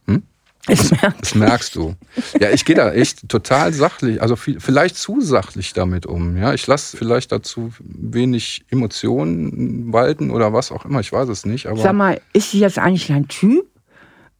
Hm? 0.06 0.22
Das, 0.66 0.92
das, 1.20 1.34
merkst 1.34 1.76
du. 1.76 1.94
Ja, 2.40 2.50
ich 2.50 2.64
gehe 2.64 2.74
da 2.74 2.92
echt 2.92 3.28
total 3.28 3.72
sachlich, 3.72 4.20
also 4.20 4.34
viel, 4.36 4.60
vielleicht 4.60 4.96
zu 4.96 5.20
sachlich 5.20 5.72
damit 5.72 6.04
um. 6.04 6.36
Ja, 6.36 6.52
ich 6.52 6.66
lasse 6.66 6.96
vielleicht 6.96 7.30
dazu 7.30 7.72
wenig 7.80 8.64
Emotionen 8.70 9.92
walten 9.92 10.30
oder 10.30 10.52
was 10.52 10.72
auch 10.72 10.84
immer. 10.84 11.00
Ich 11.00 11.12
weiß 11.12 11.28
es 11.28 11.46
nicht. 11.46 11.68
Sag 11.76 11.94
mal, 11.94 12.20
ist 12.32 12.50
sie 12.50 12.58
jetzt 12.58 12.78
eigentlich 12.78 13.10
ein 13.12 13.28
Typ 13.28 13.66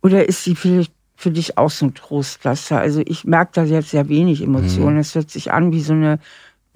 oder 0.02 0.28
ist 0.28 0.42
sie 0.42 0.56
vielleicht 0.56 0.92
für 1.16 1.30
dich 1.30 1.56
auch 1.56 1.70
so 1.70 1.86
ein 1.86 1.94
Trostpflaster? 1.94 2.78
Also 2.78 3.00
ich 3.06 3.24
merke 3.24 3.52
da 3.54 3.64
jetzt 3.64 3.90
sehr 3.90 4.08
wenig 4.08 4.42
Emotionen. 4.42 4.94
Mhm. 4.94 5.00
Es 5.00 5.14
hört 5.14 5.30
sich 5.30 5.52
an 5.52 5.72
wie 5.72 5.80
so 5.80 5.92
eine 5.92 6.18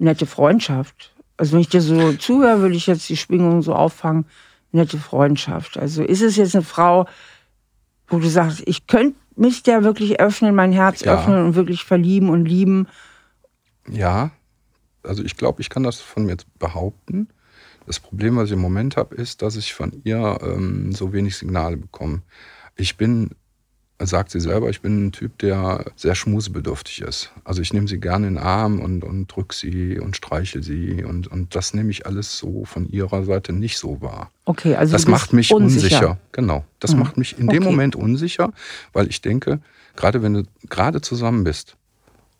nette 0.03 0.25
Freundschaft. 0.25 1.13
Also 1.37 1.53
wenn 1.53 1.61
ich 1.61 1.69
dir 1.69 1.81
so 1.81 2.13
zuhöre, 2.13 2.59
würde 2.59 2.75
ich 2.75 2.87
jetzt 2.87 3.09
die 3.09 3.17
Schwingung 3.17 3.61
so 3.61 3.73
auffangen, 3.73 4.25
nette 4.71 4.97
Freundschaft. 4.97 5.77
Also 5.77 6.03
ist 6.03 6.21
es 6.21 6.35
jetzt 6.35 6.55
eine 6.55 6.63
Frau, 6.63 7.07
wo 8.07 8.19
du 8.19 8.27
sagst, 8.27 8.61
ich 8.65 8.85
könnte 8.87 9.17
mich 9.35 9.63
der 9.63 9.83
wirklich 9.83 10.19
öffnen, 10.19 10.53
mein 10.53 10.71
Herz 10.71 11.01
ja. 11.01 11.15
öffnen 11.15 11.43
und 11.43 11.55
wirklich 11.55 11.83
verlieben 11.83 12.29
und 12.29 12.45
lieben? 12.45 12.87
Ja, 13.89 14.31
also 15.01 15.23
ich 15.23 15.37
glaube, 15.37 15.61
ich 15.61 15.69
kann 15.69 15.83
das 15.83 15.99
von 15.99 16.25
mir 16.25 16.37
behaupten. 16.59 17.29
Das 17.85 17.99
Problem, 17.99 18.37
was 18.37 18.47
ich 18.47 18.53
im 18.53 18.61
Moment 18.61 18.95
habe, 18.95 19.15
ist, 19.15 19.41
dass 19.41 19.55
ich 19.55 19.73
von 19.73 20.01
ihr 20.03 20.37
ähm, 20.41 20.93
so 20.93 21.11
wenig 21.11 21.35
Signale 21.35 21.77
bekomme. 21.77 22.21
Ich 22.75 22.95
bin 22.95 23.31
sagt 24.05 24.31
sie 24.31 24.39
selber, 24.39 24.69
ich 24.69 24.81
bin 24.81 25.07
ein 25.07 25.11
Typ, 25.11 25.37
der 25.39 25.85
sehr 25.95 26.15
schmusebedürftig 26.15 27.01
ist. 27.01 27.31
Also 27.43 27.61
ich 27.61 27.73
nehme 27.73 27.87
sie 27.87 27.99
gerne 27.99 28.27
in 28.27 28.35
den 28.35 28.43
Arm 28.43 28.79
und, 28.79 29.03
und 29.03 29.27
drücke 29.27 29.55
sie 29.55 29.99
und 29.99 30.15
streiche 30.15 30.61
sie 30.61 31.03
und, 31.03 31.27
und 31.27 31.55
das 31.55 31.73
nehme 31.73 31.91
ich 31.91 32.05
alles 32.05 32.37
so 32.37 32.65
von 32.65 32.87
ihrer 32.89 33.23
Seite 33.25 33.53
nicht 33.53 33.77
so 33.77 34.01
wahr. 34.01 34.31
Okay, 34.45 34.75
also 34.75 34.93
das 34.93 35.07
macht 35.07 35.33
mich 35.33 35.53
unsicher. 35.53 35.83
unsicher. 35.83 36.17
Genau, 36.31 36.65
das 36.79 36.93
mhm. 36.93 36.99
macht 36.99 37.17
mich 37.17 37.37
in 37.37 37.47
okay. 37.47 37.59
dem 37.59 37.63
Moment 37.63 37.95
unsicher, 37.95 38.51
weil 38.91 39.07
ich 39.07 39.21
denke, 39.21 39.59
gerade 39.95 40.21
wenn 40.21 40.33
du 40.33 40.43
gerade 40.69 41.01
zusammen 41.01 41.43
bist, 41.43 41.75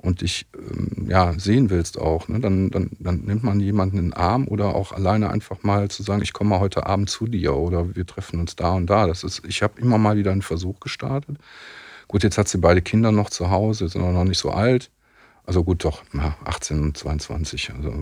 und 0.04 0.22
dich 0.22 0.46
ähm, 0.54 1.08
ja, 1.10 1.34
sehen 1.38 1.70
willst 1.70 1.98
auch, 1.98 2.28
ne, 2.28 2.40
dann, 2.40 2.70
dann, 2.70 2.92
dann 3.00 3.22
nimmt 3.22 3.44
man 3.44 3.60
jemanden 3.62 3.98
in 3.98 4.04
den 4.10 4.14
Arm 4.14 4.48
oder 4.48 4.76
auch 4.76 4.92
alleine 4.92 5.32
einfach 5.32 5.64
mal 5.64 5.90
zu 5.90 6.04
sagen, 6.04 6.22
ich 6.22 6.34
komme 6.34 6.52
mal 6.52 6.60
heute 6.60 6.86
Abend 6.86 7.10
zu 7.10 7.26
dir 7.26 7.56
oder 7.56 7.96
wir 7.96 8.06
treffen 8.06 8.42
uns 8.42 8.56
da 8.56 8.74
und 8.74 8.90
da. 8.90 9.08
Das 9.08 9.24
ist, 9.24 9.42
ich 9.48 9.64
habe 9.64 9.80
immer 9.80 9.98
mal 9.98 10.18
wieder 10.18 10.32
einen 10.32 10.42
Versuch 10.42 10.82
gestartet. 10.82 11.38
Gut, 12.10 12.24
jetzt 12.24 12.38
hat 12.38 12.50
sie 12.50 12.58
beide 12.58 12.82
Kinder 12.82 13.14
noch 13.14 13.30
zu 13.30 13.50
Hause, 13.50 13.88
sind 13.88 14.04
auch 14.04 14.12
noch 14.12 14.26
nicht 14.26 14.40
so 14.40 14.52
alt. 14.52 14.92
Also 15.46 15.64
gut, 15.64 15.84
doch, 15.86 16.04
na, 16.12 16.36
18 16.44 16.82
und 16.82 16.98
22, 16.98 17.72
also 17.76 17.94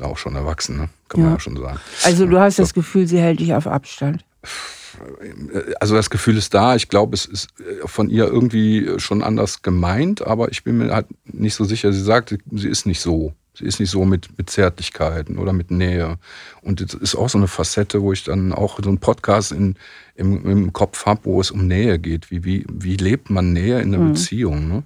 auch 0.00 0.18
schon 0.18 0.34
erwachsen, 0.34 0.76
ne? 0.76 0.88
kann 1.08 1.20
ja. 1.20 1.26
man 1.26 1.34
ja 1.36 1.40
schon 1.40 1.56
sagen. 1.56 1.78
Also 2.04 2.26
du 2.26 2.38
hast 2.38 2.56
so. 2.56 2.62
das 2.62 2.74
Gefühl, 2.74 3.06
sie 3.06 3.20
hält 3.20 3.38
dich 3.38 3.54
auf 3.54 3.66
Abstand 3.68 4.24
also 5.80 5.94
das 5.94 6.10
Gefühl 6.10 6.36
ist 6.36 6.54
da. 6.54 6.76
Ich 6.76 6.88
glaube, 6.88 7.14
es 7.14 7.26
ist 7.26 7.48
äh, 7.60 7.86
von 7.86 8.10
ihr 8.10 8.26
irgendwie 8.26 8.98
schon 8.98 9.22
anders 9.22 9.62
gemeint, 9.62 10.26
aber 10.26 10.50
ich 10.50 10.64
bin 10.64 10.78
mir 10.78 10.92
halt 10.92 11.06
nicht 11.24 11.54
so 11.54 11.64
sicher. 11.64 11.92
Sie 11.92 12.02
sagt, 12.02 12.36
sie 12.52 12.68
ist 12.68 12.86
nicht 12.86 13.00
so. 13.00 13.34
Sie 13.56 13.64
ist 13.64 13.78
nicht 13.78 13.90
so 13.90 14.04
mit, 14.04 14.36
mit 14.36 14.50
Zärtlichkeiten 14.50 15.38
oder 15.38 15.52
mit 15.52 15.70
Nähe. 15.70 16.18
Und 16.60 16.80
das 16.80 16.94
ist 16.94 17.14
auch 17.14 17.28
so 17.28 17.38
eine 17.38 17.46
Facette, 17.46 18.02
wo 18.02 18.12
ich 18.12 18.24
dann 18.24 18.52
auch 18.52 18.80
so 18.82 18.88
einen 18.88 18.98
Podcast 18.98 19.52
in, 19.52 19.76
im, 20.16 20.44
im 20.44 20.72
Kopf 20.72 21.06
habe, 21.06 21.20
wo 21.24 21.40
es 21.40 21.52
um 21.52 21.68
Nähe 21.68 22.00
geht. 22.00 22.32
Wie, 22.32 22.44
wie, 22.44 22.66
wie 22.68 22.96
lebt 22.96 23.30
man 23.30 23.52
Nähe 23.52 23.80
in 23.80 23.94
einer 23.94 24.02
mhm. 24.02 24.12
Beziehung? 24.12 24.68
Ne? 24.68 24.82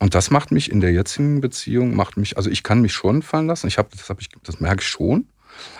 Und 0.00 0.16
das 0.16 0.32
macht 0.32 0.50
mich 0.50 0.72
in 0.72 0.80
der 0.80 0.90
jetzigen 0.90 1.40
Beziehung, 1.40 1.94
macht 1.94 2.16
mich, 2.16 2.36
also 2.36 2.50
ich 2.50 2.64
kann 2.64 2.82
mich 2.82 2.92
schon 2.92 3.22
fallen 3.22 3.46
lassen. 3.46 3.68
Ich 3.68 3.78
habe, 3.78 3.90
das 3.92 4.10
ich, 4.18 4.30
das 4.42 4.58
merke 4.58 4.82
ich 4.82 4.88
schon. 4.88 5.28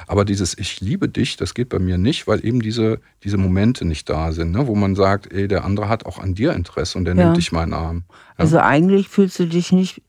Aber 0.07 0.25
dieses 0.25 0.57
Ich 0.57 0.81
liebe 0.81 1.09
dich, 1.09 1.37
das 1.37 1.55
geht 1.55 1.69
bei 1.69 1.79
mir 1.79 1.99
nicht, 1.99 2.27
weil 2.27 2.45
eben 2.45 2.61
diese, 2.61 3.01
diese 3.23 3.37
Momente 3.37 3.85
nicht 3.85 4.09
da 4.09 4.33
sind, 4.33 4.53
ne? 4.53 4.67
wo 4.67 4.75
man 4.75 4.95
sagt, 4.95 5.33
ey, 5.33 5.49
der 5.49 5.65
andere 5.65 5.89
hat 5.89 6.07
auch 6.07 6.19
an 6.19 6.35
dir 6.35 6.53
Interesse 6.53 6.99
und 6.99 7.05
der 7.05 7.15
ja. 7.15 7.25
nimmt 7.25 7.37
dich 7.37 7.53
mal 7.53 7.65
in 7.65 7.71
den 7.71 7.79
Arm. 7.79 8.05
Ja? 8.09 8.15
Also 8.37 8.59
eigentlich 8.59 9.09
fühlst 9.09 9.39
du 9.39 9.47
dich 9.47 9.73
nicht, 9.73 10.03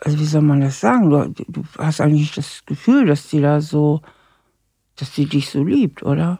also 0.00 0.18
wie 0.18 0.24
soll 0.24 0.42
man 0.42 0.60
das 0.60 0.80
sagen? 0.80 1.10
Du, 1.10 1.44
du 1.48 1.64
hast 1.78 2.00
eigentlich 2.00 2.32
das 2.32 2.62
Gefühl, 2.66 3.06
dass 3.06 3.28
die 3.28 3.40
da 3.40 3.60
so, 3.60 4.02
dass 4.96 5.12
die 5.12 5.26
dich 5.26 5.50
so 5.50 5.62
liebt, 5.62 6.02
oder? 6.02 6.38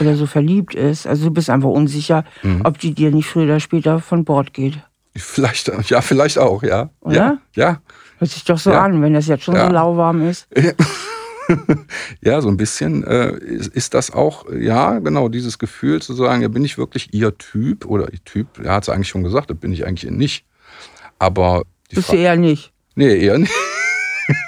Oder 0.00 0.16
so 0.16 0.26
verliebt 0.26 0.74
ist. 0.74 1.06
Also 1.06 1.26
du 1.26 1.30
bist 1.30 1.50
einfach 1.50 1.68
unsicher, 1.68 2.24
mhm. 2.42 2.62
ob 2.64 2.78
die 2.78 2.94
dir 2.94 3.10
nicht 3.10 3.28
früher 3.28 3.44
oder 3.44 3.60
später 3.60 4.00
von 4.00 4.24
Bord 4.24 4.52
geht. 4.52 4.80
Vielleicht, 5.16 5.70
ja, 5.88 6.00
vielleicht 6.00 6.38
auch, 6.38 6.62
ja. 6.64 6.90
Oder? 7.00 7.14
Ja, 7.14 7.38
ja. 7.54 7.80
Hört 8.18 8.30
sich 8.30 8.44
doch 8.44 8.58
so 8.58 8.70
ja. 8.70 8.82
an, 8.82 9.02
wenn 9.02 9.14
das 9.14 9.26
jetzt 9.26 9.44
schon 9.44 9.54
ja. 9.54 9.66
so 9.66 9.72
lauwarm 9.72 10.28
ist. 10.28 10.46
ja, 12.22 12.40
so 12.40 12.48
ein 12.48 12.56
bisschen 12.56 13.04
äh, 13.04 13.32
ist, 13.36 13.68
ist, 13.68 13.94
das 13.94 14.10
auch, 14.10 14.46
ja, 14.52 14.98
genau, 14.98 15.28
dieses 15.28 15.58
Gefühl 15.58 16.00
zu 16.00 16.14
sagen, 16.14 16.42
ja, 16.42 16.48
bin 16.48 16.64
ich 16.64 16.78
wirklich 16.78 17.12
ihr 17.12 17.36
Typ 17.36 17.84
oder 17.86 18.12
ihr 18.12 18.22
Typ, 18.24 18.58
er 18.62 18.74
hat 18.74 18.84
es 18.84 18.88
eigentlich 18.88 19.08
schon 19.08 19.22
gesagt, 19.22 19.50
das 19.50 19.58
bin 19.58 19.72
ich 19.72 19.86
eigentlich 19.86 20.10
nicht. 20.10 20.44
Aber. 21.18 21.62
Bist 21.90 22.12
du 22.12 22.16
eher 22.16 22.36
nicht? 22.36 22.72
Nee, 22.94 23.18
eher 23.18 23.38
nicht. 23.38 23.52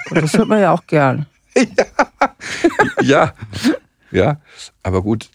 das 0.09 0.33
hört 0.33 0.47
man 0.47 0.61
ja 0.61 0.71
auch 0.71 0.85
gern. 0.87 1.25
ja, 1.55 1.65
ja, 3.01 3.33
ja, 4.11 4.41
aber 4.83 5.01
gut, 5.01 5.29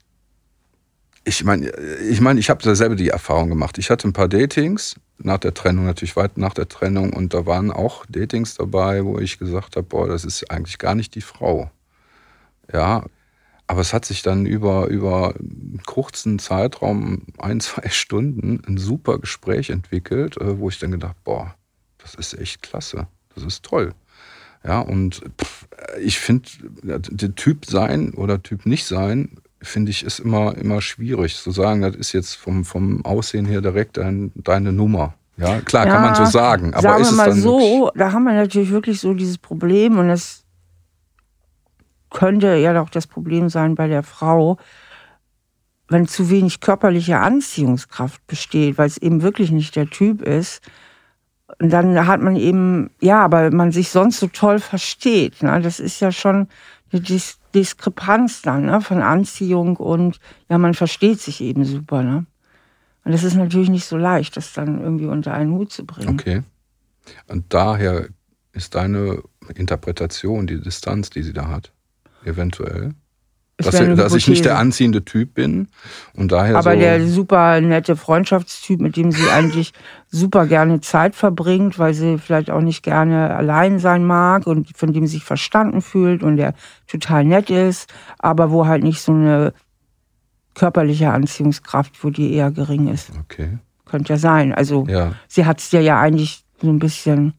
ich 1.24 1.44
meine, 1.44 1.70
ich, 1.70 2.20
mein, 2.20 2.38
ich 2.38 2.50
habe 2.50 2.74
selber 2.74 2.96
die 2.96 3.08
Erfahrung 3.08 3.48
gemacht. 3.48 3.78
Ich 3.78 3.90
hatte 3.90 4.08
ein 4.08 4.12
paar 4.12 4.28
Datings 4.28 4.96
nach 5.18 5.38
der 5.38 5.54
Trennung, 5.54 5.84
natürlich 5.84 6.16
weit 6.16 6.36
nach 6.36 6.54
der 6.54 6.68
Trennung, 6.68 7.12
und 7.12 7.32
da 7.32 7.46
waren 7.46 7.70
auch 7.70 8.04
Datings 8.06 8.54
dabei, 8.54 9.04
wo 9.04 9.18
ich 9.18 9.38
gesagt 9.38 9.76
habe, 9.76 9.86
boah, 9.86 10.08
das 10.08 10.24
ist 10.24 10.50
eigentlich 10.50 10.78
gar 10.78 10.94
nicht 10.94 11.14
die 11.14 11.20
Frau. 11.20 11.70
Ja, 12.72 13.04
aber 13.68 13.80
es 13.80 13.92
hat 13.92 14.04
sich 14.04 14.22
dann 14.22 14.46
über, 14.46 14.88
über 14.88 15.34
einen 15.38 15.80
kurzen 15.86 16.38
Zeitraum, 16.38 17.22
ein, 17.38 17.60
zwei 17.60 17.88
Stunden, 17.88 18.60
ein 18.66 18.78
super 18.78 19.18
Gespräch 19.18 19.70
entwickelt, 19.70 20.36
äh, 20.38 20.58
wo 20.58 20.68
ich 20.68 20.78
dann 20.78 20.90
gedacht, 20.90 21.16
boah, 21.24 21.54
das 21.98 22.14
ist 22.14 22.34
echt 22.34 22.62
klasse, 22.62 23.06
das 23.34 23.44
ist 23.44 23.64
toll. 23.64 23.94
Ja, 24.64 24.80
und 24.80 25.22
ich 26.00 26.20
finde, 26.20 26.48
der 26.82 27.34
Typ 27.34 27.66
sein 27.66 28.14
oder 28.14 28.42
Typ 28.42 28.66
nicht 28.66 28.86
sein 28.86 29.38
finde 29.62 29.90
ich, 29.90 30.04
ist 30.04 30.18
immer, 30.18 30.56
immer 30.56 30.80
schwierig 30.80 31.36
zu 31.36 31.50
sagen, 31.50 31.82
das 31.82 31.96
ist 31.96 32.12
jetzt 32.12 32.34
vom, 32.34 32.64
vom 32.64 33.04
Aussehen 33.04 33.46
her 33.46 33.60
direkt 33.60 33.96
dein, 33.96 34.32
deine 34.34 34.72
Nummer. 34.72 35.14
Ja, 35.36 35.60
klar, 35.60 35.86
ja, 35.86 35.92
kann 35.92 36.02
man 36.02 36.14
so 36.14 36.24
sagen. 36.24 36.74
Aber 36.74 36.82
sagen 36.82 37.02
ist 37.02 37.10
wir 37.12 37.16
mal 37.16 37.32
so, 37.32 37.90
da 37.94 38.12
haben 38.12 38.24
wir 38.24 38.34
natürlich 38.34 38.70
wirklich 38.70 39.00
so 39.00 39.14
dieses 39.14 39.38
Problem 39.38 39.98
und 39.98 40.08
das 40.08 40.44
könnte 42.10 42.56
ja 42.56 42.74
doch 42.74 42.90
das 42.90 43.06
Problem 43.06 43.48
sein 43.48 43.74
bei 43.74 43.88
der 43.88 44.02
Frau, 44.02 44.58
wenn 45.88 46.06
zu 46.06 46.28
wenig 46.30 46.60
körperliche 46.60 47.18
Anziehungskraft 47.18 48.26
besteht, 48.26 48.78
weil 48.78 48.86
es 48.86 48.98
eben 48.98 49.22
wirklich 49.22 49.50
nicht 49.50 49.76
der 49.76 49.88
Typ 49.88 50.22
ist, 50.22 50.62
Und 51.60 51.70
dann 51.70 52.06
hat 52.06 52.20
man 52.20 52.36
eben, 52.36 52.90
ja, 53.00 53.22
aber 53.24 53.50
man 53.50 53.72
sich 53.72 53.90
sonst 53.90 54.20
so 54.20 54.26
toll 54.26 54.58
versteht. 54.58 55.42
Ne? 55.42 55.60
Das 55.60 55.80
ist 55.80 56.00
ja 56.00 56.12
schon 56.12 56.48
eine 56.92 57.00
Dis 57.02 57.38
Diskrepanz 57.54 58.42
dann 58.42 58.66
ne? 58.66 58.80
von 58.80 59.02
Anziehung 59.02 59.76
und 59.76 60.18
ja, 60.48 60.58
man 60.58 60.74
versteht 60.74 61.20
sich 61.20 61.40
eben 61.40 61.64
super. 61.64 62.02
Ne? 62.02 62.26
Und 63.04 63.12
das 63.12 63.24
ist 63.24 63.34
natürlich 63.34 63.70
nicht 63.70 63.86
so 63.86 63.96
leicht, 63.96 64.36
das 64.36 64.52
dann 64.52 64.80
irgendwie 64.80 65.06
unter 65.06 65.34
einen 65.34 65.52
Hut 65.52 65.72
zu 65.72 65.84
bringen. 65.84 66.08
Okay. 66.08 66.42
Und 67.26 67.52
daher 67.52 68.08
ist 68.52 68.74
deine 68.74 69.22
Interpretation, 69.54 70.46
die 70.46 70.60
Distanz, 70.60 71.10
die 71.10 71.22
sie 71.22 71.32
da 71.32 71.48
hat, 71.48 71.72
eventuell? 72.24 72.94
Dass, 73.62 73.96
dass 73.96 74.14
ich 74.14 74.28
nicht 74.28 74.44
der 74.44 74.58
anziehende 74.58 75.04
Typ 75.04 75.34
bin 75.34 75.68
und 76.14 76.32
daher 76.32 76.56
Aber 76.56 76.74
so 76.74 76.78
der 76.78 77.06
super 77.06 77.60
nette 77.60 77.96
Freundschaftstyp, 77.96 78.80
mit 78.80 78.96
dem 78.96 79.12
sie 79.12 79.28
eigentlich 79.28 79.72
super 80.10 80.46
gerne 80.46 80.80
Zeit 80.80 81.14
verbringt, 81.14 81.78
weil 81.78 81.94
sie 81.94 82.18
vielleicht 82.18 82.50
auch 82.50 82.60
nicht 82.60 82.82
gerne 82.82 83.34
allein 83.34 83.78
sein 83.78 84.04
mag 84.04 84.46
und 84.46 84.76
von 84.76 84.92
dem 84.92 85.06
sie 85.06 85.14
sich 85.14 85.24
verstanden 85.24 85.82
fühlt 85.82 86.22
und 86.22 86.36
der 86.36 86.54
total 86.86 87.24
nett 87.24 87.50
ist, 87.50 87.92
aber 88.18 88.50
wo 88.50 88.66
halt 88.66 88.82
nicht 88.82 89.00
so 89.00 89.12
eine 89.12 89.52
körperliche 90.54 91.10
Anziehungskraft, 91.10 92.04
wo 92.04 92.10
die 92.10 92.32
eher 92.34 92.50
gering 92.50 92.88
ist. 92.88 93.10
Okay. 93.20 93.58
Könnte 93.86 94.12
ja 94.14 94.18
sein. 94.18 94.52
Also 94.52 94.86
Ja. 94.88 95.14
sie 95.28 95.46
hat 95.46 95.60
es 95.60 95.70
dir 95.70 95.80
ja 95.82 96.00
eigentlich 96.00 96.44
so 96.60 96.68
ein 96.68 96.78
bisschen. 96.78 97.34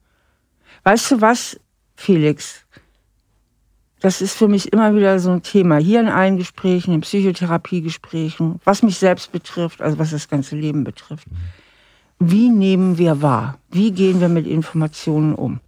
Weißt 0.83 1.11
du 1.11 1.21
was, 1.21 1.59
Felix? 1.95 2.65
Das 4.03 4.21
ist 4.21 4.33
für 4.35 4.49
mich 4.49 4.73
immer 4.73 4.93
wieder 4.93 5.17
so 5.17 5.31
ein 5.31 5.43
Thema. 5.43 5.77
Hier 5.77 6.01
in 6.01 6.09
allen 6.09 6.35
Gesprächen, 6.35 6.93
in 6.93 6.99
Psychotherapiegesprächen, 6.99 8.59
was 8.65 8.83
mich 8.83 8.97
selbst 8.97 9.31
betrifft, 9.31 9.81
also 9.81 9.97
was 9.97 10.11
das 10.11 10.27
ganze 10.27 10.57
Leben 10.57 10.83
betrifft. 10.83 11.25
Wie 12.19 12.49
nehmen 12.49 12.97
wir 12.97 13.21
wahr? 13.21 13.57
Wie 13.71 13.91
gehen 13.91 14.19
wir 14.19 14.27
mit 14.27 14.45
Informationen 14.45 15.33
um? 15.33 15.61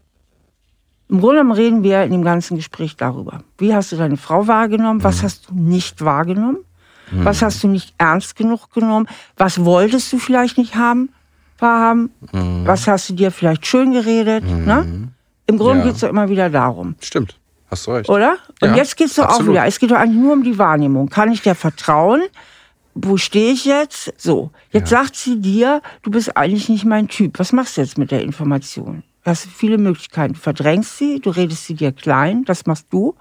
Im 1.07 1.21
Grunde 1.21 1.37
genommen 1.37 1.53
reden 1.55 1.83
wir 1.83 2.03
in 2.03 2.11
dem 2.11 2.23
ganzen 2.23 2.57
Gespräch 2.57 2.97
darüber. 2.97 3.41
Wie 3.57 3.73
hast 3.73 3.93
du 3.93 3.95
deine 3.95 4.17
Frau 4.17 4.47
wahrgenommen? 4.47 5.01
Was 5.01 5.23
hast 5.23 5.49
du 5.49 5.55
nicht 5.55 6.03
wahrgenommen? 6.03 6.57
Was 7.11 7.41
hast 7.41 7.63
du 7.63 7.69
nicht 7.69 7.93
ernst 7.97 8.35
genug 8.35 8.69
genommen? 8.73 9.07
Was 9.37 9.63
wolltest 9.63 10.11
du 10.11 10.17
vielleicht 10.17 10.57
nicht 10.57 10.75
haben, 10.75 11.07
wahrhaben? 11.57 12.09
Was 12.65 12.85
hast 12.85 13.07
du 13.09 13.13
dir 13.13 13.31
vielleicht 13.31 13.65
schön 13.65 13.93
geredet? 13.93 14.43
Ne? 14.43 15.07
Im 15.47 15.57
Grunde 15.57 15.79
Ja. 15.79 15.85
geht 15.85 15.95
es 15.95 16.01
doch 16.01 16.09
immer 16.09 16.27
wieder 16.27 16.49
darum, 16.49 16.95
Stimmt, 16.99 17.37
hast 17.75 17.87
recht. 17.87 18.09
oder? 18.09 18.37
Und 18.61 18.69
Ja, 18.69 18.75
jetzt 18.75 18.95
geht 18.97 19.07
es 19.07 19.15
doch 19.15 19.25
auch 19.25 19.29
absolut. 19.29 19.53
wieder. 19.53 19.65
Es 19.65 19.79
geht 19.79 19.91
doch 19.91 19.97
eigentlich 19.97 20.21
nur 20.21 20.33
um 20.33 20.43
die 20.43 20.57
Wahrnehmung. 20.57 21.09
Kann 21.09 21.31
ich 21.31 21.41
dir 21.41 21.55
vertrauen? 21.55 22.21
Wo 22.93 23.17
stehe 23.17 23.51
ich 23.51 23.65
jetzt? 23.65 24.13
So, 24.17 24.51
jetzt 24.71 24.89
sagt 24.89 25.15
sie 25.15 25.41
dir, 25.41 25.81
du 26.03 26.11
bist 26.11 26.37
eigentlich 26.37 26.69
nicht 26.69 26.85
mein 26.85 27.07
Typ. 27.09 27.39
Was 27.39 27.51
machst 27.51 27.75
du 27.77 27.81
jetzt 27.81 27.97
mit 27.97 28.11
der 28.11 28.21
Information? 28.23 29.03
Du 29.23 29.31
hast 29.31 29.45
viele 29.47 29.77
Möglichkeiten. 29.77 30.33
Du 30.33 30.39
verdrängst 30.39 30.97
sie, 30.97 31.19
du 31.19 31.29
redest 31.31 31.65
sie 31.65 31.73
dir 31.73 31.91
klein, 31.91 32.45
das 32.45 32.65
machst 32.65 32.87
du. 32.91 33.15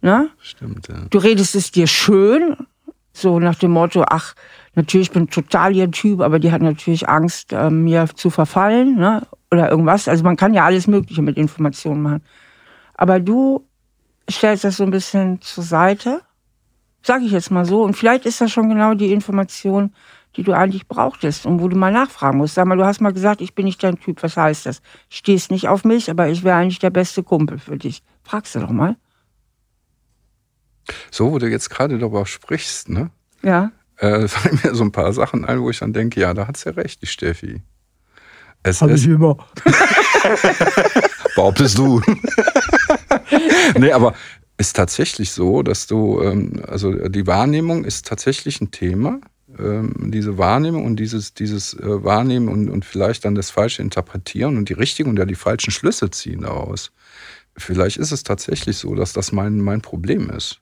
Ne? 0.00 0.28
Stimmt, 0.40 0.88
ja. 0.88 0.96
Du 1.10 1.18
redest 1.18 1.54
es 1.54 1.70
dir 1.70 1.86
schön, 1.86 2.56
so 3.12 3.38
nach 3.40 3.54
dem 3.54 3.70
Motto, 3.70 4.04
ach, 4.08 4.34
natürlich 4.74 5.10
bin 5.10 5.24
ich 5.24 5.30
total 5.30 5.74
ihr 5.74 5.90
Typ, 5.90 6.20
aber 6.20 6.38
die 6.38 6.52
hat 6.52 6.62
natürlich 6.62 7.08
Angst, 7.08 7.52
äh, 7.52 7.70
mir 7.70 8.06
zu 8.14 8.28
verfallen, 8.30 8.96
ne? 8.96 9.26
Oder 9.50 9.70
irgendwas. 9.70 10.08
Also 10.08 10.24
man 10.24 10.36
kann 10.36 10.52
ja 10.52 10.64
alles 10.64 10.86
Mögliche 10.86 11.22
mit 11.22 11.36
Informationen 11.36 12.02
machen. 12.02 12.22
Aber 12.94 13.20
du 13.20 13.66
stellst 14.30 14.64
das 14.64 14.76
so 14.76 14.84
ein 14.84 14.90
bisschen 14.90 15.40
zur 15.40 15.64
Seite, 15.64 16.22
sag 17.02 17.22
ich 17.22 17.32
jetzt 17.32 17.50
mal 17.50 17.64
so. 17.64 17.82
Und 17.82 17.94
vielleicht 17.96 18.26
ist 18.26 18.40
das 18.40 18.50
schon 18.50 18.68
genau 18.68 18.94
die 18.94 19.12
Information, 19.12 19.92
die 20.36 20.42
du 20.42 20.52
eigentlich 20.52 20.88
brauchtest 20.88 21.46
und 21.46 21.60
wo 21.60 21.68
du 21.68 21.76
mal 21.76 21.92
nachfragen 21.92 22.38
musst. 22.38 22.54
Sag 22.54 22.66
mal, 22.66 22.76
du 22.76 22.84
hast 22.84 23.00
mal 23.00 23.12
gesagt, 23.12 23.40
ich 23.40 23.54
bin 23.54 23.66
nicht 23.66 23.82
dein 23.82 23.98
Typ. 23.98 24.22
Was 24.22 24.36
heißt 24.36 24.66
das? 24.66 24.82
Stehst 25.08 25.50
nicht 25.50 25.68
auf 25.68 25.84
mich, 25.84 26.10
aber 26.10 26.28
ich 26.28 26.42
wäre 26.42 26.56
eigentlich 26.56 26.78
der 26.78 26.90
beste 26.90 27.22
Kumpel 27.22 27.58
für 27.58 27.76
dich. 27.76 28.02
Fragst 28.22 28.54
du 28.54 28.60
doch 28.60 28.70
mal. 28.70 28.96
So, 31.10 31.32
wo 31.32 31.38
du 31.38 31.48
jetzt 31.48 31.70
gerade 31.70 31.98
darüber 31.98 32.26
sprichst, 32.26 32.88
ne? 32.88 33.10
Ja. 33.42 33.70
Äh, 33.96 34.28
fallen 34.28 34.60
mir 34.62 34.74
so 34.74 34.84
ein 34.84 34.92
paar 34.92 35.12
Sachen 35.12 35.44
ein, 35.44 35.60
wo 35.60 35.70
ich 35.70 35.78
dann 35.78 35.92
denke, 35.92 36.20
ja, 36.20 36.34
da 36.34 36.46
hat 36.46 36.56
sie 36.56 36.68
ja 36.68 36.74
recht, 36.74 37.02
die 37.02 37.06
Steffi. 37.06 37.62
Es 38.62 38.80
Hab 38.80 38.90
ist, 38.90 39.02
ich 39.02 39.10
immer. 39.10 39.36
behauptest 41.34 41.78
du. 41.78 42.00
nee, 43.78 43.92
aber 43.92 44.14
ist 44.56 44.76
tatsächlich 44.76 45.32
so, 45.32 45.62
dass 45.62 45.86
du, 45.86 46.20
ähm, 46.22 46.62
also 46.66 46.92
die 47.08 47.26
Wahrnehmung 47.26 47.84
ist 47.84 48.06
tatsächlich 48.06 48.60
ein 48.60 48.70
Thema. 48.70 49.20
Ähm, 49.58 50.10
diese 50.10 50.38
Wahrnehmung 50.38 50.84
und 50.84 50.96
dieses, 50.96 51.34
dieses 51.34 51.74
äh, 51.74 52.04
Wahrnehmen 52.04 52.48
und, 52.48 52.68
und 52.68 52.84
vielleicht 52.84 53.24
dann 53.24 53.34
das 53.34 53.50
Falsche 53.50 53.82
interpretieren 53.82 54.56
und 54.56 54.68
die 54.68 54.74
richtigen 54.74 55.10
und 55.10 55.18
ja 55.18 55.24
die 55.24 55.34
falschen 55.34 55.70
Schlüsse 55.70 56.10
ziehen 56.10 56.42
daraus. 56.42 56.92
Vielleicht 57.56 57.98
ist 57.98 58.10
es 58.10 58.24
tatsächlich 58.24 58.78
so, 58.78 58.94
dass 58.94 59.12
das 59.12 59.30
mein, 59.30 59.60
mein 59.60 59.80
Problem 59.80 60.30
ist. 60.30 60.60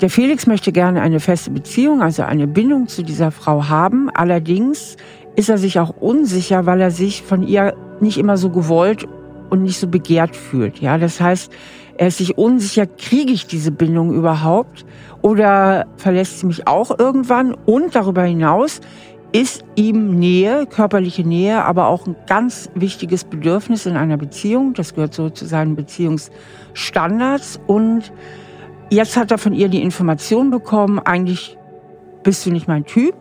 Der 0.00 0.10
Felix 0.10 0.46
möchte 0.46 0.72
gerne 0.72 1.00
eine 1.00 1.20
feste 1.20 1.50
Beziehung, 1.50 2.02
also 2.02 2.22
eine 2.22 2.46
Bindung 2.46 2.86
zu 2.86 3.02
dieser 3.02 3.30
Frau 3.30 3.68
haben. 3.68 4.10
Allerdings 4.10 4.96
ist 5.36 5.48
er 5.48 5.58
sich 5.58 5.78
auch 5.78 5.94
unsicher, 6.00 6.66
weil 6.66 6.80
er 6.80 6.90
sich 6.90 7.22
von 7.22 7.42
ihr 7.42 7.74
nicht 8.00 8.18
immer 8.18 8.36
so 8.36 8.50
gewollt 8.50 9.06
und 9.50 9.62
nicht 9.62 9.78
so 9.78 9.86
begehrt 9.86 10.34
fühlt. 10.34 10.80
Ja, 10.80 10.98
das 10.98 11.20
heißt, 11.20 11.52
er 11.98 12.08
ist 12.08 12.18
sich 12.18 12.36
unsicher, 12.36 12.86
kriege 12.86 13.32
ich 13.32 13.46
diese 13.46 13.70
Bindung 13.70 14.12
überhaupt 14.12 14.84
oder 15.22 15.86
verlässt 15.96 16.40
sie 16.40 16.46
mich 16.46 16.66
auch 16.66 16.98
irgendwann? 16.98 17.54
Und 17.54 17.94
darüber 17.94 18.22
hinaus 18.22 18.80
ist 19.32 19.64
ihm 19.76 20.18
Nähe, 20.18 20.66
körperliche 20.66 21.22
Nähe, 21.26 21.64
aber 21.64 21.88
auch 21.88 22.06
ein 22.06 22.16
ganz 22.26 22.70
wichtiges 22.74 23.24
Bedürfnis 23.24 23.86
in 23.86 23.96
einer 23.96 24.16
Beziehung. 24.16 24.74
Das 24.74 24.94
gehört 24.94 25.14
so 25.14 25.30
zu 25.30 25.46
seinen 25.46 25.76
Beziehungsstandards 25.76 27.60
und 27.66 28.12
Jetzt 28.88 29.16
hat 29.16 29.32
er 29.32 29.38
von 29.38 29.52
ihr 29.52 29.68
die 29.68 29.82
Information 29.82 30.50
bekommen, 30.50 31.00
eigentlich 31.00 31.58
bist 32.22 32.46
du 32.46 32.52
nicht 32.52 32.68
mein 32.68 32.84
Typ. 32.84 33.16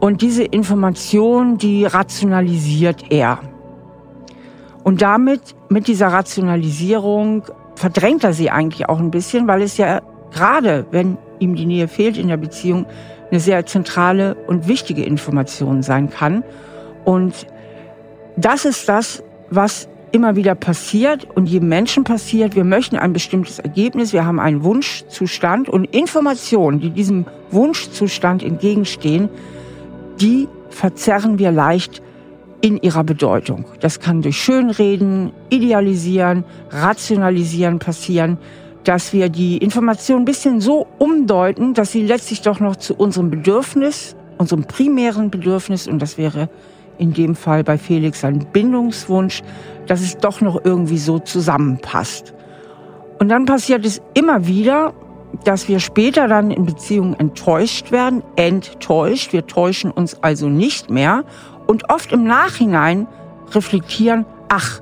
Und 0.00 0.22
diese 0.22 0.44
Information, 0.44 1.58
die 1.58 1.84
rationalisiert 1.84 3.10
er. 3.10 3.40
Und 4.84 5.02
damit, 5.02 5.56
mit 5.68 5.88
dieser 5.88 6.08
Rationalisierung, 6.08 7.42
verdrängt 7.74 8.24
er 8.24 8.32
sie 8.32 8.50
eigentlich 8.50 8.88
auch 8.88 8.98
ein 8.98 9.10
bisschen, 9.10 9.46
weil 9.48 9.62
es 9.62 9.76
ja 9.76 10.00
gerade, 10.32 10.86
wenn 10.90 11.18
ihm 11.40 11.54
die 11.54 11.66
Nähe 11.66 11.88
fehlt 11.88 12.16
in 12.16 12.28
der 12.28 12.36
Beziehung, 12.36 12.86
eine 13.30 13.40
sehr 13.40 13.66
zentrale 13.66 14.34
und 14.46 14.68
wichtige 14.68 15.04
Information 15.04 15.82
sein 15.82 16.10
kann. 16.10 16.44
Und 17.04 17.46
das 18.36 18.64
ist 18.64 18.88
das, 18.88 19.22
was 19.50 19.88
immer 20.12 20.36
wieder 20.36 20.54
passiert 20.54 21.26
und 21.34 21.46
jedem 21.46 21.68
Menschen 21.68 22.04
passiert. 22.04 22.54
Wir 22.56 22.64
möchten 22.64 22.96
ein 22.96 23.12
bestimmtes 23.12 23.58
Ergebnis, 23.58 24.12
wir 24.12 24.24
haben 24.24 24.40
einen 24.40 24.64
Wunschzustand 24.64 25.68
und 25.68 25.84
Informationen, 25.84 26.80
die 26.80 26.90
diesem 26.90 27.26
Wunschzustand 27.50 28.42
entgegenstehen, 28.42 29.28
die 30.20 30.48
verzerren 30.70 31.38
wir 31.38 31.52
leicht 31.52 32.02
in 32.60 32.76
ihrer 32.78 33.04
Bedeutung. 33.04 33.64
Das 33.80 34.00
kann 34.00 34.22
durch 34.22 34.40
Schönreden, 34.40 35.32
Idealisieren, 35.48 36.44
Rationalisieren 36.70 37.78
passieren, 37.78 38.38
dass 38.84 39.12
wir 39.12 39.28
die 39.28 39.58
Information 39.58 40.22
ein 40.22 40.24
bisschen 40.24 40.60
so 40.60 40.86
umdeuten, 40.98 41.74
dass 41.74 41.92
sie 41.92 42.02
letztlich 42.02 42.42
doch 42.42 42.58
noch 42.60 42.76
zu 42.76 42.94
unserem 42.94 43.30
Bedürfnis, 43.30 44.16
unserem 44.38 44.64
primären 44.64 45.30
Bedürfnis, 45.30 45.86
und 45.86 46.00
das 46.00 46.18
wäre 46.18 46.48
in 46.98 47.12
dem 47.12 47.34
Fall 47.34 47.62
bei 47.64 47.78
Felix 47.78 48.24
ein 48.24 48.46
Bindungswunsch, 48.52 49.42
dass 49.86 50.00
es 50.00 50.16
doch 50.18 50.40
noch 50.40 50.64
irgendwie 50.64 50.98
so 50.98 51.18
zusammenpasst. 51.18 52.34
Und 53.20 53.28
dann 53.28 53.44
passiert 53.44 53.84
es 53.84 54.00
immer 54.14 54.46
wieder, 54.46 54.94
dass 55.44 55.68
wir 55.68 55.80
später 55.80 56.28
dann 56.28 56.50
in 56.50 56.64
Beziehungen 56.64 57.14
enttäuscht 57.14 57.92
werden, 57.92 58.22
enttäuscht. 58.36 59.32
Wir 59.32 59.46
täuschen 59.46 59.90
uns 59.90 60.22
also 60.22 60.48
nicht 60.48 60.90
mehr 60.90 61.24
und 61.66 61.90
oft 61.90 62.12
im 62.12 62.24
Nachhinein 62.24 63.06
reflektieren, 63.52 64.26
ach, 64.48 64.80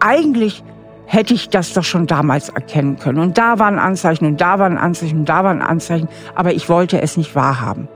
eigentlich 0.00 0.62
hätte 1.06 1.32
ich 1.32 1.48
das 1.48 1.72
doch 1.72 1.84
schon 1.84 2.06
damals 2.06 2.50
erkennen 2.50 2.98
können. 2.98 3.18
Und 3.18 3.38
da 3.38 3.58
waren 3.58 3.78
Anzeichen 3.78 4.26
und 4.26 4.40
da 4.40 4.58
waren 4.58 4.76
Anzeichen 4.76 5.20
und 5.20 5.28
da 5.28 5.42
waren 5.42 5.62
Anzeichen, 5.62 6.08
aber 6.34 6.52
ich 6.52 6.68
wollte 6.68 7.00
es 7.00 7.16
nicht 7.16 7.34
wahrhaben. 7.34 7.88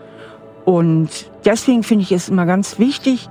Und 0.65 1.31
deswegen 1.45 1.83
finde 1.83 2.05
ich 2.05 2.13
es 2.13 2.29
immer 2.29 2.47
ganz 2.47 2.79
wichtig, 2.79 3.29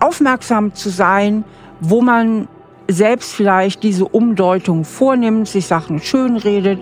aufmerksam 0.00 0.74
zu 0.74 0.90
sein, 0.90 1.44
wo 1.80 2.02
man 2.02 2.48
selbst 2.88 3.32
vielleicht 3.32 3.84
diese 3.84 4.06
Umdeutung 4.06 4.84
vornimmt, 4.84 5.46
sich 5.46 5.66
Sachen 5.66 6.00
schönredet 6.00 6.80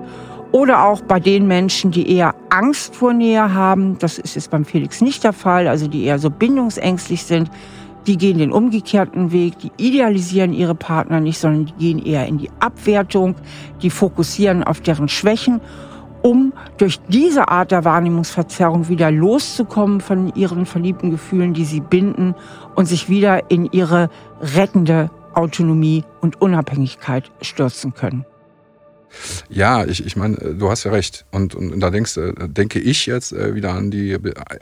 oder 0.53 0.85
auch 0.85 1.01
bei 1.03 1.21
den 1.21 1.47
Menschen, 1.47 1.91
die 1.91 2.11
eher 2.15 2.35
Angst 2.49 2.95
vor 2.95 3.13
Nähe 3.13 3.55
haben. 3.55 3.99
Das 3.99 4.19
ist 4.19 4.35
jetzt 4.35 4.51
beim 4.51 4.65
Felix 4.65 5.01
nicht 5.01 5.25
der 5.25 5.33
Fall, 5.33 5.69
also 5.69 5.87
die 5.87 6.05
eher 6.05 6.19
so 6.19 6.31
bindungsängstlich 6.31 7.25
sind. 7.25 7.51
Die 8.07 8.17
gehen 8.17 8.39
den 8.39 8.51
umgekehrten 8.51 9.31
Weg, 9.31 9.59
die 9.59 9.73
idealisieren 9.77 10.53
ihre 10.53 10.75
Partner 10.75 11.21
nicht, 11.21 11.39
sondern 11.39 11.67
die 11.67 11.73
gehen 11.75 12.05
eher 12.05 12.27
in 12.27 12.39
die 12.39 12.51
Abwertung, 12.59 13.35
die 13.83 13.91
fokussieren 13.91 14.65
auf 14.65 14.81
deren 14.81 15.09
Schwächen 15.09 15.61
um 16.23 16.53
durch 16.77 17.01
diese 17.09 17.49
Art 17.49 17.71
der 17.71 17.85
Wahrnehmungsverzerrung 17.85 18.89
wieder 18.89 19.11
loszukommen 19.11 20.01
von 20.01 20.35
ihren 20.35 20.67
verliebten 20.67 21.11
Gefühlen, 21.11 21.55
die 21.55 21.65
sie 21.65 21.81
binden 21.81 22.35
und 22.75 22.87
sich 22.87 23.09
wieder 23.09 23.51
in 23.51 23.67
ihre 23.73 24.11
rettende 24.41 25.11
Autonomie 25.35 26.05
und 26.21 26.41
Unabhängigkeit 26.41 27.31
stürzen 27.41 27.95
können. 27.95 28.25
Ja, 29.49 29.85
ich, 29.85 30.05
ich 30.07 30.17
meine, 30.17 30.37
du 30.37 30.71
hast 30.71 30.85
ja 30.85 30.91
recht. 30.91 31.27
Und, 31.31 31.55
und 31.55 31.81
da 31.81 31.91
denkst, 31.91 32.19
denke 32.47 32.79
ich 32.79 33.07
jetzt 33.07 33.33
äh, 33.33 33.55
wieder 33.55 33.73
an 33.73 33.91
die 33.91 34.17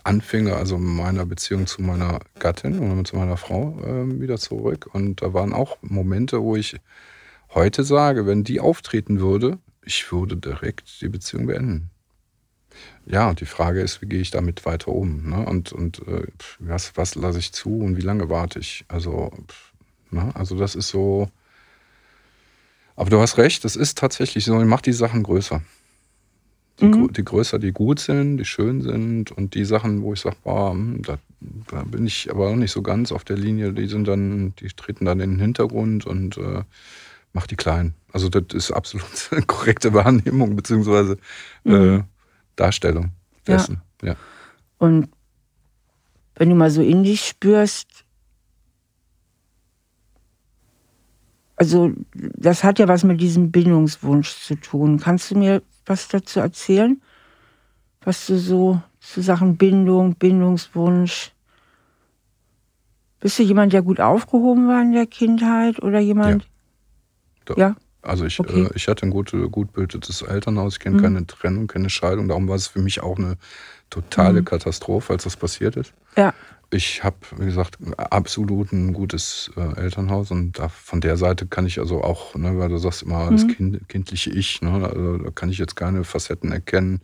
Anfänge, 0.05 0.57
also 0.57 0.79
meiner 0.79 1.27
Beziehung 1.27 1.67
zu 1.67 1.83
meiner 1.83 2.21
Gattin 2.39 2.79
und 2.79 3.07
zu 3.07 3.17
meiner 3.17 3.37
Frau 3.37 3.79
äh, 3.85 4.21
wieder 4.21 4.39
zurück. 4.39 4.89
Und 4.93 5.23
da 5.23 5.35
waren 5.35 5.53
auch 5.53 5.77
Momente, 5.83 6.43
wo 6.43 6.57
ich 6.57 6.77
heute 7.55 7.85
sage, 7.85 8.27
wenn 8.27 8.45
die 8.45 8.61
auftreten 8.61 9.21
würde, 9.21 9.59
ich 9.85 10.11
würde 10.13 10.37
direkt 10.37 11.01
die 11.01 11.09
Beziehung 11.09 11.47
beenden. 11.47 11.91
Ja, 13.07 13.31
und 13.31 13.41
die 13.41 13.47
Frage 13.47 13.81
ist, 13.81 14.03
wie 14.03 14.07
gehe 14.07 14.21
ich 14.21 14.31
damit 14.31 14.67
weiter 14.67 14.89
um? 14.89 15.31
Ne? 15.31 15.45
Und, 15.45 15.73
und 15.73 16.07
äh, 16.07 16.27
was, 16.59 16.97
was 16.97 17.15
lasse 17.15 17.39
ich 17.39 17.53
zu 17.53 17.81
und 17.81 17.97
wie 17.97 18.03
lange 18.03 18.29
warte 18.29 18.59
ich? 18.59 18.85
Also, 18.89 19.33
ne? 20.11 20.31
also 20.35 20.57
das 20.59 20.75
ist 20.75 20.89
so. 20.89 21.29
Aber 22.99 23.11
du 23.11 23.21
hast 23.21 23.39
recht, 23.39 23.65
das 23.65 23.77
ist 23.77 23.97
tatsächlich 23.97 24.45
so, 24.45 24.61
ich 24.61 24.67
mache 24.67 24.83
die 24.83 24.93
Sachen 24.93 25.23
größer. 25.23 25.63
Die, 26.81 26.87
mhm. 26.87 27.13
die, 27.13 27.25
größer 27.25 27.61
die 27.61 27.71
gut 27.71 28.01
sind, 28.01 28.39
die 28.39 28.45
schön 28.45 28.83
sind 28.83 29.31
und 29.31 29.55
die 29.55 29.65
Sachen, 29.65 30.03
wo 30.03 30.15
ich 30.15 30.21
sage, 30.21 30.35
hm, 30.43 31.03
da, 31.03 31.17
da, 31.71 31.85
bin 31.85 32.09
ich 32.09 32.29
aber 32.29 32.51
noch 32.51 32.57
nicht 32.57 32.73
so 32.73 32.83
ganz 32.83 33.13
auf 33.13 33.23
der 33.23 33.37
Linie, 33.37 33.73
die 33.73 33.87
sind 33.87 34.09
dann, 34.09 34.53
die 34.57 34.67
treten 34.71 35.05
dann 35.05 35.21
in 35.21 35.31
den 35.31 35.39
Hintergrund 35.39 36.07
und 36.07 36.39
äh, 36.39 36.65
mach 37.33 37.47
die 37.47 37.55
klein. 37.55 37.95
Also 38.13 38.29
das 38.29 38.53
ist 38.53 38.73
absolut 38.73 39.07
korrekte 39.47 39.95
Wahrnehmung 39.95 40.57
bzw. 40.57 41.15
Äh, 41.65 41.71
mhm. 41.71 42.05
Darstellung 42.57 43.13
dessen. 43.47 43.81
Ja. 44.03 44.09
ja. 44.09 44.17
Und 44.79 45.09
wenn 46.35 46.49
du 46.49 46.57
mal 46.57 46.73
so 46.73 46.83
in 46.83 47.05
dich 47.05 47.21
spürst, 47.21 47.98
also 51.59 51.93
das 52.13 52.63
hat 52.63 52.79
ja 52.79 52.87
was 52.89 53.05
mit 53.05 53.21
diesem 53.21 53.51
Bindungswunsch 53.51 54.37
zu 54.37 54.55
tun. 54.55 55.01
Kannst 55.01 55.31
du 55.31 55.39
mir 55.39 55.63
was 55.87 56.09
dazu 56.09 56.41
erzählen? 56.41 57.01
Was 58.03 58.27
du 58.27 58.39
so 58.39 58.81
zu 59.01 59.23
Sachen 59.23 59.57
Bindung, 59.57 60.15
Bindungswunsch. 60.15 61.33
Bist 63.21 63.39
du 63.39 63.43
jemand, 63.43 63.73
der 63.73 63.83
gut 63.83 64.01
aufgehoben 64.01 64.69
war 64.69 64.81
in 64.83 64.93
der 64.93 65.07
Kindheit 65.07 65.83
oder 65.83 65.99
jemand? 65.99 66.47
Ja. 67.49 67.55
Ja. 67.57 67.77
Also 68.03 68.25
ich, 68.25 68.39
okay. 68.39 68.67
äh, 68.67 68.71
ich 68.75 68.87
hatte 68.87 69.07
ein 69.07 69.11
gut, 69.11 69.33
gut 69.51 69.73
bildetes 69.73 70.23
Elternhaus, 70.23 70.75
ich 70.75 70.81
kenne 70.81 70.99
mhm. 70.99 71.03
keine 71.03 71.27
Trennung, 71.27 71.67
keine 71.67 71.91
Scheidung. 71.91 72.29
Darum 72.29 72.49
war 72.49 72.55
es 72.55 72.69
für 72.69 72.81
mich 72.81 73.03
auch 73.03 73.19
eine 73.19 73.37
totale 73.91 74.41
mhm. 74.41 74.45
Katastrophe, 74.45 75.15
als 75.15 75.25
das 75.25 75.37
passiert 75.37 75.77
ist. 75.77 75.93
Ja. 76.17 76.33
Ich 76.71 77.03
habe, 77.03 77.17
wie 77.39 77.47
gesagt, 77.47 77.79
absolut 77.97 78.73
ein 78.73 78.93
gutes 78.93 79.51
äh, 79.57 79.81
Elternhaus 79.81 80.31
und 80.31 80.59
da, 80.59 80.69
von 80.69 81.01
der 81.01 81.17
Seite 81.17 81.47
kann 81.47 81.67
ich 81.67 81.79
also 81.79 82.03
auch, 82.05 82.35
ne, 82.35 82.59
weil 82.59 82.69
du 82.69 82.77
sagst 82.77 83.03
immer 83.03 83.31
das 83.31 83.45
mhm. 83.45 83.49
kind, 83.49 83.89
kindliche 83.89 84.31
Ich, 84.31 84.61
ne, 84.61 84.85
also, 84.85 85.17
da 85.19 85.31
kann 85.31 85.49
ich 85.49 85.57
jetzt 85.57 85.77
keine 85.77 86.05
Facetten 86.05 86.53
erkennen, 86.53 87.01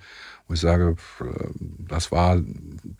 wo 0.46 0.54
ich 0.54 0.60
sage, 0.60 0.96
das 1.58 2.12
war 2.12 2.42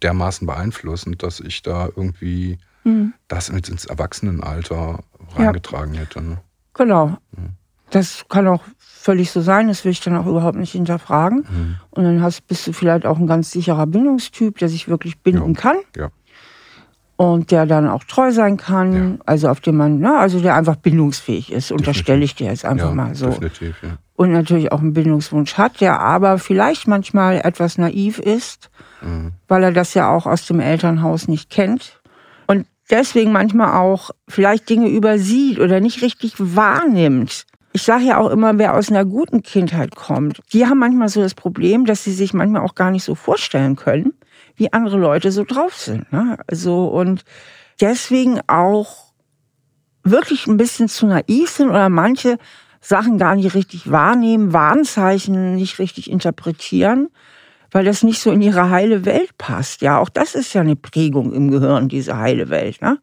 dermaßen 0.03 0.47
beeinflussend, 0.47 1.23
dass 1.23 1.41
ich 1.41 1.61
da 1.61 1.87
irgendwie 1.95 2.59
mhm. 2.85 3.13
das 3.29 3.53
mit 3.53 3.69
ins 3.69 3.85
Erwachsenenalter 3.85 5.05
reingetragen 5.37 5.95
ja. 5.95 6.01
hätte. 6.01 6.23
Ne? 6.23 6.39
Genau. 6.73 7.09
Mhm. 7.33 7.51
Das 7.91 8.25
kann 8.29 8.49
auch 8.49 8.63
völlig 8.79 9.31
so 9.31 9.41
sein, 9.41 9.69
das 9.69 9.85
will 9.85 9.93
ich 9.93 10.01
dann 10.01 10.17
auch 10.17 10.27
überhaupt 10.27 10.57
nicht 10.57 10.73
hinterfragen. 10.73 11.39
Mhm. 11.41 11.77
Und 11.91 12.05
dann 12.05 12.23
hast, 12.23 12.47
bist 12.47 12.67
du 12.67 12.73
vielleicht 12.73 13.05
auch 13.05 13.19
ein 13.19 13.27
ganz 13.27 13.51
sicherer 13.51 13.87
Bindungstyp, 13.87 14.59
der 14.59 14.69
sich 14.69 14.89
wirklich 14.89 15.21
binden 15.21 15.55
ja. 15.55 15.61
kann. 15.61 15.77
Ja. 15.95 16.11
Und 17.17 17.53
der 17.53 17.67
dann 17.67 17.89
auch 17.89 18.03
treu 18.05 18.33
sein 18.33 18.57
kann, 18.57 18.93
ja. 18.93 19.19
also 19.25 19.49
auf 19.49 19.61
dem 19.61 19.77
man, 19.77 20.01
na, 20.01 20.19
also 20.19 20.41
der 20.41 20.57
einfach 20.57 20.77
bindungsfähig 20.77 21.53
ist, 21.53 21.71
unterstelle 21.71 22.25
ich 22.25 22.35
dir 22.35 22.49
jetzt 22.49 22.65
einfach 22.65 22.89
ja, 22.89 22.95
mal 22.95 23.15
so. 23.15 23.29
Definitiv, 23.29 23.77
ja. 23.83 23.91
Und 24.17 24.33
natürlich 24.33 24.73
auch 24.73 24.81
einen 24.81 24.95
Bindungswunsch 24.95 25.55
hat, 25.55 25.81
der 25.81 26.01
aber 26.01 26.39
vielleicht 26.39 26.89
manchmal 26.89 27.41
etwas 27.45 27.79
naiv 27.79 28.19
ist, 28.19 28.71
mhm. 29.03 29.33
weil 29.49 29.63
er 29.63 29.73
das 29.73 29.95
ja 29.95 30.11
auch 30.11 30.27
aus 30.27 30.47
dem 30.47 30.61
Elternhaus 30.61 31.29
nicht 31.29 31.51
kennt 31.51 32.01
deswegen 32.91 33.33
manchmal 33.33 33.79
auch 33.79 34.11
vielleicht 34.29 34.69
Dinge 34.69 34.89
übersieht 34.89 35.59
oder 35.59 35.81
nicht 35.81 36.03
richtig 36.03 36.35
wahrnimmt. 36.39 37.47
Ich 37.73 37.83
sage 37.83 38.05
ja 38.05 38.19
auch 38.19 38.31
immer, 38.31 38.57
wer 38.59 38.75
aus 38.75 38.91
einer 38.91 39.05
guten 39.05 39.43
Kindheit 39.43 39.97
kommt, 39.97 40.41
die 40.53 40.67
haben 40.67 40.79
manchmal 40.79 41.09
so 41.09 41.21
das 41.21 41.35
Problem, 41.35 41.87
dass 41.87 42.05
sie 42.05 42.13
sich 42.13 42.33
manchmal 42.33 42.63
auch 42.63 42.77
gar 42.77 42.91
nicht 42.91 43.03
so 43.03 43.15
vorstellen 43.15 43.75
können, 43.75 44.15
wie 44.57 44.73
andere 44.73 44.99
Leute 44.99 45.33
so 45.33 45.45
drauf 45.45 45.75
sind. 45.75 46.13
Ne? 46.13 46.39
Also 46.47 46.87
und 46.87 47.25
deswegen 47.81 48.41
auch 48.47 49.13
wirklich 50.03 50.47
ein 50.47 50.57
bisschen 50.57 50.89
zu 50.89 51.07
naiv 51.07 51.51
sind 51.51 51.71
oder 51.71 51.89
manche 51.89 52.39
Sachen 52.81 53.19
gar 53.19 53.35
nicht 53.35 53.55
richtig 53.55 53.91
wahrnehmen, 53.91 54.53
Warnzeichen 54.53 55.55
nicht 55.55 55.79
richtig 55.79 56.11
interpretieren 56.11 57.09
weil 57.75 57.85
das 57.85 58.05
nicht 58.05 58.21
so 58.21 58.31
in 58.31 58.41
ihre 58.41 58.71
heile 58.71 59.05
Welt 59.05 59.37
passt. 59.37 59.83
Ja, 59.83 59.99
auch 59.99 60.09
das 60.09 60.37
ist 60.37 60.55
ja 60.55 60.61
eine 60.61 60.77
Prägung 60.77 61.33
im 61.33 61.51
Gehirn, 61.51 61.89
diese 61.89 62.17
heile 62.17 62.49
Welt. 62.49 62.81
Ne? 62.81 62.99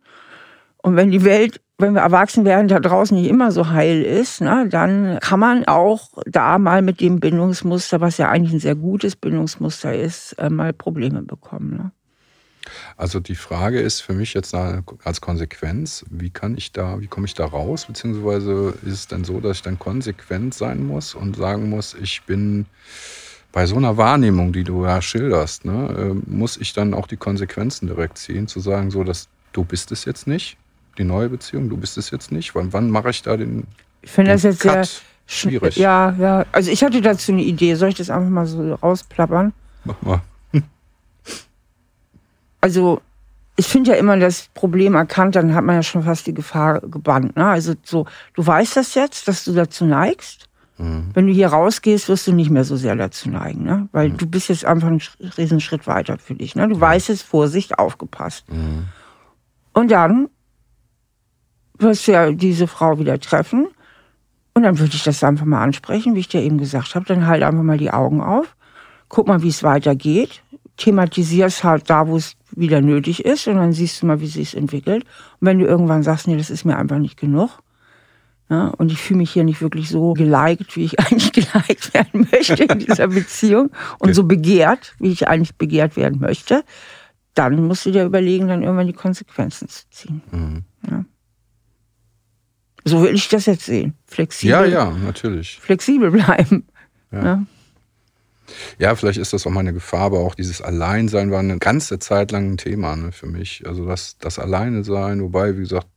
Und 0.84 0.96
wenn 0.96 1.12
die 1.12 1.24
Welt, 1.24 1.62
wenn 1.78 1.94
wir 1.94 2.02
erwachsen 2.02 2.46
werden, 2.46 2.68
da 2.68 2.80
draußen 2.80 3.16
nicht 3.18 3.30
immer 3.30 3.52
so 3.52 3.70
heil 3.70 4.02
ist, 4.04 4.42
ne, 4.42 4.68
dann 4.70 5.20
kann 5.20 5.40
man 5.40 5.66
auch 5.66 6.10
da 6.26 6.58
mal 6.58 6.82
mit 6.82 7.02
dem 7.02 7.20
Bindungsmuster, 7.20 8.02
was 8.02 8.18
ja 8.18 8.30
eigentlich 8.30 8.54
ein 8.54 8.60
sehr 8.60 8.76
gutes 8.76 9.16
Bindungsmuster 9.16 9.96
ist, 9.96 10.34
äh, 10.34 10.50
mal 10.50 10.74
Probleme 10.74 11.22
bekommen. 11.22 11.78
Ne? 11.78 11.92
Also 12.98 13.20
die 13.20 13.36
Frage 13.36 13.80
ist 13.80 14.02
für 14.02 14.14
mich 14.14 14.34
jetzt 14.34 14.54
als 14.56 15.22
Konsequenz, 15.22 16.06
wie 16.10 16.30
kann 16.30 16.56
ich 16.58 16.72
da, 16.72 17.00
wie 17.00 17.08
komme 17.08 17.26
ich 17.26 17.34
da 17.34 17.46
raus? 17.46 17.86
Beziehungsweise 17.86 18.74
ist 18.84 18.94
es 18.94 19.08
denn 19.08 19.24
so, 19.24 19.40
dass 19.40 19.58
ich 19.58 19.64
dann 19.64 19.80
konsequent 19.80 20.54
sein 20.54 20.86
muss 20.86 21.16
und 21.16 21.36
sagen 21.36 21.70
muss, 21.70 21.96
ich 21.96 22.24
bin 22.24 22.66
bei 23.52 23.66
so 23.66 23.76
einer 23.76 23.98
Wahrnehmung, 23.98 24.54
die 24.54 24.64
du 24.64 24.86
ja 24.86 25.02
schilderst, 25.02 25.66
ne, 25.66 25.96
ähm, 25.98 26.24
muss 26.28 26.58
ich 26.58 26.74
dann 26.74 26.94
auch 26.94 27.08
die 27.08 27.18
Konsequenzen 27.18 27.88
direkt 27.88 28.18
ziehen, 28.18 28.48
zu 28.48 28.60
sagen, 28.60 28.92
so, 28.92 29.04
dass 29.04 29.28
du 29.52 29.66
bist 29.66 29.92
es 29.92 30.06
jetzt 30.06 30.28
nicht, 30.28 30.58
die 30.98 31.04
neue 31.04 31.30
Beziehung, 31.30 31.70
du 31.70 31.78
bist 31.78 31.98
es 31.98 32.12
jetzt 32.12 32.32
nicht. 32.32 32.56
Wann, 32.56 32.74
wann 32.74 32.89
mache 32.89 33.10
ich 33.10 33.22
da 33.22 33.38
den, 33.38 33.68
ich 34.02 34.12
finde 34.12 34.32
das 34.32 34.44
jetzt 34.44 34.60
Cut? 34.60 34.74
sehr 34.74 34.88
schwierig. 35.26 35.78
Ja, 35.78 36.16
ja. 36.20 36.46
Also 36.52 36.72
ich 36.72 36.84
hatte 36.84 37.02
dazu 37.02 37.32
eine 37.32 37.44
Idee. 37.44 37.76
Soll 37.76 37.89
ich 37.89 37.96
das 37.96 38.10
einfach 38.10 38.30
mal 38.30 38.46
so 38.46 38.74
rausplappern? 38.76 39.54
Mach 39.86 40.02
mal. 40.02 40.22
Also 42.64 43.02
ich 43.56 43.66
finde 43.66 43.92
ja 43.92 43.98
immer 43.98 44.18
das 44.18 44.50
Problem 44.54 44.94
erkannt, 44.94 45.36
dann 45.36 45.56
hat 45.56 45.64
man 45.64 45.78
ja 45.78 45.84
schon 45.84 46.04
fast 46.04 46.28
die 46.28 46.34
Gefahr 46.34 46.80
gebannt. 46.82 47.36
Ne? 47.36 47.46
Also 47.46 47.74
so, 47.84 48.06
du 48.36 48.46
weißt 48.46 48.78
das 48.78 48.94
jetzt, 48.94 49.28
dass 49.28 49.44
du 49.44 49.54
dazu 49.54 49.86
neigst. 49.86 50.48
Mhm. 50.78 51.10
Wenn 51.14 51.26
du 51.26 51.34
hier 51.34 51.48
rausgehst, 51.48 52.08
wirst 52.08 52.28
du 52.28 52.34
nicht 52.34 52.52
mehr 52.52 52.64
so 52.64 52.76
sehr 52.76 52.96
dazu 52.96 53.30
neigen, 53.30 53.64
ne? 53.64 53.89
weil 53.92 54.10
mhm. 54.10 54.18
du 54.18 54.28
bist 54.28 54.50
jetzt 54.50 54.64
einfach 54.64 54.88
einen 54.88 55.02
Riesenschritt 55.38 55.88
weiter 55.88 56.20
für 56.20 56.36
dich. 56.36 56.56
Ne? 56.56 56.68
Du 56.68 56.76
mhm. 56.76 56.82
weißt 56.82 57.10
es, 57.10 57.24
Vorsicht, 57.24 57.80
aufgepasst. 57.80 58.46
Mhm. 58.52 58.86
Und 59.74 59.89
dann 59.92 60.30
wirst 61.82 62.08
du 62.08 62.14
ja 62.14 62.32
diese 62.32 62.68
Frau 62.68 63.00
wieder 63.00 63.20
treffen 63.20 63.68
und 64.54 64.64
dann 64.64 64.80
würde 64.80 64.96
ich 64.96 65.04
das 65.04 65.24
einfach 65.24 65.46
mal 65.46 65.64
ansprechen, 65.64 66.16
wie 66.16 66.20
ich 66.20 66.28
dir 66.28 66.42
eben 66.42 66.58
gesagt 66.58 66.96
habe. 66.96 67.06
Dann 67.06 67.28
halt 67.28 67.44
einfach 67.44 67.64
mal 67.64 67.78
die 67.78 67.92
Augen 67.92 68.22
auf, 68.22 68.56
guck 69.08 69.28
mal, 69.28 69.42
wie 69.42 69.50
es 69.50 69.64
weitergeht, 69.64 70.44
thematisierst 70.78 71.60
es 71.60 71.64
halt 71.64 71.90
da, 71.90 72.08
wo 72.08 72.18
es 72.18 72.36
wieder 72.52 72.82
nötig 72.82 73.24
ist 73.26 73.48
und 73.48 73.56
dann 73.56 73.74
siehst 73.74 74.02
du 74.02 74.06
mal, 74.06 74.20
wie 74.20 74.26
es 74.26 74.34
sich 74.34 74.58
entwickelt. 74.58 75.04
Und 75.40 75.48
wenn 75.48 75.60
du 75.60 75.66
irgendwann 75.66 76.04
sagst, 76.04 76.28
nee, 76.28 76.38
das 76.38 76.50
ist 76.50 76.66
mir 76.66 76.78
einfach 76.78 76.98
nicht 76.98 77.18
genug, 77.18 77.60
ja, 78.50 78.68
und 78.68 78.92
ich 78.92 79.02
fühle 79.02 79.20
mich 79.20 79.32
hier 79.32 79.46
nicht 79.46 79.62
wirklich 79.62 79.88
so 79.88 80.14
geliked, 80.14 80.76
wie 80.76 80.84
ich 80.84 81.00
eigentlich 81.00 81.32
geliked 81.32 81.94
werden 81.94 82.28
möchte 82.30 82.66
in 82.66 82.80
dieser 82.80 83.08
Beziehung 83.08 83.70
und 84.00 84.10
okay. 84.10 84.14
so 84.14 84.26
begehrt, 84.26 84.94
wie 85.00 85.12
ich 85.12 85.28
eigentlich 85.30 85.56
begehrt 85.56 85.96
werden 85.96 86.20
möchte. 86.20 86.66
Dann 87.34 87.66
musst 87.66 87.86
du 87.86 87.92
dir 87.92 88.04
überlegen, 88.04 88.50
dann 88.50 88.62
irgendwann 88.62 88.88
die 88.88 88.94
Konsequenzen 88.94 89.70
zu 89.70 89.90
ziehen. 89.90 90.22
Mhm. 90.32 90.64
Ja. 90.90 91.06
So 92.84 93.04
will 93.04 93.14
ich 93.14 93.30
das 93.30 93.46
jetzt 93.46 93.66
sehen. 93.66 93.94
Flexibel. 94.08 94.52
Ja, 94.52 94.66
ja, 94.66 94.92
natürlich. 94.92 95.60
Flexibel 95.60 96.12
bleiben. 96.12 96.66
Ja. 97.12 97.24
ja. 97.24 97.46
Ja, 98.80 98.96
vielleicht 98.96 99.20
ist 99.20 99.34
das 99.34 99.48
auch 99.48 99.52
meine 99.52 99.74
Gefahr, 99.74 100.02
aber 100.02 100.20
auch 100.20 100.36
dieses 100.36 100.62
Alleinsein 100.62 101.32
war 101.32 101.40
eine 101.40 101.58
ganze 101.58 102.00
Zeit 102.00 102.32
lang 102.32 102.52
ein 102.52 102.58
Thema 102.58 102.96
ne, 102.96 103.12
für 103.12 103.28
mich. 103.28 103.64
Also 103.66 103.86
das, 103.86 104.18
das 104.18 104.40
Alleine 104.40 104.84
sein, 104.84 105.22
wobei, 105.22 105.56
wie 105.56 105.62
gesagt, 105.62 105.88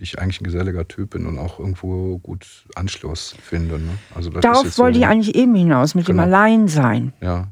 ich 0.00 0.18
eigentlich 0.18 0.40
ein 0.40 0.44
geselliger 0.44 0.86
Typ 0.86 1.10
bin 1.10 1.26
und 1.26 1.38
auch 1.38 1.58
irgendwo 1.58 2.18
gut 2.18 2.64
Anschluss 2.74 3.34
finde. 3.42 3.78
Ne? 3.78 3.98
Also 4.14 4.30
Darauf 4.30 4.78
wollte 4.78 4.98
so, 4.98 5.00
ich 5.00 5.06
eigentlich 5.06 5.34
eben 5.34 5.54
hinaus, 5.54 5.94
mit 5.94 6.06
genau. 6.06 6.22
dem 6.22 6.32
Alleinsein. 6.32 7.12
Ja. 7.20 7.48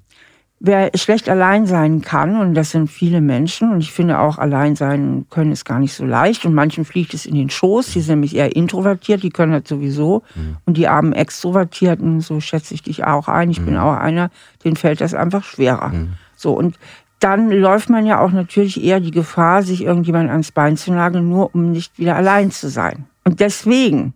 Wer 0.61 0.90
schlecht 0.94 1.28
allein 1.28 1.66
sein 1.66 2.02
kann, 2.02 2.36
und 2.36 2.54
das 2.54 2.70
sind 2.70 2.88
viele 2.88 3.22
Menschen, 3.22 3.72
und 3.72 3.80
ich 3.80 3.92
finde 3.92 4.20
auch 4.20 4.36
allein 4.36 4.76
sein 4.76 5.26
können 5.30 5.52
ist 5.52 5.64
gar 5.64 5.78
nicht 5.78 5.94
so 5.94 6.04
leicht, 6.04 6.44
und 6.44 6.54
manchen 6.54 6.84
fliegt 6.84 7.14
es 7.14 7.24
in 7.24 7.34
den 7.34 7.48
Schoß, 7.48 7.92
die 7.92 8.00
sind 8.00 8.16
nämlich 8.16 8.36
eher 8.36 8.54
introvertiert, 8.54 9.22
die 9.22 9.30
können 9.30 9.52
das 9.52 9.62
sowieso, 9.66 10.22
mhm. 10.34 10.58
und 10.66 10.76
die 10.76 10.86
armen 10.86 11.14
Extrovertierten, 11.14 12.20
so 12.20 12.40
schätze 12.40 12.74
ich 12.74 12.82
dich 12.82 13.04
auch 13.04 13.26
ein, 13.26 13.50
ich 13.50 13.61
mhm. 13.61 13.64
bin 13.66 13.76
auch 13.78 13.96
einer, 13.96 14.30
denen 14.62 14.76
fällt 14.76 15.00
das 15.00 15.14
einfach 15.14 15.44
schwerer. 15.44 15.88
Mhm. 15.88 16.11
So, 16.36 16.52
und 16.52 16.78
dann 17.20 17.50
läuft 17.50 17.88
man 17.90 18.06
ja 18.06 18.20
auch 18.20 18.30
natürlich 18.30 18.82
eher 18.82 19.00
die 19.00 19.11
Gefahr, 19.11 19.62
sich 19.62 19.82
irgendjemand 19.82 20.30
ans 20.30 20.52
Bein 20.52 20.76
zu 20.76 20.92
nageln, 20.92 21.28
nur 21.28 21.54
um 21.54 21.72
nicht 21.72 21.98
wieder 21.98 22.16
allein 22.16 22.50
zu 22.50 22.68
sein. 22.68 23.06
Und 23.24 23.40
deswegen, 23.40 24.14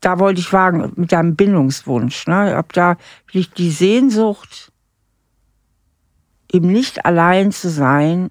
da 0.00 0.18
wollte 0.18 0.40
ich 0.40 0.48
fragen, 0.48 0.92
mit 0.96 1.12
deinem 1.12 1.36
Bindungswunsch, 1.36 2.26
ne, 2.26 2.56
ob 2.58 2.72
da 2.72 2.96
vielleicht 3.26 3.56
die 3.58 3.70
Sehnsucht, 3.70 4.71
eben 6.52 6.70
nicht 6.70 7.04
allein 7.04 7.50
zu 7.50 7.70
sein, 7.70 8.30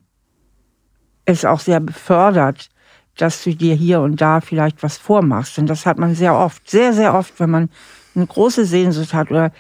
es 1.25 1.45
auch 1.45 1.59
sehr 1.59 1.79
befördert, 1.79 2.69
dass 3.17 3.43
du 3.43 3.55
dir 3.55 3.75
hier 3.75 4.01
und 4.01 4.21
da 4.21 4.41
vielleicht 4.41 4.83
was 4.83 4.97
vormachst. 4.97 5.57
Und 5.57 5.67
das 5.67 5.85
hat 5.85 5.97
man 5.97 6.15
sehr 6.15 6.35
oft, 6.35 6.69
sehr, 6.69 6.93
sehr 6.93 7.13
oft, 7.13 7.39
wenn 7.39 7.49
man 7.49 7.69
eine 8.15 8.25
große 8.25 8.65
Sehnsucht 8.65 9.13
hat 9.13 9.31
oder 9.31 9.51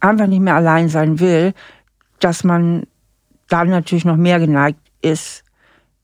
einfach 0.00 0.26
nicht 0.26 0.40
mehr 0.40 0.56
allein 0.56 0.88
sein 0.88 1.20
will, 1.20 1.54
dass 2.20 2.44
man 2.44 2.84
dann 3.48 3.70
natürlich 3.70 4.04
noch 4.04 4.16
mehr 4.16 4.38
geneigt 4.38 4.80
ist, 5.00 5.44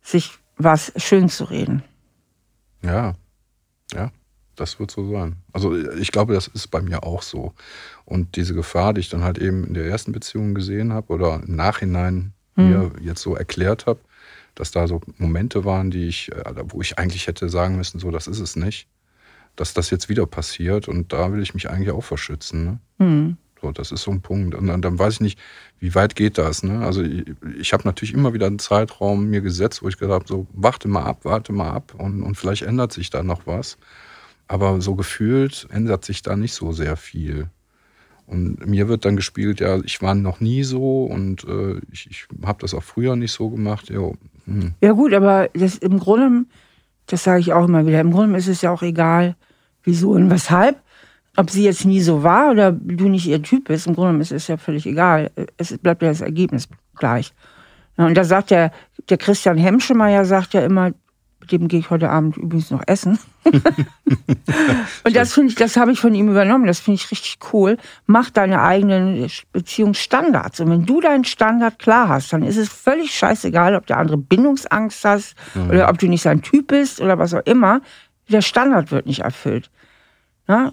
sich 0.02 0.38
was 0.56 0.92
schön 0.96 1.28
zu 1.28 1.44
reden. 1.44 1.82
Ja, 2.82 3.14
ja, 3.92 4.10
das 4.56 4.78
wird 4.78 4.90
so 4.90 5.10
sein. 5.10 5.36
Also 5.58 5.74
ich 5.74 6.12
glaube, 6.12 6.34
das 6.34 6.46
ist 6.46 6.68
bei 6.68 6.80
mir 6.80 7.02
auch 7.02 7.22
so. 7.22 7.52
Und 8.04 8.36
diese 8.36 8.54
Gefahr, 8.54 8.94
die 8.94 9.00
ich 9.00 9.08
dann 9.08 9.24
halt 9.24 9.38
eben 9.38 9.64
in 9.64 9.74
der 9.74 9.86
ersten 9.86 10.12
Beziehung 10.12 10.54
gesehen 10.54 10.92
habe 10.92 11.12
oder 11.12 11.42
im 11.44 11.56
Nachhinein 11.56 12.32
hm. 12.54 12.70
mir 12.70 12.92
jetzt 13.00 13.22
so 13.22 13.34
erklärt 13.34 13.86
habe, 13.86 13.98
dass 14.54 14.70
da 14.70 14.86
so 14.86 15.00
Momente 15.16 15.64
waren, 15.64 15.90
die 15.90 16.06
ich, 16.06 16.30
äh, 16.30 16.54
wo 16.68 16.80
ich 16.80 16.96
eigentlich 16.96 17.26
hätte 17.26 17.48
sagen 17.48 17.76
müssen, 17.76 17.98
so, 17.98 18.12
das 18.12 18.28
ist 18.28 18.38
es 18.38 18.54
nicht. 18.54 18.86
Dass 19.56 19.74
das 19.74 19.90
jetzt 19.90 20.08
wieder 20.08 20.26
passiert 20.26 20.86
und 20.86 21.12
da 21.12 21.32
will 21.32 21.42
ich 21.42 21.54
mich 21.54 21.68
eigentlich 21.68 21.90
auch 21.90 22.04
verschützen. 22.04 22.64
Ne? 22.64 22.78
Hm. 23.00 23.36
So, 23.60 23.72
das 23.72 23.90
ist 23.90 24.02
so 24.02 24.12
ein 24.12 24.20
Punkt. 24.20 24.54
Und 24.54 24.68
dann, 24.68 24.80
dann 24.80 24.96
weiß 24.96 25.14
ich 25.14 25.20
nicht, 25.20 25.40
wie 25.80 25.92
weit 25.96 26.14
geht 26.14 26.38
das. 26.38 26.62
Ne? 26.62 26.86
Also 26.86 27.02
ich, 27.02 27.24
ich 27.58 27.72
habe 27.72 27.82
natürlich 27.82 28.14
immer 28.14 28.32
wieder 28.32 28.46
einen 28.46 28.60
Zeitraum 28.60 29.26
mir 29.26 29.40
gesetzt, 29.40 29.82
wo 29.82 29.88
ich 29.88 29.96
gesagt 29.96 30.20
habe, 30.20 30.28
so 30.28 30.46
warte 30.52 30.86
mal 30.86 31.02
ab, 31.02 31.24
warte 31.24 31.52
mal 31.52 31.72
ab 31.72 31.94
und, 31.98 32.22
und 32.22 32.36
vielleicht 32.36 32.62
ändert 32.62 32.92
sich 32.92 33.10
da 33.10 33.24
noch 33.24 33.48
was. 33.48 33.76
Aber 34.48 34.80
so 34.80 34.94
gefühlt 34.94 35.68
ändert 35.70 36.04
sich 36.04 36.22
da 36.22 36.36
nicht 36.36 36.54
so 36.54 36.72
sehr 36.72 36.96
viel. 36.96 37.48
Und 38.26 38.66
mir 38.66 38.88
wird 38.88 39.04
dann 39.04 39.16
gespielt, 39.16 39.60
ja, 39.60 39.78
ich 39.84 40.02
war 40.02 40.14
noch 40.14 40.40
nie 40.40 40.62
so 40.62 41.04
und 41.04 41.44
äh, 41.44 41.80
ich, 41.90 42.10
ich 42.10 42.26
habe 42.44 42.60
das 42.60 42.74
auch 42.74 42.82
früher 42.82 43.16
nicht 43.16 43.32
so 43.32 43.48
gemacht. 43.48 43.88
Ja, 43.88 44.10
hm. 44.44 44.74
ja 44.80 44.92
gut, 44.92 45.14
aber 45.14 45.48
das 45.54 45.76
im 45.76 45.98
Grunde, 45.98 46.44
das 47.06 47.24
sage 47.24 47.40
ich 47.40 47.52
auch 47.52 47.66
immer 47.66 47.86
wieder, 47.86 48.00
im 48.00 48.12
Grunde 48.12 48.36
ist 48.36 48.48
es 48.48 48.60
ja 48.60 48.70
auch 48.70 48.82
egal, 48.82 49.36
wieso 49.82 50.10
und 50.10 50.30
weshalb 50.30 50.82
ob 51.38 51.50
sie 51.50 51.62
jetzt 51.62 51.84
nie 51.84 52.00
so 52.00 52.24
war 52.24 52.50
oder 52.50 52.72
du 52.72 53.08
nicht 53.08 53.28
ihr 53.28 53.40
Typ 53.40 53.68
bist, 53.68 53.86
im 53.86 53.94
Grunde 53.94 54.20
ist 54.20 54.32
es 54.32 54.48
ja 54.48 54.56
völlig 54.56 54.86
egal. 54.86 55.30
Es 55.56 55.78
bleibt 55.78 56.02
ja 56.02 56.08
das 56.08 56.20
Ergebnis 56.20 56.68
gleich. 56.96 57.32
Und 57.96 58.16
da 58.16 58.24
sagt 58.24 58.50
der, 58.50 58.72
der 59.08 59.18
Christian 59.18 59.56
Hemschemeyer 59.56 60.24
sagt 60.24 60.52
ja 60.52 60.62
immer, 60.62 60.90
mit 61.52 61.62
dem 61.62 61.68
gehe 61.68 61.80
ich 61.80 61.90
heute 61.90 62.10
Abend 62.10 62.36
übrigens 62.36 62.70
noch 62.70 62.82
essen. 62.86 63.18
und 65.04 65.16
das 65.16 65.32
finde 65.32 65.50
ich, 65.50 65.54
das 65.54 65.76
habe 65.76 65.92
ich 65.92 66.00
von 66.00 66.14
ihm 66.14 66.28
übernommen. 66.28 66.66
Das 66.66 66.80
finde 66.80 66.96
ich 66.96 67.10
richtig 67.10 67.38
cool. 67.52 67.78
Mach 68.06 68.30
deine 68.30 68.62
eigenen 68.62 69.28
Beziehungsstandards. 69.52 70.60
Und 70.60 70.70
wenn 70.70 70.86
du 70.86 71.00
deinen 71.00 71.24
Standard 71.24 71.78
klar 71.78 72.08
hast, 72.08 72.32
dann 72.32 72.42
ist 72.42 72.56
es 72.56 72.68
völlig 72.68 73.14
scheißegal, 73.14 73.74
ob 73.74 73.86
der 73.86 73.98
andere 73.98 74.18
Bindungsangst 74.18 75.04
hast 75.04 75.34
mhm. 75.54 75.70
oder 75.70 75.88
ob 75.88 75.98
du 75.98 76.08
nicht 76.08 76.22
sein 76.22 76.42
Typ 76.42 76.68
bist 76.68 77.00
oder 77.00 77.18
was 77.18 77.34
auch 77.34 77.46
immer. 77.46 77.80
Der 78.28 78.42
Standard 78.42 78.90
wird 78.90 79.06
nicht 79.06 79.20
erfüllt. 79.20 79.70
Ja? 80.46 80.72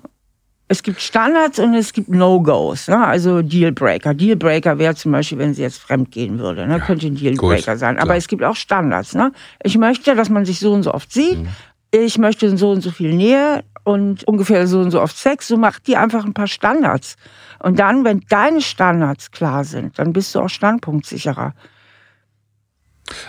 Es 0.68 0.82
gibt 0.82 1.00
Standards 1.00 1.60
und 1.60 1.76
es 1.76 1.94
gibt 1.94 2.10
No-Gos, 2.10 2.88
ne? 2.88 3.06
also 3.06 3.44
Dealbreaker. 3.44 4.16
Dealbreaker 4.16 4.80
wäre 4.80 4.96
zum 4.96 5.12
Beispiel, 5.12 5.38
wenn 5.38 5.54
sie 5.54 5.62
jetzt 5.62 5.78
fremd 5.78 6.12
gehen 6.12 6.40
würde, 6.40 6.66
ne? 6.66 6.78
Ja, 6.78 6.80
könnte 6.80 7.06
ein 7.06 7.16
Dealbreaker 7.16 7.74
gut, 7.74 7.80
sein. 7.80 7.98
Aber 7.98 8.06
klar. 8.08 8.18
es 8.18 8.28
gibt 8.28 8.44
auch 8.44 8.56
Standards. 8.56 9.14
Ne? 9.14 9.32
Ich 9.64 9.78
möchte, 9.78 10.16
dass 10.16 10.30
man 10.30 10.46
sich 10.46 10.60
so 10.60 10.74
und 10.74 10.84
so 10.84 10.94
oft 10.94 11.12
sieht. 11.12 11.38
Mhm. 11.38 11.50
Ich 11.92 12.18
möchte 12.18 12.58
so 12.58 12.72
und 12.72 12.82
so 12.82 12.90
viel 12.90 13.14
Nähe 13.14 13.64
und 13.84 14.28
ungefähr 14.28 14.66
so 14.66 14.80
und 14.80 14.90
so 14.90 15.02
oft 15.02 15.16
Sex. 15.16 15.48
So 15.48 15.56
mach 15.56 15.80
dir 15.80 16.02
einfach 16.02 16.26
ein 16.26 16.34
paar 16.34 16.48
Standards. 16.48 17.16
Und 17.60 17.78
dann, 17.78 18.04
wenn 18.04 18.22
deine 18.30 18.62
Standards 18.62 19.30
klar 19.30 19.64
sind, 19.64 20.00
dann 20.00 20.14
bist 20.14 20.34
du 20.34 20.40
auch 20.40 20.50
standpunktsicherer. 20.50 21.54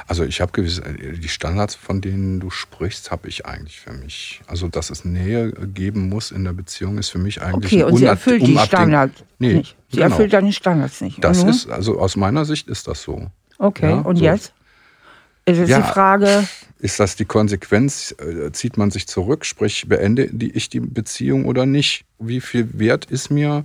Also 0.07 0.25
ich 0.25 0.41
habe 0.41 0.53
gewisse, 0.53 0.85
äh, 0.85 1.19
die 1.19 1.29
Standards, 1.29 1.75
von 1.75 2.01
denen 2.01 2.41
du 2.41 2.51
sprichst, 2.51 3.11
habe 3.11 3.29
ich 3.29 3.47
eigentlich 3.47 3.81
für 3.81 3.93
mich. 3.93 4.41
Also 4.47 4.69
dass 4.69 4.91
es 4.91 5.05
Nähe 5.05 5.53
geben 5.53 6.09
muss 6.09 6.31
in 6.31 6.45
der 6.45 6.53
Beziehung, 6.53 6.99
ist 6.99 7.11
für 7.11 7.19
mich 7.19 7.43
eigentlich 7.43 7.73
Okay, 7.73 7.85
und 7.85 7.97
sie 7.97 8.05
erfüllt 8.05 8.47
die 8.47 8.59
Standards 8.59 9.23
nee, 9.39 9.55
nicht. 9.55 9.77
Sie 9.91 9.99
genau. 9.99 10.11
erfüllt 10.11 10.33
deine 10.33 10.53
Standards 10.53 11.01
nicht. 11.01 11.23
Das 11.23 11.43
mhm. 11.43 11.51
ist, 11.51 11.71
also 11.71 11.99
aus 11.99 12.17
meiner 12.17 12.45
Sicht 12.45 12.69
ist 12.69 12.89
das 12.89 13.03
so. 13.03 13.31
Okay, 13.59 13.91
ja, 13.91 14.01
und 14.01 14.17
so. 14.17 14.25
jetzt? 14.25 14.53
Ist 15.45 15.59
jetzt 15.59 15.69
ja, 15.69 15.81
die 15.81 15.89
Frage... 15.89 16.49
Ist 16.79 17.01
das 17.01 17.17
die 17.17 17.25
Konsequenz? 17.25 18.15
Äh, 18.19 18.53
zieht 18.53 18.77
man 18.77 18.91
sich 18.91 19.07
zurück? 19.07 19.47
Sprich, 19.47 19.89
beende 19.89 20.25
ich 20.25 20.69
die 20.69 20.81
Beziehung 20.81 21.47
oder 21.47 21.65
nicht? 21.65 22.05
Wie 22.19 22.41
viel 22.41 22.79
wert 22.79 23.07
ist 23.07 23.31
mir 23.31 23.65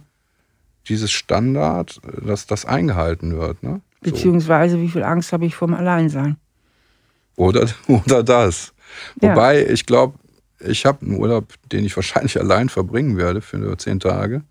dieses 0.87 1.11
Standard, 1.11 1.99
äh, 2.07 2.25
dass 2.25 2.47
das 2.47 2.65
eingehalten 2.65 3.37
wird? 3.37 3.63
Ne? 3.63 3.81
Beziehungsweise, 4.01 4.81
wie 4.81 4.89
viel 4.89 5.03
Angst 5.03 5.31
habe 5.31 5.45
ich 5.45 5.55
vom 5.55 5.73
Alleinsein? 5.73 6.37
Oder, 7.35 7.67
oder 7.87 8.23
das. 8.23 8.73
Ja. 9.21 9.31
Wobei, 9.31 9.65
ich 9.67 9.85
glaube, 9.85 10.17
ich 10.59 10.85
habe 10.85 11.05
einen 11.05 11.17
Urlaub, 11.17 11.53
den 11.71 11.85
ich 11.85 11.95
wahrscheinlich 11.95 12.39
allein 12.39 12.69
verbringen 12.69 13.17
werde 13.17 13.41
für 13.41 13.57
nur 13.57 13.77
zehn 13.77 13.99
Tage. 13.99 14.43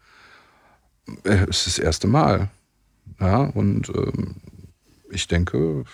Äh, 1.25 1.47
es 1.49 1.67
ist 1.67 1.79
das 1.79 1.79
erste 1.79 2.07
Mal. 2.07 2.49
Ja, 3.21 3.43
und 3.43 3.89
ähm, 3.91 4.37
ich 5.11 5.27
denke, 5.27 5.85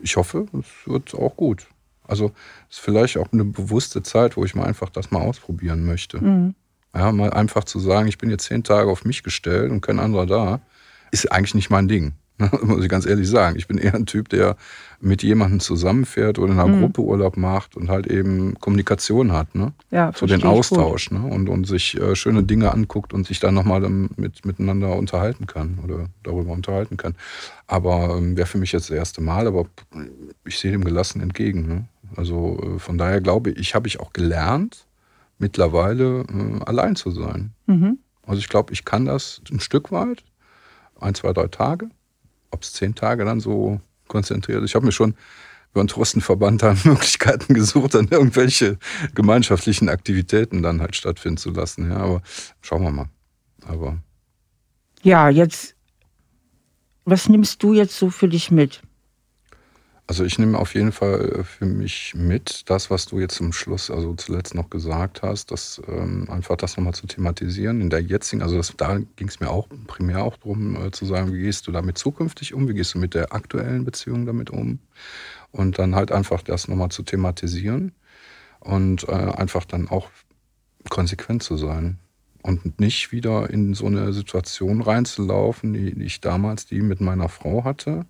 ich 0.00 0.16
hoffe, 0.16 0.46
es 0.58 0.90
wird 0.90 1.14
auch 1.14 1.36
gut. 1.36 1.66
Also 2.04 2.32
es 2.68 2.78
ist 2.78 2.84
vielleicht 2.84 3.16
auch 3.18 3.32
eine 3.32 3.44
bewusste 3.44 4.02
Zeit, 4.02 4.36
wo 4.36 4.44
ich 4.44 4.54
mal 4.54 4.66
einfach 4.66 4.90
das 4.90 5.10
mal 5.10 5.20
ausprobieren 5.20 5.84
möchte. 5.84 6.22
Mhm. 6.22 6.54
Ja, 6.94 7.12
mal 7.12 7.30
einfach 7.32 7.64
zu 7.64 7.78
sagen, 7.78 8.08
ich 8.08 8.18
bin 8.18 8.30
jetzt 8.30 8.44
zehn 8.46 8.64
Tage 8.64 8.90
auf 8.90 9.04
mich 9.04 9.22
gestellt 9.22 9.70
und 9.70 9.80
kein 9.80 9.98
anderer 9.98 10.26
da, 10.26 10.60
ist 11.10 11.30
eigentlich 11.30 11.54
nicht 11.54 11.70
mein 11.70 11.88
Ding. 11.88 12.14
muss 12.62 12.82
ich 12.82 12.88
ganz 12.88 13.06
ehrlich 13.06 13.28
sagen. 13.28 13.56
Ich 13.56 13.66
bin 13.66 13.78
eher 13.78 13.94
ein 13.94 14.06
Typ, 14.06 14.28
der 14.28 14.56
mit 15.00 15.22
jemandem 15.22 15.58
zusammenfährt 15.58 16.38
oder 16.38 16.52
in 16.52 16.58
einer 16.58 16.68
mhm. 16.68 16.80
Gruppe 16.80 17.02
Urlaub 17.02 17.36
macht 17.36 17.76
und 17.76 17.90
halt 17.90 18.06
eben 18.06 18.54
Kommunikation 18.60 19.32
hat, 19.32 19.54
ne? 19.54 19.72
Ja, 19.90 20.12
so 20.14 20.26
den 20.26 20.44
Austausch, 20.44 21.10
ne? 21.10 21.20
Und, 21.20 21.48
und 21.48 21.66
sich 21.66 22.00
äh, 22.00 22.14
schöne 22.14 22.44
Dinge 22.44 22.72
anguckt 22.72 23.12
und 23.12 23.26
sich 23.26 23.40
dann 23.40 23.54
nochmal 23.54 23.80
mit, 23.80 24.44
miteinander 24.44 24.94
unterhalten 24.96 25.46
kann 25.46 25.80
oder 25.82 26.06
darüber 26.22 26.52
unterhalten 26.52 26.96
kann. 26.96 27.16
Aber 27.66 28.16
ähm, 28.16 28.36
wäre 28.36 28.46
für 28.46 28.58
mich 28.58 28.70
jetzt 28.72 28.90
das 28.90 28.96
erste 28.96 29.20
Mal, 29.20 29.48
aber 29.48 29.66
ich 30.44 30.58
sehe 30.58 30.70
dem 30.70 30.84
gelassen 30.84 31.20
entgegen. 31.20 31.66
Ne? 31.66 31.84
Also 32.16 32.60
äh, 32.62 32.78
von 32.78 32.96
daher 32.96 33.20
glaube 33.20 33.50
ich, 33.50 33.74
habe 33.74 33.88
ich 33.88 33.98
auch 33.98 34.12
gelernt, 34.12 34.86
mittlerweile 35.38 36.20
äh, 36.20 36.64
allein 36.64 36.94
zu 36.94 37.10
sein. 37.10 37.52
Mhm. 37.66 37.98
Also 38.24 38.38
ich 38.38 38.48
glaube, 38.48 38.72
ich 38.72 38.84
kann 38.84 39.04
das 39.04 39.40
ein 39.50 39.58
Stück 39.58 39.90
weit, 39.90 40.22
ein, 41.00 41.14
zwei, 41.14 41.32
drei 41.32 41.48
Tage 41.48 41.90
ob 42.52 42.62
es 42.62 42.72
zehn 42.72 42.94
Tage 42.94 43.24
dann 43.24 43.40
so 43.40 43.80
konzentriert. 44.06 44.62
Ich 44.64 44.74
habe 44.74 44.86
mir 44.86 44.92
schon 44.92 45.14
über 45.72 45.80
einen 45.80 45.88
Trustenverband 45.88 46.62
da 46.62 46.76
Möglichkeiten 46.84 47.54
gesucht, 47.54 47.94
dann 47.94 48.08
irgendwelche 48.08 48.78
gemeinschaftlichen 49.14 49.88
Aktivitäten 49.88 50.62
dann 50.62 50.80
halt 50.80 50.94
stattfinden 50.94 51.38
zu 51.38 51.50
lassen. 51.50 51.90
Ja, 51.90 51.96
aber 51.96 52.22
schauen 52.60 52.82
wir 52.82 52.90
mal. 52.90 53.08
Aber 53.66 53.98
ja, 55.02 55.28
jetzt, 55.28 55.74
was 57.04 57.28
nimmst 57.28 57.62
du 57.62 57.72
jetzt 57.74 57.96
so 57.98 58.10
für 58.10 58.28
dich 58.28 58.50
mit? 58.50 58.82
Also 60.12 60.26
ich 60.26 60.38
nehme 60.38 60.58
auf 60.58 60.74
jeden 60.74 60.92
Fall 60.92 61.38
äh, 61.38 61.42
für 61.42 61.64
mich 61.64 62.12
mit, 62.14 62.68
das, 62.68 62.90
was 62.90 63.06
du 63.06 63.18
jetzt 63.18 63.36
zum 63.36 63.50
Schluss, 63.54 63.90
also 63.90 64.12
zuletzt 64.14 64.54
noch 64.54 64.68
gesagt 64.68 65.22
hast, 65.22 65.50
dass 65.50 65.80
ähm, 65.88 66.28
einfach 66.28 66.56
das 66.56 66.76
nochmal 66.76 66.92
zu 66.92 67.06
thematisieren 67.06 67.80
in 67.80 67.88
der 67.88 68.02
jetzigen, 68.02 68.42
also 68.42 68.58
das, 68.58 68.74
da 68.76 68.98
ging 69.16 69.28
es 69.28 69.40
mir 69.40 69.48
auch 69.48 69.68
primär 69.86 70.22
auch 70.22 70.36
darum 70.36 70.76
äh, 70.76 70.90
zu 70.90 71.06
sagen, 71.06 71.32
wie 71.32 71.40
gehst 71.40 71.66
du 71.66 71.72
damit 71.72 71.96
zukünftig 71.96 72.52
um, 72.52 72.68
wie 72.68 72.74
gehst 72.74 72.92
du 72.92 72.98
mit 72.98 73.14
der 73.14 73.32
aktuellen 73.32 73.86
Beziehung 73.86 74.26
damit 74.26 74.50
um? 74.50 74.80
Und 75.50 75.78
dann 75.78 75.94
halt 75.94 76.12
einfach 76.12 76.42
das 76.42 76.68
nochmal 76.68 76.90
zu 76.90 77.04
thematisieren 77.04 77.92
und 78.60 79.08
äh, 79.08 79.12
einfach 79.12 79.64
dann 79.64 79.88
auch 79.88 80.10
konsequent 80.90 81.42
zu 81.42 81.56
sein 81.56 81.98
und 82.42 82.78
nicht 82.78 83.12
wieder 83.12 83.48
in 83.48 83.72
so 83.72 83.86
eine 83.86 84.12
Situation 84.12 84.82
reinzulaufen, 84.82 85.72
die 85.72 86.02
ich 86.04 86.20
damals 86.20 86.66
die 86.66 86.82
mit 86.82 87.00
meiner 87.00 87.30
Frau 87.30 87.64
hatte 87.64 88.04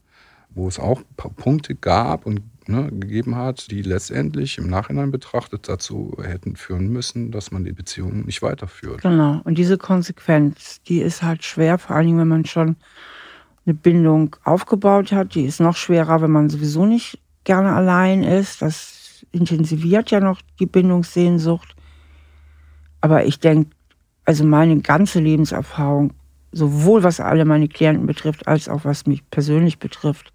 wo 0.54 0.68
es 0.68 0.78
auch 0.78 1.02
Punkte 1.16 1.74
gab 1.74 2.26
und 2.26 2.42
ne, 2.68 2.88
gegeben 2.90 3.36
hat, 3.36 3.70
die 3.70 3.82
letztendlich 3.82 4.58
im 4.58 4.68
Nachhinein 4.68 5.10
betrachtet 5.10 5.68
dazu 5.68 6.16
hätten 6.22 6.56
führen 6.56 6.88
müssen, 6.88 7.30
dass 7.30 7.50
man 7.50 7.64
die 7.64 7.72
Beziehung 7.72 8.24
nicht 8.26 8.42
weiterführt. 8.42 9.02
Genau. 9.02 9.40
Und 9.44 9.58
diese 9.58 9.78
Konsequenz, 9.78 10.82
die 10.82 11.00
ist 11.00 11.22
halt 11.22 11.44
schwer, 11.44 11.78
vor 11.78 11.96
allen 11.96 12.06
Dingen, 12.06 12.18
wenn 12.18 12.28
man 12.28 12.44
schon 12.44 12.76
eine 13.64 13.74
Bindung 13.74 14.36
aufgebaut 14.44 15.12
hat. 15.12 15.34
Die 15.34 15.44
ist 15.44 15.60
noch 15.60 15.76
schwerer, 15.76 16.22
wenn 16.22 16.30
man 16.30 16.50
sowieso 16.50 16.86
nicht 16.86 17.20
gerne 17.44 17.72
allein 17.72 18.22
ist. 18.22 18.62
Das 18.62 19.24
intensiviert 19.30 20.10
ja 20.10 20.20
noch 20.20 20.40
die 20.58 20.66
Bindungssehnsucht. 20.66 21.74
Aber 23.00 23.24
ich 23.24 23.40
denke, 23.40 23.70
also 24.24 24.44
meine 24.44 24.80
ganze 24.80 25.20
Lebenserfahrung, 25.20 26.12
sowohl 26.52 27.02
was 27.02 27.20
alle 27.20 27.44
meine 27.44 27.68
Klienten 27.68 28.06
betrifft, 28.06 28.46
als 28.46 28.68
auch 28.68 28.84
was 28.84 29.06
mich 29.06 29.28
persönlich 29.30 29.78
betrifft, 29.78 30.32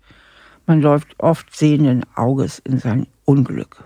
man 0.65 0.81
läuft 0.81 1.15
oft 1.19 1.55
sehenden 1.55 2.03
Auges 2.15 2.59
in 2.59 2.79
sein 2.79 3.07
Unglück. 3.23 3.85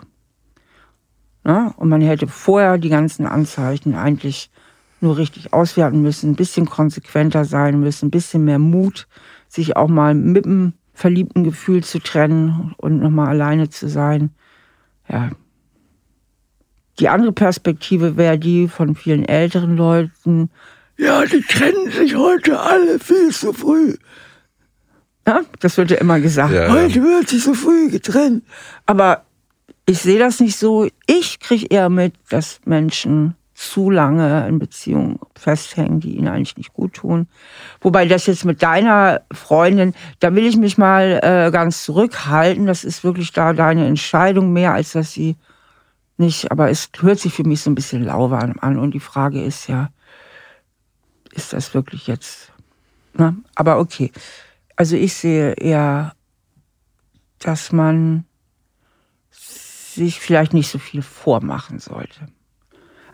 Na? 1.44 1.74
Und 1.78 1.90
man 1.90 2.02
hätte 2.02 2.28
vorher 2.28 2.78
die 2.78 2.90
ganzen 2.90 3.26
Anzeichen 3.26 3.94
eigentlich 3.96 4.50
nur 5.00 5.18
richtig 5.18 5.54
auswerten 5.54 6.02
müssen, 6.02 6.32
ein 6.32 6.36
bisschen 6.36 6.68
konsequenter 6.68 7.46
sein 7.46 7.80
müssen, 7.80 8.08
ein 8.08 8.12
bisschen 8.12 8.46
mehr 8.46 8.60
Mut, 8.60 9.08
sich 9.48 9.76
auch 9.76 9.88
mal 9.88 10.14
mit 10.14 10.46
dem 10.46 10.74
verliebten 10.94 11.44
Gefühl 11.44 11.84
zu 11.84 12.00
trennen 12.00 12.74
und 12.78 13.00
nochmal 13.00 13.30
alleine 13.30 13.70
zu 13.70 13.88
sein. 13.88 14.32
Ja. 15.10 15.32
Die 17.00 17.10
andere 17.10 17.32
Perspektive 17.32 18.18
wäre 18.18 18.38
die 18.38 18.68
von 18.68 18.96
vielen 18.96 19.26
älteren 19.26 19.76
Leuten. 19.76 20.52
Ja, 21.02 21.26
die 21.26 21.42
trennen 21.42 21.90
sich 21.90 22.16
heute 22.16 22.60
alle 22.60 23.00
viel 23.00 23.32
zu 23.32 23.54
früh. 23.54 23.96
Ja, 25.28 25.42
das 25.60 25.76
wird 25.78 25.90
ja 25.90 25.98
immer 25.98 26.20
gesagt. 26.20 26.54
Ja, 26.54 26.72
heute 26.72 27.02
wird 27.02 27.28
sich 27.28 27.44
so 27.44 27.56
früh 27.56 27.90
getrennt. 27.90 28.44
Aber 28.86 29.24
ich 29.88 29.98
sehe 29.98 30.20
das 30.20 30.40
nicht 30.40 30.58
so. 30.58 30.88
Ich 31.08 31.40
kriege 31.40 31.66
eher 31.72 31.90
mit, 31.90 32.14
dass 32.30 32.60
Menschen 32.66 33.36
zu 33.56 33.90
lange 33.90 34.48
in 34.48 34.60
Beziehungen 34.60 35.18
festhängen, 35.36 36.02
die 36.02 36.18
ihnen 36.18 36.28
eigentlich 36.28 36.58
nicht 36.58 36.74
gut 36.74 36.94
tun. 36.94 37.28
Wobei 37.82 38.08
das 38.08 38.28
jetzt 38.28 38.46
mit 38.46 38.62
deiner 38.62 39.22
Freundin, 39.32 39.96
da 40.20 40.36
will 40.36 40.46
ich 40.46 40.58
mich 40.58 40.78
mal 40.78 41.20
äh, 41.24 41.50
ganz 41.50 41.84
zurückhalten. 41.84 42.68
Das 42.68 42.84
ist 42.84 43.04
wirklich 43.04 43.32
da 43.32 43.54
deine 43.54 43.88
Entscheidung 43.88 44.54
mehr, 44.54 44.76
als 44.76 44.92
dass 44.92 45.14
sie 45.14 45.36
nicht, 46.18 46.52
aber 46.52 46.70
es 46.70 46.90
hört 47.00 47.20
sich 47.20 47.34
für 47.34 47.44
mich 47.44 47.62
so 47.62 47.72
ein 47.72 47.76
bisschen 47.76 48.04
lauwarm 48.04 48.54
an. 48.62 48.78
Und 48.78 48.94
die 48.94 49.00
Frage 49.00 49.44
ist 49.44 49.68
ja, 49.68 49.90
ist 51.34 51.54
das 51.54 51.74
wirklich 51.74 52.08
jetzt, 52.08 52.52
ne? 53.14 53.36
aber 53.56 53.80
okay. 53.80 54.12
Also 54.76 54.96
ich 54.96 55.14
sehe 55.14 55.54
eher, 55.54 56.14
dass 57.40 57.72
man 57.72 58.26
sich 59.30 60.20
vielleicht 60.20 60.54
nicht 60.54 60.70
so 60.70 60.80
viel 60.80 61.02
vormachen 61.02 61.80
sollte. 61.80 62.28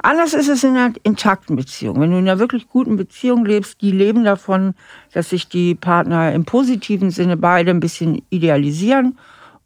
Anders 0.01 0.33
ist 0.33 0.47
es 0.47 0.63
in 0.63 0.77
einer 0.77 0.93
intakten 1.03 1.55
Beziehung. 1.55 1.99
Wenn 1.99 2.11
du 2.11 2.17
in 2.17 2.29
einer 2.29 2.39
wirklich 2.39 2.67
guten 2.67 2.97
Beziehung 2.97 3.45
lebst, 3.45 3.81
die 3.81 3.91
leben 3.91 4.23
davon, 4.23 4.75
dass 5.11 5.31
sich 5.31 5.49
die 5.49 5.75
Partner 5.75 6.33
im 6.33 6.45
positiven 6.45 7.09
Sinne 7.09 7.35
beide 7.35 7.71
ein 7.71 7.79
bisschen 7.79 8.21
idealisieren 8.29 9.17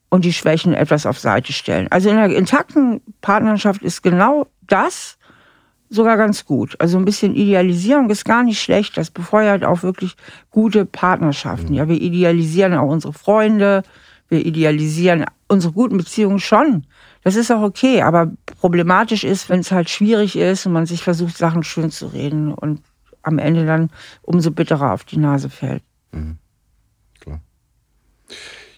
und 0.10 0.26
die 0.26 0.34
Schwächen 0.34 0.74
etwas 0.74 1.06
auf 1.06 1.20
Seite 1.20 1.54
stellen. 1.54 1.88
Also 1.92 2.10
in 2.10 2.18
einer 2.18 2.34
intakten 2.34 3.02
Partnerschaft 3.22 3.82
ist 3.82 4.02
genau 4.02 4.48
das 4.62 5.18
sogar 5.92 6.18
ganz 6.18 6.46
gut. 6.46 6.76
Also 6.80 6.98
ein 6.98 7.06
bisschen 7.06 7.36
Idealisierung 7.36 8.10
ist 8.10 8.24
gar 8.24 8.44
nicht 8.44 8.62
schlecht. 8.62 8.98
Das 8.98 9.12
befeuert 9.12 9.64
auch 9.64 9.84
wirklich 9.84 10.16
gute 10.50 10.86
Partnerschaften. 10.86 11.74
Ja, 11.74 11.88
wir 11.88 12.02
idealisieren 12.02 12.74
auch 12.74 12.90
unsere 12.90 13.14
Freunde. 13.14 13.84
Wir 14.30 14.46
idealisieren 14.46 15.26
unsere 15.50 15.74
guten 15.74 15.98
Beziehungen 15.98 16.40
schon. 16.40 16.88
Das 17.24 17.36
ist 17.36 17.52
auch 17.52 17.62
okay, 17.62 18.02
aber 18.02 18.32
problematisch 18.60 19.26
ist, 19.26 19.50
wenn 19.50 19.60
es 19.60 19.72
halt 19.72 19.90
schwierig 19.90 20.38
ist 20.38 20.66
und 20.66 20.72
man 20.72 20.86
sich 20.86 21.04
versucht, 21.04 21.38
Sachen 21.38 21.64
schön 21.64 21.92
zu 21.92 22.08
reden 22.08 22.54
und 22.54 22.82
am 23.22 23.38
Ende 23.38 23.66
dann 23.66 23.92
umso 24.22 24.52
bitterer 24.52 24.94
auf 24.94 25.04
die 25.04 25.18
Nase 25.18 25.50
fällt. 25.50 25.84
Mhm. 26.14 26.38
Klar. 27.20 27.42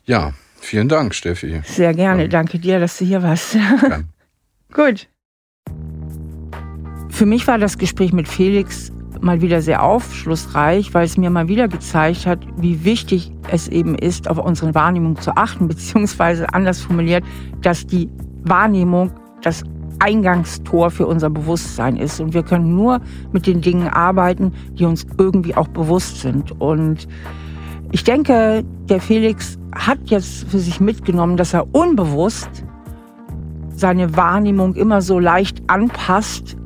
Ja, 0.05 0.34
vielen 0.59 0.89
Dank, 0.89 1.14
Steffi. 1.14 1.61
Sehr 1.64 1.93
gerne. 1.93 2.28
Danke 2.28 2.57
dir, 2.57 2.80
dass 2.80 2.97
du 2.97 3.05
hier 3.05 3.22
warst. 3.22 3.55
Gut. 4.74 5.07
Für 7.14 7.28
mich 7.28 7.45
war 7.45 7.59
das 7.59 7.78
Gespräch 7.78 8.11
mit 8.11 8.28
Felix 8.28 8.91
mal 9.22 9.39
wieder 9.39 9.61
sehr 9.61 9.84
aufschlussreich, 9.84 10.95
weil 10.95 11.05
es 11.05 11.16
mir 11.16 11.30
mal 11.30 11.47
wieder 11.47 11.68
gezeigt 11.68 12.26
hat, 12.26 12.39
wie 12.57 12.84
wichtig 12.86 13.32
es 13.51 13.68
eben 13.68 13.93
ist, 13.93 14.28
auf 14.28 14.39
unsere 14.39 14.74
Wahrnehmung 14.74 15.22
zu 15.22 15.38
achten, 15.38 15.68
beziehungsweise 15.70 16.51
anders 16.51 16.82
formuliert, 16.82 17.24
dass 17.61 17.86
die 17.86 18.09
Wahrnehmung 18.45 19.11
das 19.43 19.64
Eingangstor 19.99 20.89
für 20.89 21.05
unser 21.05 21.30
Bewusstsein 21.30 21.97
ist. 21.97 22.20
Und 22.20 22.34
wir 22.34 22.41
können 22.41 22.76
nur 22.76 22.99
mit 23.32 23.45
den 23.45 23.61
Dingen 23.61 23.89
arbeiten, 23.89 24.51
die 24.74 24.86
uns 24.86 25.05
irgendwie 25.20 25.53
auch 25.53 25.68
bewusst 25.68 26.20
sind. 26.20 26.59
Und 26.59 27.07
ich 27.91 28.03
denke, 28.03 28.66
der 28.89 28.99
Felix 28.99 29.59
hat 29.76 29.99
jetzt 30.05 30.49
für 30.49 30.57
sich 30.57 30.80
mitgenommen, 30.80 31.38
dass 31.38 31.53
er 31.53 31.76
unbewusst 31.76 32.49
seine 33.76 34.18
Wahrnehmung 34.18 34.74
immer 34.74 35.03
so 35.03 35.20
leicht 35.20 35.61
anpasst 35.68 36.57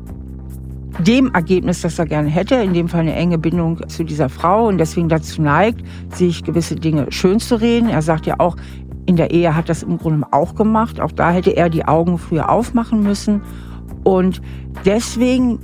dem 1.00 1.34
Ergebnis, 1.34 1.82
das 1.82 2.00
er 2.00 2.06
gerne 2.06 2.30
hätte, 2.30 2.56
in 2.56 2.74
dem 2.74 2.88
Fall 2.88 3.02
eine 3.02 3.14
enge 3.14 3.38
Bindung 3.38 3.88
zu 3.88 4.04
dieser 4.04 4.30
Frau 4.30 4.68
und 4.68 4.78
deswegen 4.78 5.10
dazu 5.10 5.42
neigt, 5.42 5.82
sich 6.14 6.44
gewisse 6.44 6.76
Dinge 6.76 7.08
schön 7.12 7.40
zu 7.40 7.60
reden. 7.60 7.90
Er 7.90 8.02
sagt 8.02 8.26
ja 8.26 8.36
auch, 8.40 8.56
in 9.06 9.16
der 9.16 9.32
Ehe 9.32 9.56
hat 9.56 9.70
das 9.70 9.84
im 9.84 9.98
Grunde 9.98 10.28
auch 10.32 10.56
gemacht. 10.56 11.00
Auch 11.00 11.12
da 11.12 11.32
hätte 11.32 11.52
er 11.52 11.70
die 11.70 11.86
Augen 11.86 12.18
früher 12.18 12.50
aufmachen 12.50 13.04
müssen. 13.04 13.42
Und 14.04 14.42
deswegen 14.86 15.60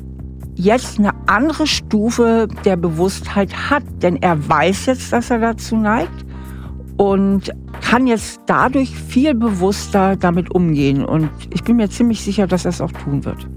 jetzt 0.56 1.00
eine 1.00 1.12
andere 1.28 1.68
Stufe 1.68 2.48
der 2.64 2.78
Bewusstheit 2.78 3.70
hat. 3.70 3.84
Denn 4.02 4.22
er 4.22 4.48
weiß 4.48 4.86
jetzt, 4.86 5.12
dass 5.12 5.30
er 5.30 5.40
dazu 5.40 5.76
neigt 5.76 6.26
und 6.98 7.52
kann 7.82 8.08
jetzt 8.08 8.42
dadurch 8.46 8.96
viel 8.96 9.34
bewusster 9.34 10.16
damit 10.16 10.54
umgehen. 10.56 11.04
Und 11.04 11.30
ich 11.50 11.64
bin 11.64 11.76
mir 11.76 11.90
ziemlich 11.90 12.22
sicher, 12.22 12.48
dass 12.48 12.66
er 12.66 12.70
es 12.70 12.82
auch 12.82 12.92
tun 12.92 13.26
wird. 13.26 13.48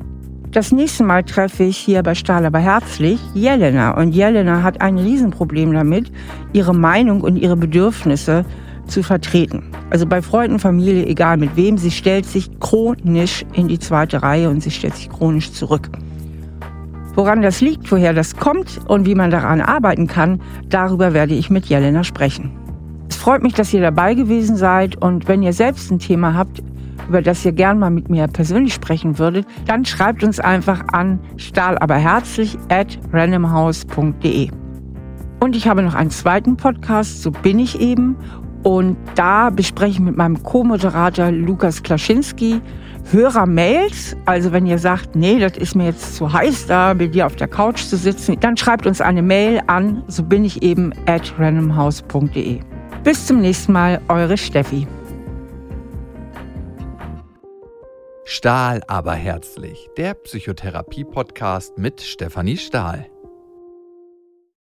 Das 0.57 0.73
nächste 0.73 1.05
Mal 1.05 1.23
treffe 1.23 1.65
ich 1.65 1.77
hier 1.77 2.03
bei 2.03 2.15
Stahl 2.15 2.47
aber 2.47 2.61
herzlich 2.61 3.21
Jelena. 3.35 3.91
Und 3.91 4.13
Jelena 4.15 4.63
hat 4.63 4.81
ein 4.81 4.97
Riesenproblem 4.97 5.71
damit, 5.75 6.11
ihre 6.55 6.75
Meinung 6.75 7.21
und 7.21 7.37
ihre 7.37 7.59
Bedürfnisse 7.59 8.47
zu 8.87 9.03
vertreten. 9.03 9.65
Also 9.91 10.07
bei 10.07 10.23
Freunden, 10.23 10.59
Familie, 10.59 11.05
egal 11.05 11.37
mit 11.37 11.57
wem, 11.57 11.77
sie 11.77 11.91
stellt 11.91 12.25
sich 12.25 12.59
chronisch 12.59 13.45
in 13.53 13.69
die 13.69 13.79
zweite 13.79 14.23
Reihe 14.23 14.49
und 14.49 14.63
sie 14.63 14.71
stellt 14.71 14.97
sich 14.97 15.11
chronisch 15.11 15.53
zurück. 15.53 15.91
Woran 17.15 17.43
das 17.43 17.61
liegt, 17.61 17.93
woher 17.93 18.15
das 18.15 18.35
kommt 18.35 18.81
und 18.89 19.05
wie 19.05 19.15
man 19.15 19.31
daran 19.31 19.61
arbeiten 19.61 20.07
kann, 20.07 20.41
darüber 20.71 21.13
werde 21.13 21.35
ich 21.35 21.51
mit 21.51 21.67
Jelena 21.67 22.03
sprechen. 22.03 22.51
Es 23.11 23.17
freut 23.17 23.43
mich, 23.43 23.53
dass 23.53 23.75
ihr 23.75 23.83
dabei 23.83 24.15
gewesen 24.15 24.57
seid 24.57 24.97
und 24.97 25.29
wenn 25.29 25.43
ihr 25.43 25.53
selbst 25.53 25.91
ein 25.91 25.99
Thema 25.99 26.33
habt, 26.33 26.63
über 27.09 27.23
das 27.23 27.45
ihr 27.45 27.53
gern 27.53 27.79
mal 27.79 27.91
mit 27.91 28.09
mir 28.11 28.27
persönlich 28.29 28.75
sprechen 28.75 29.19
würdet, 29.19 29.47
dann 29.67 29.85
schreibt 29.85 30.23
uns 30.25 30.41
einfach 30.41 30.83
an 30.93 31.21
stahlaberherzlich 31.37 32.59
at 32.69 32.99
randomhouse.de. 33.13 34.51
Und 35.41 35.55
ich 35.55 35.69
habe 35.69 35.83
noch 35.83 35.95
einen 35.95 36.11
zweiten 36.11 36.57
Podcast, 36.57 37.23
so 37.23 37.31
bin 37.31 37.59
ich 37.59 37.81
eben 37.81 38.17
und 38.63 38.97
da 39.15 39.51
bespreche 39.51 39.93
ich 39.93 40.01
mit 40.01 40.17
meinem 40.17 40.43
Co-Moderator 40.43 41.31
Lukas 41.31 41.83
Klaschinski 41.83 42.61
Hörer-Mails. 43.13 44.17
Also 44.25 44.53
wenn 44.53 44.67
ihr 44.67 44.79
sagt, 44.79 45.15
nee, 45.15 45.39
das 45.39 45.57
ist 45.57 45.77
mir 45.77 45.85
jetzt 45.87 46.17
zu 46.17 46.33
heiß, 46.33 46.67
da 46.67 46.95
bei 46.95 47.07
dir 47.07 47.27
auf 47.27 47.37
der 47.37 47.49
Couch 47.49 47.83
zu 47.83 47.97
sitzen, 47.97 48.39
dann 48.41 48.57
schreibt 48.57 48.87
uns 48.87 49.01
eine 49.01 49.23
Mail 49.23 49.61
an, 49.67 50.03
so 50.09 50.23
bin 50.23 50.45
ich 50.45 50.63
eben 50.63 50.93
at 51.07 51.33
randomhouse.de. 51.39 52.61
Bis 53.05 53.27
zum 53.27 53.41
nächsten 53.41 53.73
Mal, 53.73 54.01
eure 54.09 54.37
Steffi. 54.37 54.87
Stahl 58.29 58.83
aber 58.89 59.15
herzlich, 59.15 59.89
der 59.97 60.15
Psychotherapie-Podcast 60.15 61.79
mit 61.79 62.01
Stefanie 62.01 62.57
Stahl. 62.57 63.07